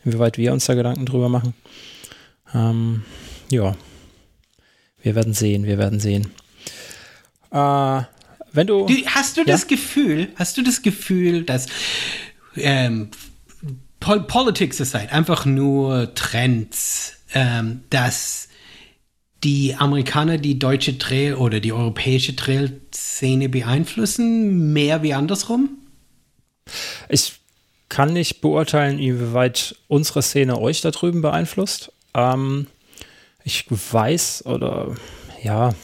[0.05, 1.55] inwieweit wir uns da Gedanken drüber machen.
[2.55, 3.05] Ähm,
[3.51, 3.77] ja,
[5.03, 6.31] wir werden sehen, wir werden sehen.
[7.51, 8.03] Äh,
[8.53, 9.47] wenn du, du hast du ja?
[9.47, 11.67] das Gefühl, hast du das Gefühl, dass
[12.57, 13.11] ähm,
[14.01, 18.49] Pol Politics aside, einfach nur Trends, ähm, dass
[19.45, 25.71] die Amerikaner die deutsche Trail oder die europäische Trail-Szene beeinflussen, mehr wie andersrum?
[27.09, 27.41] Ich
[27.89, 31.93] kann nicht beurteilen, inwieweit unsere Szene euch da drüben beeinflusst.
[32.15, 32.67] Ähm,
[33.45, 34.95] ich weiß oder
[35.43, 35.75] ja,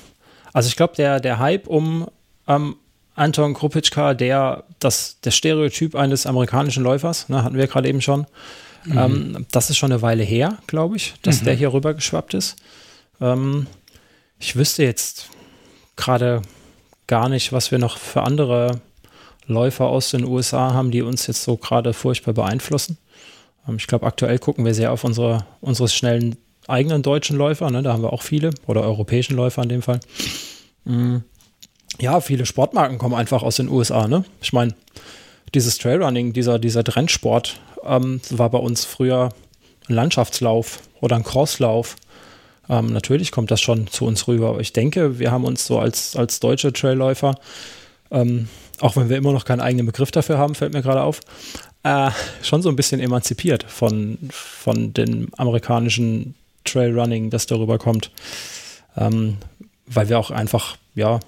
[0.52, 2.06] also ich glaube, der, der Hype um
[2.46, 2.76] ähm,
[3.14, 8.26] Anton Krupitschka, der das, der Stereotyp eines amerikanischen Läufers, ne, hatten wir gerade eben schon.
[8.84, 8.98] Mhm.
[8.98, 11.46] Ähm, das ist schon eine Weile her, glaube ich, dass mhm.
[11.46, 12.56] der hier rüber geschwappt ist.
[13.20, 13.66] Ähm,
[14.38, 15.28] ich wüsste jetzt
[15.96, 16.42] gerade
[17.06, 18.80] gar nicht, was wir noch für andere
[19.46, 22.98] Läufer aus den USA haben, die uns jetzt so gerade furchtbar beeinflussen.
[23.68, 26.36] Ähm, ich glaube, aktuell gucken wir sehr auf unsere, unsere schnellen
[26.68, 27.70] eigenen deutschen Läufer.
[27.70, 27.82] Ne?
[27.82, 30.00] Da haben wir auch viele oder europäischen Läufer in dem Fall.
[30.84, 31.22] Mhm.
[31.98, 34.06] Ja, viele Sportmarken kommen einfach aus den USA.
[34.08, 34.24] Ne?
[34.42, 34.74] Ich meine,
[35.54, 39.30] dieses Trailrunning, dieser, dieser Trendsport ähm, war bei uns früher
[39.88, 41.96] ein Landschaftslauf oder ein Crosslauf
[42.68, 44.50] ähm, natürlich kommt das schon zu uns rüber.
[44.50, 47.38] Aber ich denke, wir haben uns so als, als deutsche Trailläufer,
[48.10, 48.48] ähm,
[48.80, 51.20] auch wenn wir immer noch keinen eigenen Begriff dafür haben, fällt mir gerade auf,
[51.82, 52.10] äh,
[52.42, 56.34] schon so ein bisschen emanzipiert von, von dem amerikanischen
[56.64, 58.10] Trailrunning, das darüber kommt.
[58.96, 59.38] Ähm,
[59.86, 61.20] weil wir auch einfach, ja,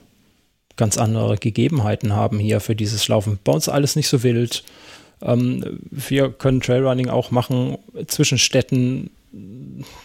[0.77, 3.39] ganz andere Gegebenheiten haben hier für dieses Laufen.
[3.45, 4.65] Bei uns alles nicht so wild.
[5.21, 9.11] Ähm, wir können Trailrunning auch machen zwischen Städten.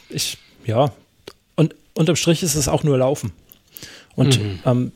[0.09, 0.91] Ich, ja,
[1.93, 3.31] unterm Strich ist es auch nur Laufen.
[4.15, 4.59] Und mhm.
[4.65, 4.91] ähm,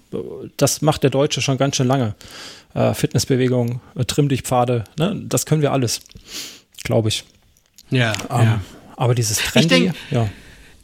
[0.58, 2.16] das macht der Deutsche schon ganz schön lange.
[2.74, 5.22] Äh, Fitnessbewegung, äh, Trimm-dich-Pfade, ne?
[5.26, 6.02] das können wir alles,
[6.84, 7.24] glaube ich.
[7.90, 8.62] Ja, ähm, ja,
[8.96, 10.30] Aber dieses Trendy, ich denk, ja.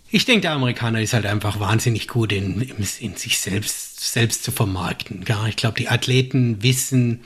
[0.09, 4.43] Ich denke, der Amerikaner ist halt einfach wahnsinnig gut in, in, in sich selbst, selbst
[4.43, 5.25] zu vermarkten.
[5.27, 7.21] Ja, ich glaube, die Athleten wissen,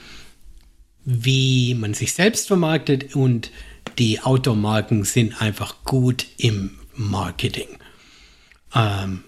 [1.03, 3.51] wie man sich selbst vermarktet und
[3.97, 7.67] die Outdoor-Marken sind einfach gut im Marketing.
[8.75, 9.23] Ähm,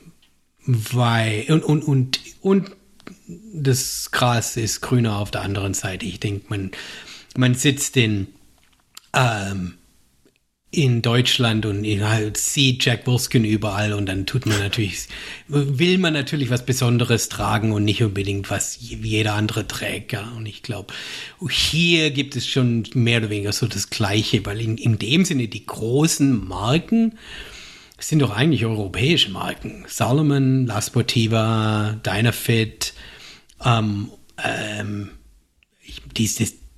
[0.66, 2.72] weil, und, und, und, und
[3.54, 6.06] das Gras ist grüner auf der anderen Seite.
[6.06, 6.72] Ich denke, man,
[7.36, 8.28] man sitzt in,
[9.14, 9.76] ähm,
[10.72, 15.08] in Deutschland und halt sieht Jack Wolfskin überall und dann tut man natürlich,
[15.48, 20.14] will man natürlich was Besonderes tragen und nicht unbedingt was jeder andere trägt.
[20.14, 20.32] Ja.
[20.38, 20.94] Und ich glaube,
[21.50, 25.48] hier gibt es schon mehr oder weniger so das Gleiche, weil in, in dem Sinne
[25.48, 27.18] die großen Marken,
[28.00, 29.84] es sind doch eigentlich europäische Marken.
[29.88, 32.94] Salomon, La Sportiva, Dynafit,
[33.64, 34.10] ähm,
[34.44, 35.10] ähm,
[36.18, 36.30] die,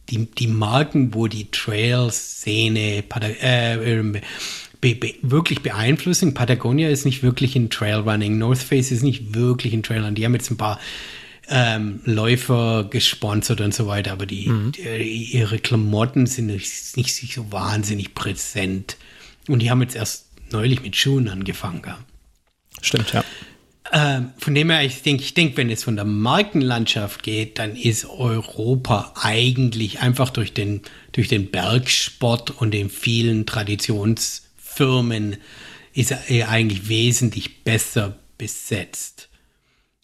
[0.09, 3.03] die, die Marken, wo die Trail-Szene
[3.41, 4.17] äh, ähm,
[4.81, 6.33] be, be, wirklich beeinflussen.
[6.33, 10.15] Patagonia ist nicht wirklich in Trailrunning, North Face ist nicht wirklich in Trailrunning.
[10.15, 10.79] Die haben jetzt ein paar
[11.49, 14.71] ähm, Läufer gesponsert und so weiter, aber die, mhm.
[14.71, 18.97] die ihre Klamotten sind nicht, nicht so wahnsinnig präsent.
[19.47, 21.81] Und die haben jetzt erst neulich mit Schuhen angefangen.
[21.85, 21.99] Ja.
[22.81, 23.23] Stimmt, ja.
[23.93, 27.75] Ähm, von dem her, ich denke, ich denke, wenn es von der Markenlandschaft geht, dann
[27.75, 35.37] ist Europa eigentlich einfach durch den, durch den Bergsport und den vielen Traditionsfirmen
[35.93, 39.27] ist er eigentlich wesentlich besser besetzt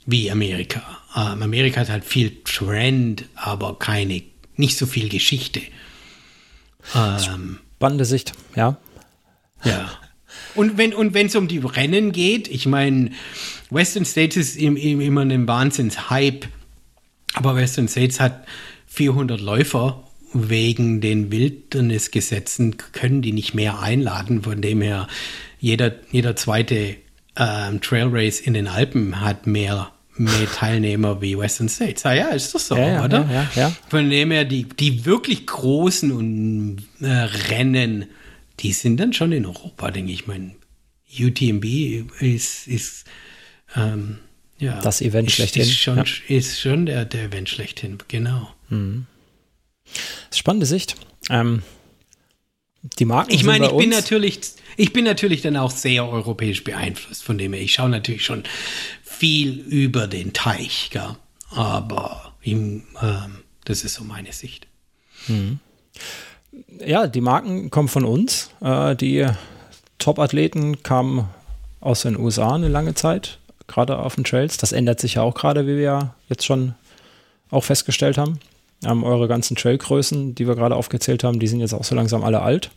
[0.06, 0.82] wie Amerika.
[1.16, 4.22] Ähm, Amerika hat halt viel Trend, aber keine,
[4.56, 5.62] nicht so viel Geschichte.
[6.94, 8.78] Ähm, Spannende Sicht, ja.
[9.64, 9.90] Ja.
[10.58, 13.12] Und wenn und wenn es um die Rennen geht, ich meine,
[13.70, 16.48] Western States ist im, im, immer ein Wahnsinns-Hype,
[17.34, 18.46] aber Western States hat
[18.88, 20.04] 400 Läufer
[20.34, 25.08] wegen den Wildnisgesetzen können die nicht mehr einladen, von dem her
[25.60, 26.96] jeder, jeder zweite
[27.36, 32.06] ähm, Trail Race in den Alpen hat mehr, mehr Teilnehmer wie Western States.
[32.06, 33.28] Ah ja, ist das so, ja, oder?
[33.32, 33.76] Ja, ja.
[33.90, 37.08] Von dem her, die, die wirklich großen und, äh,
[37.52, 38.08] Rennen
[38.60, 40.28] die sind dann schon in Europa, denke ich.
[40.28, 40.56] Mein
[41.20, 41.66] UTMB
[42.22, 43.06] ist, ist
[43.76, 44.20] ähm,
[44.60, 45.64] ja, das Event ist, schlechthin.
[45.64, 46.06] Ist schon, ja.
[46.28, 48.50] ist schon der, der Event schlechthin, genau.
[48.70, 49.06] Mhm.
[50.34, 50.96] Spannende Sicht.
[51.30, 51.62] Ähm,
[53.00, 53.34] die Marken.
[53.34, 54.40] Ich meine, ich bin natürlich,
[54.76, 57.62] ich bin natürlich dann auch sehr europäisch beeinflusst, von dem her.
[57.62, 58.44] Ich schaue natürlich schon
[59.04, 61.16] viel über den Teich, gell?
[61.50, 64.68] aber ihm, ähm, das ist so meine Sicht.
[65.28, 65.60] Mhm
[66.86, 68.52] ja, die Marken kommen von uns.
[68.62, 69.26] Äh, die
[70.00, 71.28] Top-Athleten kamen
[71.80, 74.58] aus den USA eine lange Zeit, gerade auf den Trails.
[74.58, 76.76] Das ändert sich ja auch gerade, wie wir ja jetzt schon
[77.50, 78.40] auch festgestellt haben.
[78.86, 82.24] Ähm, eure ganzen Trailgrößen, die wir gerade aufgezählt haben, die sind jetzt auch so langsam
[82.24, 82.70] alle alt.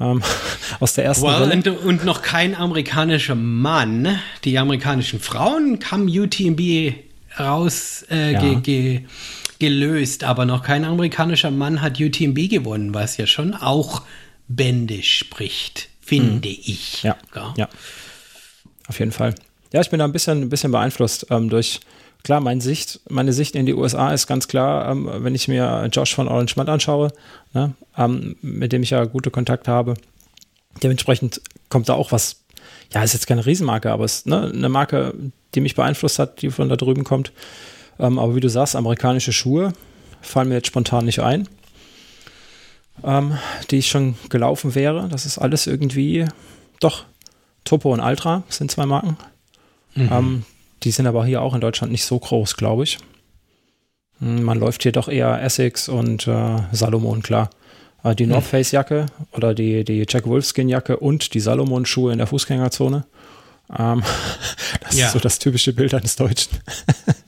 [0.00, 0.22] Ähm,
[0.80, 4.18] aus der ersten well, und, und, noch kein amerikanischer Mann.
[4.44, 6.94] Die amerikanischen Frauen haben UTMB
[7.38, 8.40] raus äh, ja.
[8.40, 9.00] ge, ge,
[9.62, 14.02] gelöst, aber noch kein amerikanischer Mann hat UTMB gewonnen, was ja schon auch
[14.48, 16.56] Bände spricht, finde mhm.
[16.64, 17.04] ich.
[17.04, 17.16] Ja,
[17.56, 17.68] ja,
[18.88, 19.36] auf jeden Fall.
[19.72, 21.78] Ja, ich bin da ein bisschen, ein bisschen beeinflusst ähm, durch,
[22.24, 25.88] klar, meine Sicht, meine Sicht in die USA ist ganz klar, ähm, wenn ich mir
[25.92, 27.12] Josh von Orange Mud anschaue,
[27.54, 29.94] ne, ähm, mit dem ich ja gute Kontakte habe.
[30.82, 32.42] Dementsprechend kommt da auch was,
[32.92, 35.14] ja, ist jetzt keine Riesenmarke, aber es ist ne, eine Marke,
[35.54, 37.30] die mich beeinflusst hat, die von da drüben kommt.
[37.98, 39.72] Ähm, aber wie du sagst, amerikanische Schuhe
[40.20, 41.48] fallen mir jetzt spontan nicht ein,
[43.04, 43.38] ähm,
[43.70, 45.08] die ich schon gelaufen wäre.
[45.08, 46.26] Das ist alles irgendwie,
[46.80, 47.04] doch,
[47.64, 49.16] Topo und Ultra sind zwei Marken.
[49.94, 50.08] Mhm.
[50.12, 50.44] Ähm,
[50.82, 52.98] die sind aber hier auch in Deutschland nicht so groß, glaube ich.
[54.18, 57.50] Hm, man läuft hier doch eher Essex und äh, Salomon, klar.
[58.04, 58.30] Äh, die hm.
[58.30, 62.26] North Face Jacke oder die, die Jack Wolfskin Jacke und die Salomon Schuhe in der
[62.26, 63.04] Fußgängerzone.
[63.78, 64.02] Ähm,
[64.80, 65.06] das ja.
[65.06, 66.52] ist so das typische Bild eines Deutschen.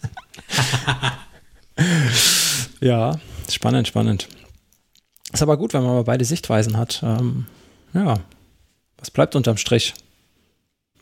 [2.80, 4.28] ja, spannend, spannend.
[5.32, 7.02] Ist aber gut, wenn man mal beide Sichtweisen hat.
[7.02, 7.46] Ähm,
[7.92, 8.20] ja,
[8.98, 9.94] was bleibt unterm Strich?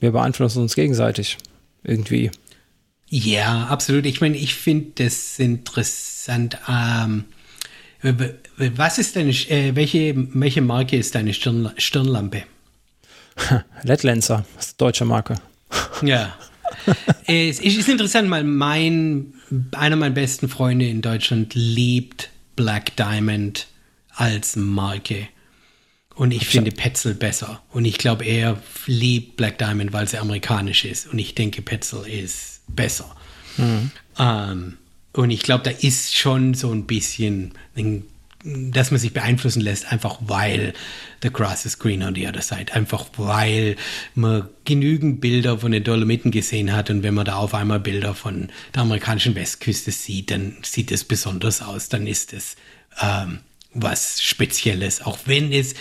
[0.01, 1.39] Wir beeinflussen uns gegenseitig
[1.85, 2.31] irgendwie.
[3.09, 4.07] Ja, absolut.
[4.07, 6.57] Ich meine, ich finde das interessant.
[6.69, 7.25] Ähm,
[8.57, 12.45] was ist deine, äh, welche, welche Marke ist deine Stirn, Stirnlampe?
[13.83, 15.35] Letlenser, das ist eine deutsche Marke.
[16.03, 16.35] Ja.
[17.27, 19.35] es ist interessant, weil mein,
[19.73, 23.67] einer meiner besten Freunde in Deutschland liebt Black Diamond
[24.15, 25.29] als Marke.
[26.15, 27.63] Und ich finde Petzl besser.
[27.71, 31.07] Und ich glaube, er liebt Black Diamond, weil sie amerikanisch ist.
[31.07, 33.17] Und ich denke, Petzl ist besser.
[33.57, 33.91] Mhm.
[34.19, 34.77] Ähm,
[35.15, 37.53] und ich glaube, da ist schon so ein bisschen,
[38.45, 40.73] dass man sich beeinflussen lässt, einfach weil
[41.23, 42.73] the grass is green on the other side.
[42.73, 43.77] Einfach weil
[44.15, 46.91] man genügend Bilder von den Dolomiten gesehen hat.
[46.91, 51.05] Und wenn man da auf einmal Bilder von der amerikanischen Westküste sieht, dann sieht es
[51.05, 51.89] besonders aus.
[51.89, 52.57] Dann ist es
[53.01, 53.39] ähm,
[53.75, 55.75] was Spezielles, auch wenn es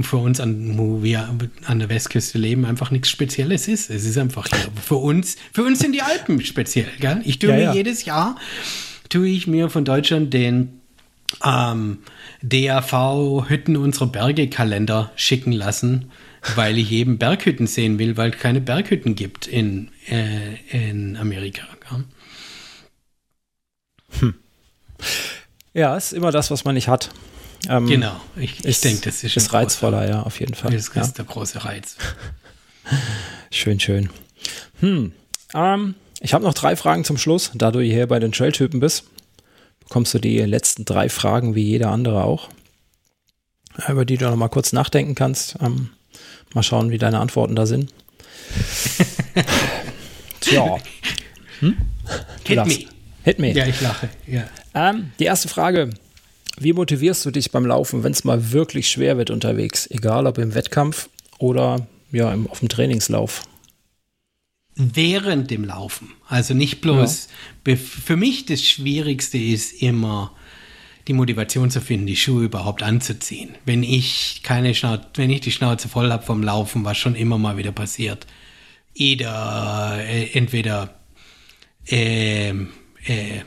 [0.00, 1.28] für uns, an, wo wir
[1.66, 3.90] an der Westküste leben, einfach nichts Spezielles ist.
[3.90, 4.68] Es ist einfach hier.
[4.82, 6.88] Für uns, für uns sind die Alpen speziell.
[7.00, 7.20] Gell?
[7.24, 7.74] Ich tue ja, mir ja.
[7.74, 8.36] jedes Jahr,
[9.10, 10.79] tue ich mir von Deutschland den
[11.44, 11.98] ähm,
[12.42, 16.10] DAV Hütten unserer Berge Kalender schicken lassen,
[16.54, 21.62] weil ich eben Berghütten sehen will, weil es keine Berghütten gibt in, äh, in Amerika.
[24.18, 24.34] Hm.
[25.72, 27.10] Ja, ist immer das, was man nicht hat.
[27.68, 30.72] Ähm, genau, ich, ich denke, das ist, ist reizvoller, ja, auf jeden Fall.
[30.72, 31.06] Das ist ja.
[31.06, 31.96] der große Reiz.
[33.50, 34.08] schön, schön.
[34.80, 35.12] Hm,
[35.54, 37.50] ähm, ich habe noch drei Fragen zum Schluss.
[37.54, 39.04] Da du hier bei den Trailtypen bist,
[39.90, 42.48] bekommst du die letzten drei Fragen wie jeder andere auch,
[43.88, 45.56] über die du noch mal kurz nachdenken kannst.
[45.60, 45.90] Ähm,
[46.54, 47.92] mal schauen, wie deine Antworten da sind.
[50.40, 50.76] Tja.
[51.58, 51.76] Hm?
[52.46, 52.78] Hit me.
[53.24, 53.52] Hit me.
[53.52, 54.08] Ja, ich lache.
[54.28, 54.44] Ja.
[54.74, 55.90] Ähm, die erste Frage.
[56.56, 59.88] Wie motivierst du dich beim Laufen, wenn es mal wirklich schwer wird unterwegs?
[59.90, 61.08] Egal ob im Wettkampf
[61.38, 63.42] oder ja, im, auf dem Trainingslauf?
[64.76, 66.12] Während dem Laufen.
[66.28, 67.28] Also nicht bloß.
[67.66, 67.76] Ja.
[67.76, 70.34] Für mich das Schwierigste ist immer,
[71.08, 73.56] die Motivation zu finden, die Schuhe überhaupt anzuziehen.
[73.64, 77.36] Wenn ich keine Schnauze, wenn ich die Schnauze voll habe vom Laufen, was schon immer
[77.36, 78.26] mal wieder passiert,
[78.94, 80.94] Eder, äh, entweder
[81.86, 83.42] äh, äh,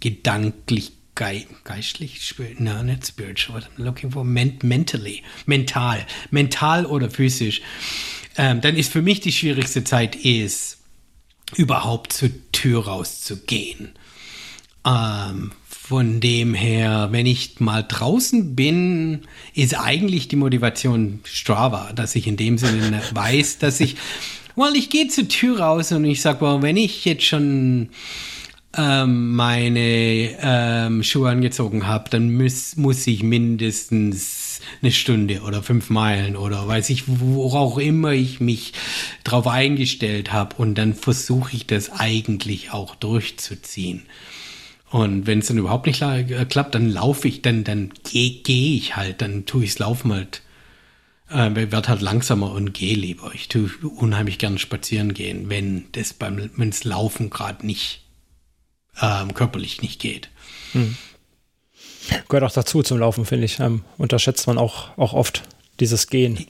[0.00, 7.10] gedanklich, ge geistlich, no, nicht spiritual, what I'm looking for, ment mentally, mental, mental oder
[7.10, 7.62] physisch,
[8.36, 10.78] ähm, dann ist für mich die schwierigste Zeit ist,
[11.56, 13.92] überhaupt zur Tür rauszugehen.
[14.86, 19.22] Ähm, von dem her, wenn ich mal draußen bin,
[19.54, 23.96] ist eigentlich die Motivation Strava, dass ich in dem Sinne weiß, dass ich,
[24.56, 27.90] well, ich gehe zur Tür raus und ich sage, well, wenn ich jetzt schon
[28.76, 34.43] ähm, meine ähm, Schuhe angezogen habe, dann muss, muss ich mindestens
[34.82, 38.72] eine Stunde oder fünf Meilen oder weiß ich, worauf immer ich mich
[39.24, 44.02] drauf eingestellt habe und dann versuche ich das eigentlich auch durchzuziehen.
[44.90, 48.76] Und wenn es dann überhaupt nicht äh, klappt, dann laufe ich, dann, dann gehe geh
[48.76, 50.42] ich halt, dann tue ichs Laufen halt,
[51.30, 53.32] äh, werde halt langsamer und gehe lieber.
[53.34, 58.04] Ich tue unheimlich gerne spazieren gehen, wenn das beim, wenn's Laufen gerade nicht
[59.00, 60.28] ähm, körperlich nicht geht.
[60.72, 60.96] Hm.
[62.28, 63.60] Gehört auch dazu zum Laufen, finde ich.
[63.60, 65.42] Ähm, unterschätzt man auch, auch oft
[65.80, 66.46] dieses Gehen.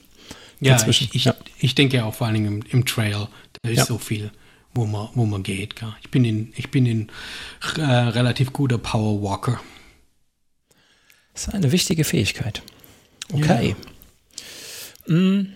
[0.59, 1.35] Ja, ich, ich, ja.
[1.59, 3.27] ich denke auch vor allen Dingen im, im Trail,
[3.61, 3.85] da ist ja.
[3.85, 4.31] so viel,
[4.73, 5.75] wo man, wo man geht.
[5.75, 5.93] Gell?
[6.01, 7.09] Ich bin in, ich bin in
[7.77, 9.59] äh, relativ guter Powerwalker.
[11.33, 12.61] Das ist eine wichtige Fähigkeit.
[13.33, 13.75] Okay.
[15.07, 15.13] Ja.
[15.13, 15.53] Hm,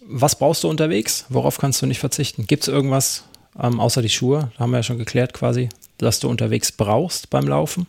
[0.00, 1.26] was brauchst du unterwegs?
[1.28, 2.46] Worauf kannst du nicht verzichten?
[2.46, 3.24] Gibt es irgendwas
[3.60, 4.50] ähm, außer die Schuhe?
[4.56, 5.68] Da haben wir ja schon geklärt quasi,
[5.98, 7.86] dass du unterwegs brauchst beim Laufen.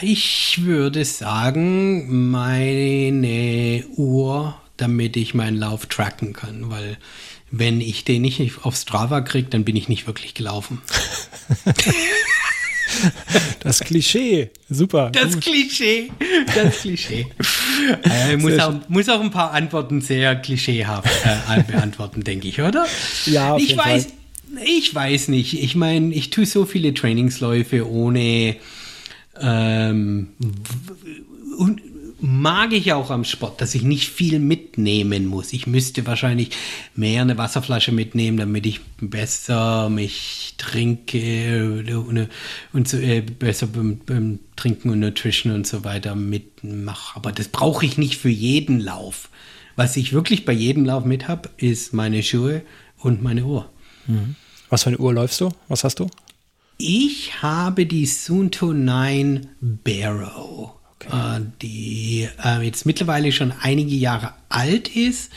[0.00, 6.98] Ich würde sagen, meine Uhr, damit ich meinen Lauf tracken kann, weil
[7.50, 10.80] wenn ich den nicht auf Strava kriege, dann bin ich nicht wirklich gelaufen.
[13.60, 15.10] Das Klischee, super.
[15.10, 15.42] Das gut.
[15.42, 16.10] Klischee,
[16.54, 17.26] das Klischee.
[18.02, 22.86] äh, muss, auch, muss, auch, ein paar Antworten sehr klischeehaft äh, beantworten, denke ich, oder?
[23.26, 24.12] Ja, auf ich jeden weiß, Fall.
[24.64, 25.62] Ich weiß nicht.
[25.62, 28.56] Ich meine, ich tue so viele Trainingsläufe ohne
[29.40, 30.28] ähm,
[31.58, 31.80] und
[32.20, 35.52] mag ich auch am Sport, dass ich nicht viel mitnehmen muss.
[35.52, 36.50] Ich müsste wahrscheinlich
[36.96, 42.28] mehr eine Wasserflasche mitnehmen, damit ich besser mich trinke und,
[42.72, 47.14] und so, äh, besser beim, beim, Trinken und Nutrition und so weiter mitmache.
[47.14, 49.28] Aber das brauche ich nicht für jeden Lauf.
[49.76, 52.62] Was ich wirklich bei jedem Lauf mit habe, ist meine Schuhe
[52.98, 53.70] und meine Uhr.
[54.08, 54.34] Mhm.
[54.68, 55.50] Was für eine Uhr läufst du?
[55.68, 56.08] Was hast du?
[56.80, 61.08] Ich habe die Sunto 9 Barrow, okay.
[61.10, 65.32] äh, die äh, jetzt mittlerweile schon einige Jahre alt ist.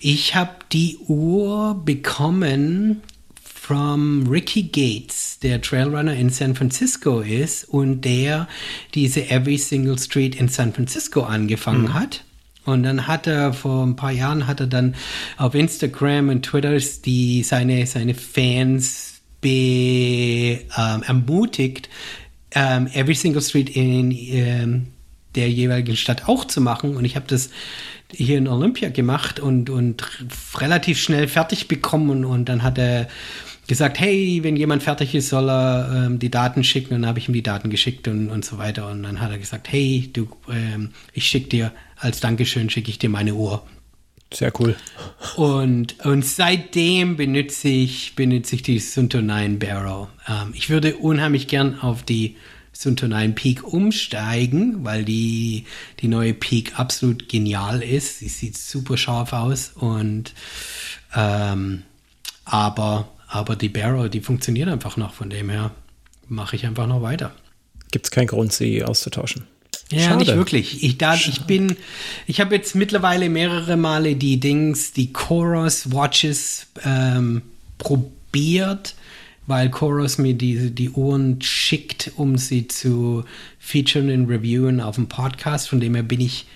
[0.00, 3.02] Ich habe die Uhr bekommen
[3.42, 8.48] von Ricky Gates, der Trailrunner in San Francisco ist und der
[8.94, 11.94] diese Every Single Street in San Francisco angefangen mhm.
[11.94, 12.24] hat.
[12.64, 14.94] Und dann hat er vor ein paar Jahren hat er dann
[15.36, 19.13] auf Instagram und Twitter die seine seine Fans
[19.44, 21.90] be, ähm, ermutigt,
[22.52, 24.86] ähm, Every Single Street in ähm,
[25.34, 26.96] der jeweiligen Stadt auch zu machen.
[26.96, 27.50] Und ich habe das
[28.10, 30.02] hier in Olympia gemacht und, und
[30.56, 32.10] relativ schnell fertig bekommen.
[32.10, 33.08] Und, und dann hat er
[33.66, 36.94] gesagt, hey, wenn jemand fertig ist, soll er ähm, die Daten schicken.
[36.94, 38.90] Und dann habe ich ihm die Daten geschickt und, und so weiter.
[38.90, 42.98] Und dann hat er gesagt, hey, du, ähm, ich schicke dir als Dankeschön, schicke ich
[42.98, 43.62] dir meine Uhr.
[44.34, 44.74] Sehr cool.
[45.36, 50.08] Und, und seitdem benutze ich, benutze ich die Sunto 9 Barrow.
[50.28, 52.36] Ähm, ich würde unheimlich gern auf die
[52.72, 55.66] Sunto 9 Peak umsteigen, weil die,
[56.00, 58.18] die neue Peak absolut genial ist.
[58.18, 60.34] Sie sieht super scharf aus und
[61.14, 61.84] ähm,
[62.44, 65.14] aber, aber die Barrow, die funktioniert einfach noch.
[65.14, 65.70] Von dem her
[66.28, 67.32] mache ich einfach noch weiter.
[67.92, 69.46] Gibt es keinen Grund, sie auszutauschen?
[69.90, 70.18] Ja, Schade.
[70.18, 70.82] nicht wirklich.
[70.82, 71.76] Ich, da, ich bin,
[72.26, 77.42] ich habe jetzt mittlerweile mehrere Male die Dings, die Chorus Watches ähm,
[77.78, 78.94] probiert,
[79.46, 83.24] weil Chorus mir die, die Uhren schickt, um sie zu
[83.58, 85.68] featuren und reviewen auf dem Podcast.
[85.68, 86.46] Von dem her bin ich,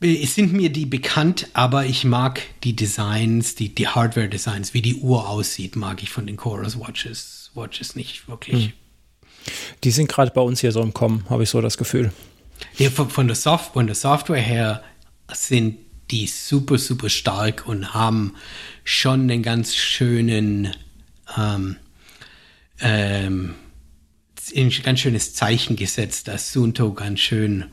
[0.00, 4.96] es sind mir die bekannt, aber ich mag die Designs, die, die Hardware-Designs, wie die
[4.96, 8.66] Uhr aussieht, mag ich von den Chorus Watches, Watches nicht wirklich.
[8.66, 8.72] Hm.
[9.82, 12.12] Die sind gerade bei uns hier so im Kommen, habe ich so das Gefühl.
[12.76, 14.82] Ja, von, von, der Soft von der Software her
[15.32, 15.78] sind
[16.10, 18.34] die super, super stark und haben
[18.84, 20.74] schon einen ganz schönen,
[21.36, 21.76] ähm,
[22.80, 23.54] ähm,
[24.54, 27.66] ein ganz schönes Zeichen gesetzt, dass Sunto ganz schön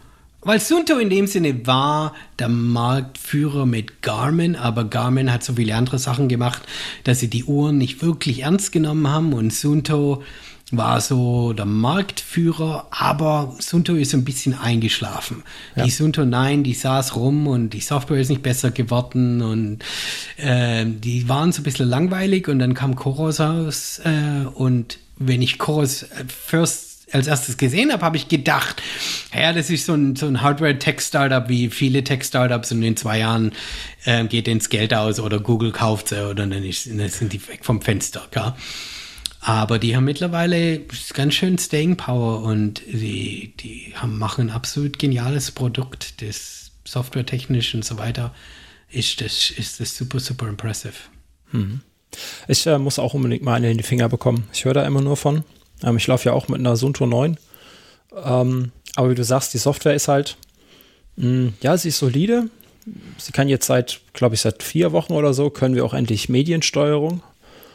[0.43, 5.75] weil Sunto in dem Sinne war der Marktführer mit Garmin, aber Garmin hat so viele
[5.75, 6.63] andere Sachen gemacht,
[7.03, 10.23] dass sie die Uhren nicht wirklich ernst genommen haben und Sunto
[10.71, 15.43] war so der Marktführer, aber Sunto ist ein bisschen eingeschlafen.
[15.75, 15.83] Ja.
[15.83, 19.79] Die Sunto 9, die saß rum und die Software ist nicht besser geworden und
[20.37, 25.41] äh, die waren so ein bisschen langweilig und dann kam Koros raus äh, und wenn
[25.41, 28.81] ich Koros first als erstes gesehen habe, habe ich gedacht,
[29.33, 33.51] ja, das ist so ein, so ein Hardware-Tech-Startup wie viele Tech-Startups und in zwei Jahren
[34.05, 37.47] äh, geht ins Geld aus oder Google kauft sie oder dann, ist, dann sind die
[37.47, 38.27] weg vom Fenster.
[38.31, 38.53] Gell?
[39.41, 40.81] Aber die haben mittlerweile
[41.13, 47.73] ganz schön Staying Power und die, die haben, machen ein absolut geniales Produkt, das softwaretechnisch
[47.73, 48.33] und so weiter
[48.91, 50.93] ist das, ist das super, super impressive.
[51.51, 51.81] Mhm.
[52.47, 54.47] Ich äh, muss auch unbedingt mal eine in die Finger bekommen.
[54.53, 55.43] Ich höre da immer nur von.
[55.81, 57.37] Ähm, ich laufe ja auch mit einer Sunto 9.
[58.23, 60.37] Ähm, aber wie du sagst, die Software ist halt,
[61.15, 62.49] mh, hm, ja, sie ist solide.
[63.17, 66.29] Sie kann jetzt seit, glaube ich, seit vier Wochen oder so, können wir auch endlich
[66.29, 67.23] Mediensteuerung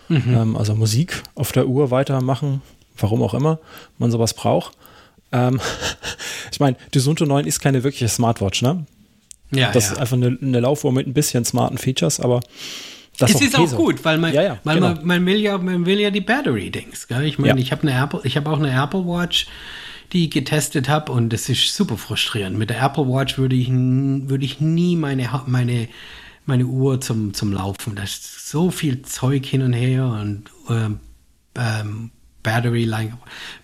[0.09, 0.35] mhm.
[0.35, 2.63] ähm, also Musik auf der Uhr weitermachen,
[2.99, 3.59] warum auch immer
[3.99, 4.77] man sowas braucht.
[5.33, 5.61] Ähm,
[6.53, 8.87] ich meine, die Sunto 9 ist keine wirkliche Smartwatch, ne?
[9.53, 9.93] Ja, das ja.
[9.93, 12.41] ist einfach eine, eine Laufuhr mit ein bisschen smarten Features, aber
[13.19, 14.95] das es ist auch gut, weil man, ja, ja, weil genau.
[14.95, 17.07] man, man, will ja, man will ja die Battery-Dings.
[17.25, 17.57] Ich meine, ja.
[17.57, 19.47] ich habe eine Apple, ich habe auch eine Apple Watch,
[20.13, 22.59] die ich getestet habe und das ist super frustrierend.
[22.59, 25.89] Mit der Apple Watch würde ich, würde ich nie meine, meine,
[26.47, 27.97] meine Uhr zum, zum Laufen.
[27.97, 31.01] Da ist so viel Zeug hin und her und ähm,
[31.55, 32.11] ähm,
[32.47, 32.89] Batterie,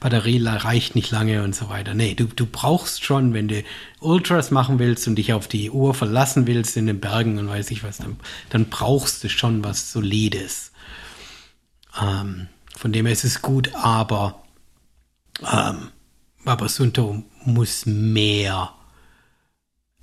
[0.01, 1.95] Batterie reicht nicht lange und so weiter.
[1.95, 3.63] Nee, du, du brauchst schon, wenn du
[4.01, 7.71] Ultras machen willst und dich auf die Uhr verlassen willst in den Bergen und weiß
[7.71, 8.17] ich was, dann,
[8.51, 10.73] dann brauchst du schon was Solides.
[12.01, 14.43] Ähm, von dem her ist es gut, aber,
[15.43, 15.93] ähm,
[16.45, 18.75] aber Sunto muss mehr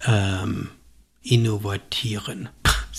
[0.06, 0.70] ähm,
[1.22, 2.48] innovatieren.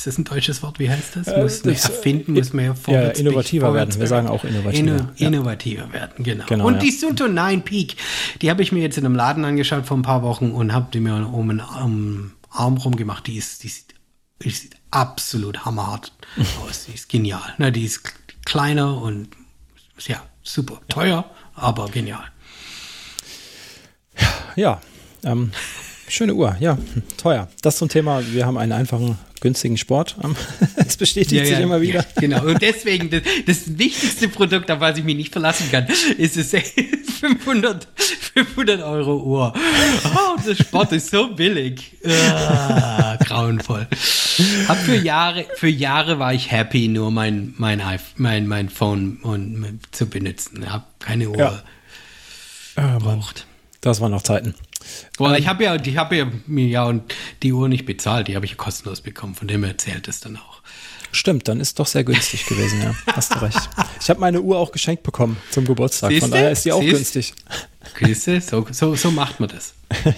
[0.01, 0.79] Ist das ein deutsches Wort?
[0.79, 1.27] Wie heißt das?
[1.27, 3.19] Äh, muss mehr erfinden, muss mehr vorwärts.
[3.19, 4.01] Ja, innovativer vorwärts werden.
[4.01, 4.79] Wir sagen auch innovativer.
[4.79, 5.29] Inno, ja.
[5.29, 6.47] Innovativer werden, genau.
[6.47, 6.81] genau und ja.
[6.81, 7.97] die Sunto 9 Peak,
[8.41, 10.89] die habe ich mir jetzt in einem Laden angeschaut vor ein paar Wochen und habe
[10.91, 13.27] die mir um den um, Arm rum gemacht.
[13.27, 13.95] Die ist, die sieht,
[14.43, 16.15] die sieht absolut hammerhart
[16.67, 16.87] aus.
[16.87, 17.53] Die ist genial.
[17.59, 18.01] Na, die ist
[18.47, 19.29] kleiner und
[19.99, 22.25] ja, super teuer, aber genial.
[24.57, 24.81] Ja,
[25.25, 25.53] ähm,
[26.11, 26.79] schöne Uhr, ja,
[27.17, 27.49] teuer.
[27.63, 30.17] Das zum Thema, wir haben einen einfachen günstigen Sport.
[30.77, 32.01] Es bestätigt ja, sich ja, immer wieder.
[32.01, 32.45] Ja, genau.
[32.45, 35.87] Und deswegen, das, das, wichtigste Produkt, auf was ich mich nicht verlassen kann,
[36.19, 36.51] ist es
[37.21, 37.87] 500,
[38.35, 39.55] 500 Euro Uhr.
[40.15, 41.97] Oh, der Sport ist so billig.
[42.05, 43.87] Ah, grauenvoll.
[44.69, 47.83] Hab für Jahre, für Jahre war ich happy, nur mein, mein,
[48.17, 50.71] mein, mein Phone und, zu benutzen.
[50.71, 51.63] Hab keine Uhr ja.
[52.77, 53.47] Ah, braucht.
[53.81, 54.55] Das waren noch Zeiten.
[55.19, 57.01] Well, ich habe ja, ich habe ja mir ja
[57.43, 60.63] die Uhr nicht bezahlt, die habe ich kostenlos bekommen, von dem erzählt es dann auch.
[61.13, 62.95] Stimmt, dann ist doch sehr günstig gewesen, ja.
[63.15, 63.69] Hast du recht.
[64.01, 66.27] Ich habe meine Uhr auch geschenkt bekommen zum Geburtstag, Siehste?
[66.27, 66.95] von daher ist die auch Siehst?
[66.95, 67.35] günstig.
[68.01, 68.41] Siehste?
[68.41, 69.75] So, so, so macht man das.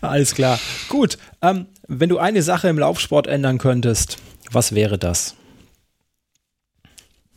[0.00, 0.60] Alles klar.
[0.88, 4.18] Gut, ähm, wenn du eine Sache im Laufsport ändern könntest,
[4.52, 5.34] was wäre das?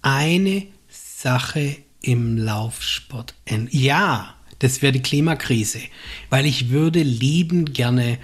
[0.04, 3.70] Eine Sache im Laufsport ändern.
[3.72, 5.82] Ja, das wäre die Klimakrise,
[6.30, 8.18] weil ich würde liebend gerne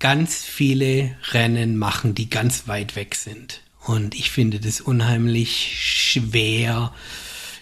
[0.00, 3.60] ganz viele Rennen machen, die ganz weit weg sind.
[3.86, 6.92] Und ich finde das unheimlich schwer,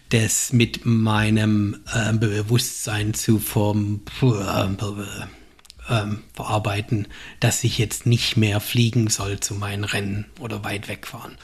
[0.08, 7.08] das mit meinem äh, Bewusstsein zu vom, äh, äh, verarbeiten,
[7.40, 11.36] dass ich jetzt nicht mehr fliegen soll zu meinen Rennen oder weit wegfahren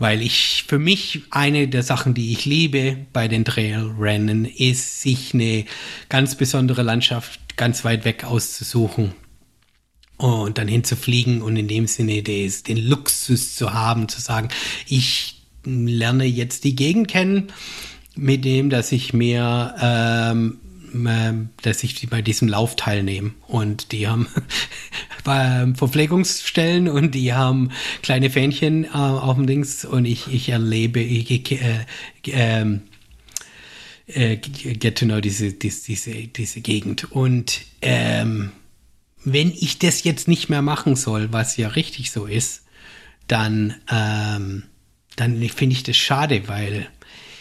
[0.00, 5.34] weil ich für mich eine der Sachen, die ich liebe bei den Trailrennen, ist, sich
[5.34, 5.66] eine
[6.08, 9.12] ganz besondere Landschaft ganz weit weg auszusuchen
[10.16, 14.48] und dann hinzufliegen und in dem Sinne des, den Luxus zu haben, zu sagen,
[14.88, 17.48] ich lerne jetzt die Gegend kennen,
[18.16, 20.58] mit dem, dass ich mir ähm,
[21.62, 23.32] dass ich bei diesem Lauf teilnehme.
[23.46, 24.28] Und die haben
[25.74, 27.70] Verpflegungsstellen und die haben
[28.02, 31.84] kleine Fähnchen äh, auf dem Dings und ich, ich erlebe, ich, äh,
[32.26, 32.78] äh,
[34.06, 37.12] äh, get to know diese, diese, diese, diese Gegend.
[37.12, 38.52] Und ähm,
[39.24, 42.64] wenn ich das jetzt nicht mehr machen soll, was ja richtig so ist,
[43.28, 44.64] dann, ähm,
[45.16, 46.88] dann finde ich das schade, weil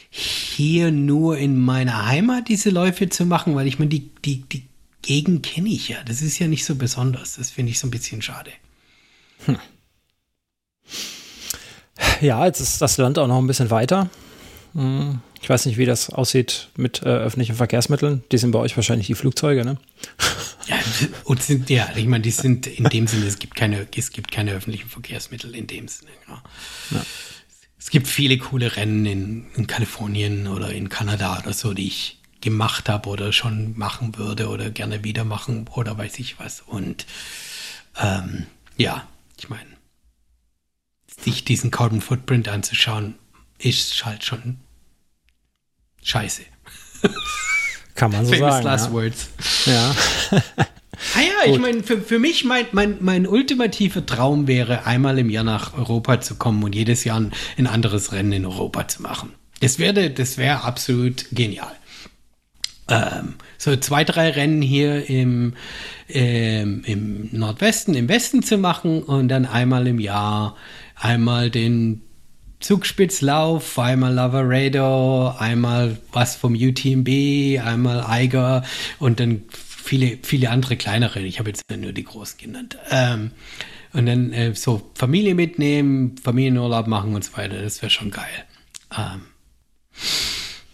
[0.10, 4.68] hier nur in meiner Heimat diese Läufe zu machen, weil ich meine, die, die, die
[5.02, 5.98] Gegend kenne ich ja.
[6.06, 7.36] Das ist ja nicht so besonders.
[7.36, 8.52] Das finde ich so ein bisschen schade.
[9.46, 9.58] Hm.
[12.22, 14.10] Ja, jetzt ist das Land auch noch ein bisschen weiter.
[14.74, 15.20] Hm.
[15.42, 18.24] Ich weiß nicht, wie das aussieht mit äh, öffentlichen Verkehrsmitteln.
[18.32, 19.78] Die sind bei euch wahrscheinlich die Flugzeuge, ne?
[20.68, 20.78] Ja,
[21.24, 24.32] und sind, ja, ich meine, die sind in dem Sinne, es gibt keine, es gibt
[24.32, 26.12] keine öffentlichen Verkehrsmittel in dem Sinne.
[26.28, 26.44] Ja.
[26.92, 27.06] ja
[27.80, 32.20] es gibt viele coole Rennen in, in Kalifornien oder in Kanada oder so, die ich
[32.42, 36.62] gemacht habe oder schon machen würde oder gerne wieder machen oder weiß ich was.
[36.62, 37.06] Und
[37.98, 38.46] ähm,
[38.78, 39.08] ja,
[39.38, 39.70] ich meine,
[41.24, 43.16] sich diesen Carbon Footprint anzuschauen,
[43.58, 44.60] ist halt schon
[46.04, 46.44] scheiße.
[47.96, 48.66] Kann man so Famous sagen.
[48.66, 48.92] Last ja.
[48.94, 49.30] Words.
[49.66, 49.96] Ja.
[51.16, 55.30] Ah ja, ich meine, für, für mich mein, mein, mein ultimativer Traum wäre, einmal im
[55.30, 59.02] Jahr nach Europa zu kommen und jedes Jahr ein, ein anderes Rennen in Europa zu
[59.02, 59.34] machen.
[59.62, 61.72] Das wäre das wäre absolut genial.
[62.90, 65.54] Ähm, so zwei, drei Rennen hier im,
[66.08, 70.56] ähm, im Nordwesten, im Westen zu machen und dann einmal im Jahr
[70.96, 72.02] einmal den
[72.60, 78.64] Zugspitzlauf, einmal Lavaredo, einmal was vom UTMB, einmal Eiger
[78.98, 79.44] und dann
[79.82, 81.20] viele, viele andere kleinere.
[81.22, 82.78] Ich habe jetzt nur die großen genannt.
[82.92, 83.32] Ähm,
[83.94, 87.62] und dann äh, so Familie mitnehmen, Familienurlaub machen und so weiter.
[87.62, 88.46] Das wäre schon geil.
[88.96, 89.22] Ähm,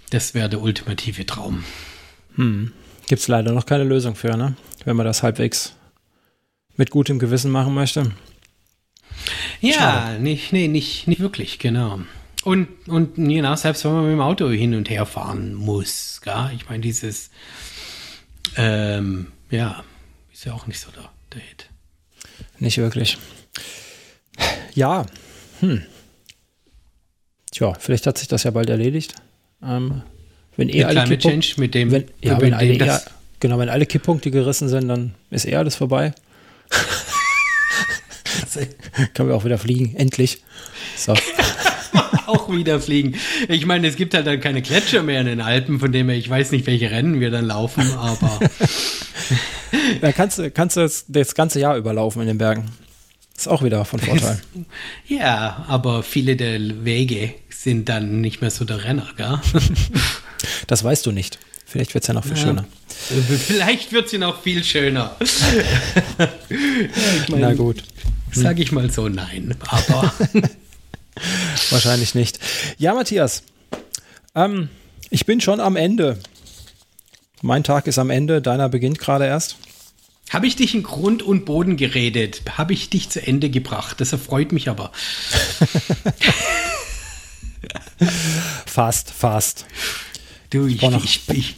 [0.10, 1.64] das wäre der ultimative Traum.
[2.36, 2.73] Hm.
[3.07, 4.56] Gibt es leider noch keine Lösung für, ne?
[4.84, 5.76] Wenn man das halbwegs
[6.76, 8.11] mit gutem Gewissen machen möchte.
[9.61, 12.02] Ja, nicht, nee, nicht, nicht wirklich, genau.
[12.44, 16.52] Und, und genau, selbst wenn man mit dem Auto hin und her fahren muss, gell?
[16.56, 17.32] ich meine, dieses,
[18.57, 19.84] ähm, ja,
[20.32, 21.69] ist ja auch nicht so der, der Hit.
[22.60, 23.18] Nicht wirklich.
[24.73, 25.06] Ja,
[25.60, 25.84] hm.
[27.52, 29.15] Tja, vielleicht hat sich das ja bald erledigt.
[29.64, 30.02] Ähm,
[30.57, 33.02] wenn eh alle Climate Change mit dem, wenn, ja, wenn alle, eher,
[33.40, 36.14] genau, wenn alle Kipppunkte gerissen sind, dann ist eh alles vorbei.
[39.14, 40.44] Können wir auch wieder fliegen, endlich.
[40.98, 41.15] So.
[42.27, 43.15] auch wieder fliegen.
[43.47, 46.17] Ich meine, es gibt halt dann keine Gletscher mehr in den Alpen, von dem her,
[46.17, 48.39] ich weiß nicht, welche Rennen wir dann laufen, aber.
[50.01, 52.72] da kannst, du, kannst du das, das ganze Jahr überlaufen in den Bergen.
[53.38, 54.39] Ist auch wieder von Vorteil.
[55.07, 59.39] ja, aber viele der Wege sind dann nicht mehr so der Renner, gell?
[60.67, 61.39] das weißt du nicht.
[61.65, 62.43] Vielleicht wird es ja noch viel ja.
[62.43, 62.65] schöner.
[62.88, 65.15] Vielleicht wird es ja noch viel schöner.
[66.17, 66.27] ja,
[67.30, 67.84] mein, Na gut.
[68.31, 69.55] Sag ich mal so, nein.
[69.67, 70.13] Aber.
[71.69, 72.39] Wahrscheinlich nicht.
[72.77, 73.43] Ja, Matthias.
[74.35, 74.69] Ähm,
[75.09, 76.19] ich bin schon am Ende.
[77.41, 79.57] Mein Tag ist am Ende, deiner beginnt gerade erst.
[80.31, 82.41] Habe ich dich in Grund und Boden geredet?
[82.57, 84.01] Habe ich dich zu Ende gebracht?
[84.01, 84.91] Das erfreut mich aber.
[88.65, 89.65] fast, fast.
[90.49, 91.55] Du, ich, ich, ich,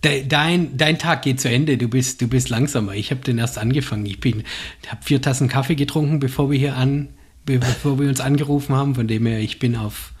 [0.00, 1.78] dein, dein Tag geht zu Ende.
[1.78, 2.94] Du bist, du bist langsamer.
[2.94, 4.06] Ich habe den erst angefangen.
[4.06, 4.42] Ich bin,
[4.88, 7.10] habe vier Tassen Kaffee getrunken, bevor wir hier an,
[7.58, 8.94] bevor wir uns angerufen haben.
[8.94, 10.12] Von dem her, ich bin auf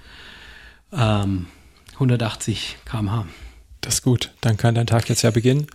[0.92, 1.46] ähm,
[1.94, 3.26] 180 km/h.
[3.80, 4.32] Das ist gut.
[4.40, 5.66] Dann kann dein Tag jetzt ja beginnen.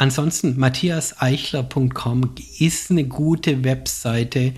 [0.00, 4.54] Ansonsten matthiaseichler.com ist eine gute Webseite,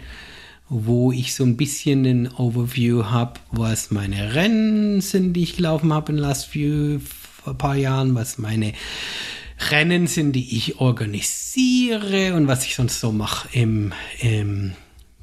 [0.68, 5.92] wo ich so ein bisschen ein Overview habe, was meine Rennen sind, die ich gelaufen
[5.92, 8.72] habe in Last View vor ein paar Jahren, was meine
[9.70, 14.74] Rennen sind, die ich organisiere und was ich sonst so mache im, im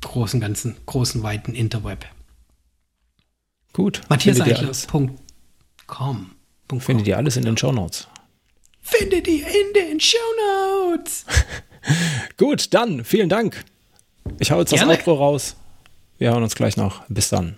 [0.01, 2.05] großen, ganzen, großen, weiten Interweb.
[3.71, 4.01] Gut.
[5.89, 6.79] matthiaseichler.com.
[6.79, 8.07] Findet ihr alles in den Show Notes
[8.89, 10.17] findet ihr in den Show
[10.87, 11.25] Notes.
[12.37, 13.63] Gut, dann vielen Dank.
[14.39, 14.97] Ich hau jetzt Gerne.
[14.97, 15.55] das Outro raus.
[16.17, 17.03] Wir hören uns gleich noch.
[17.07, 17.57] Bis dann.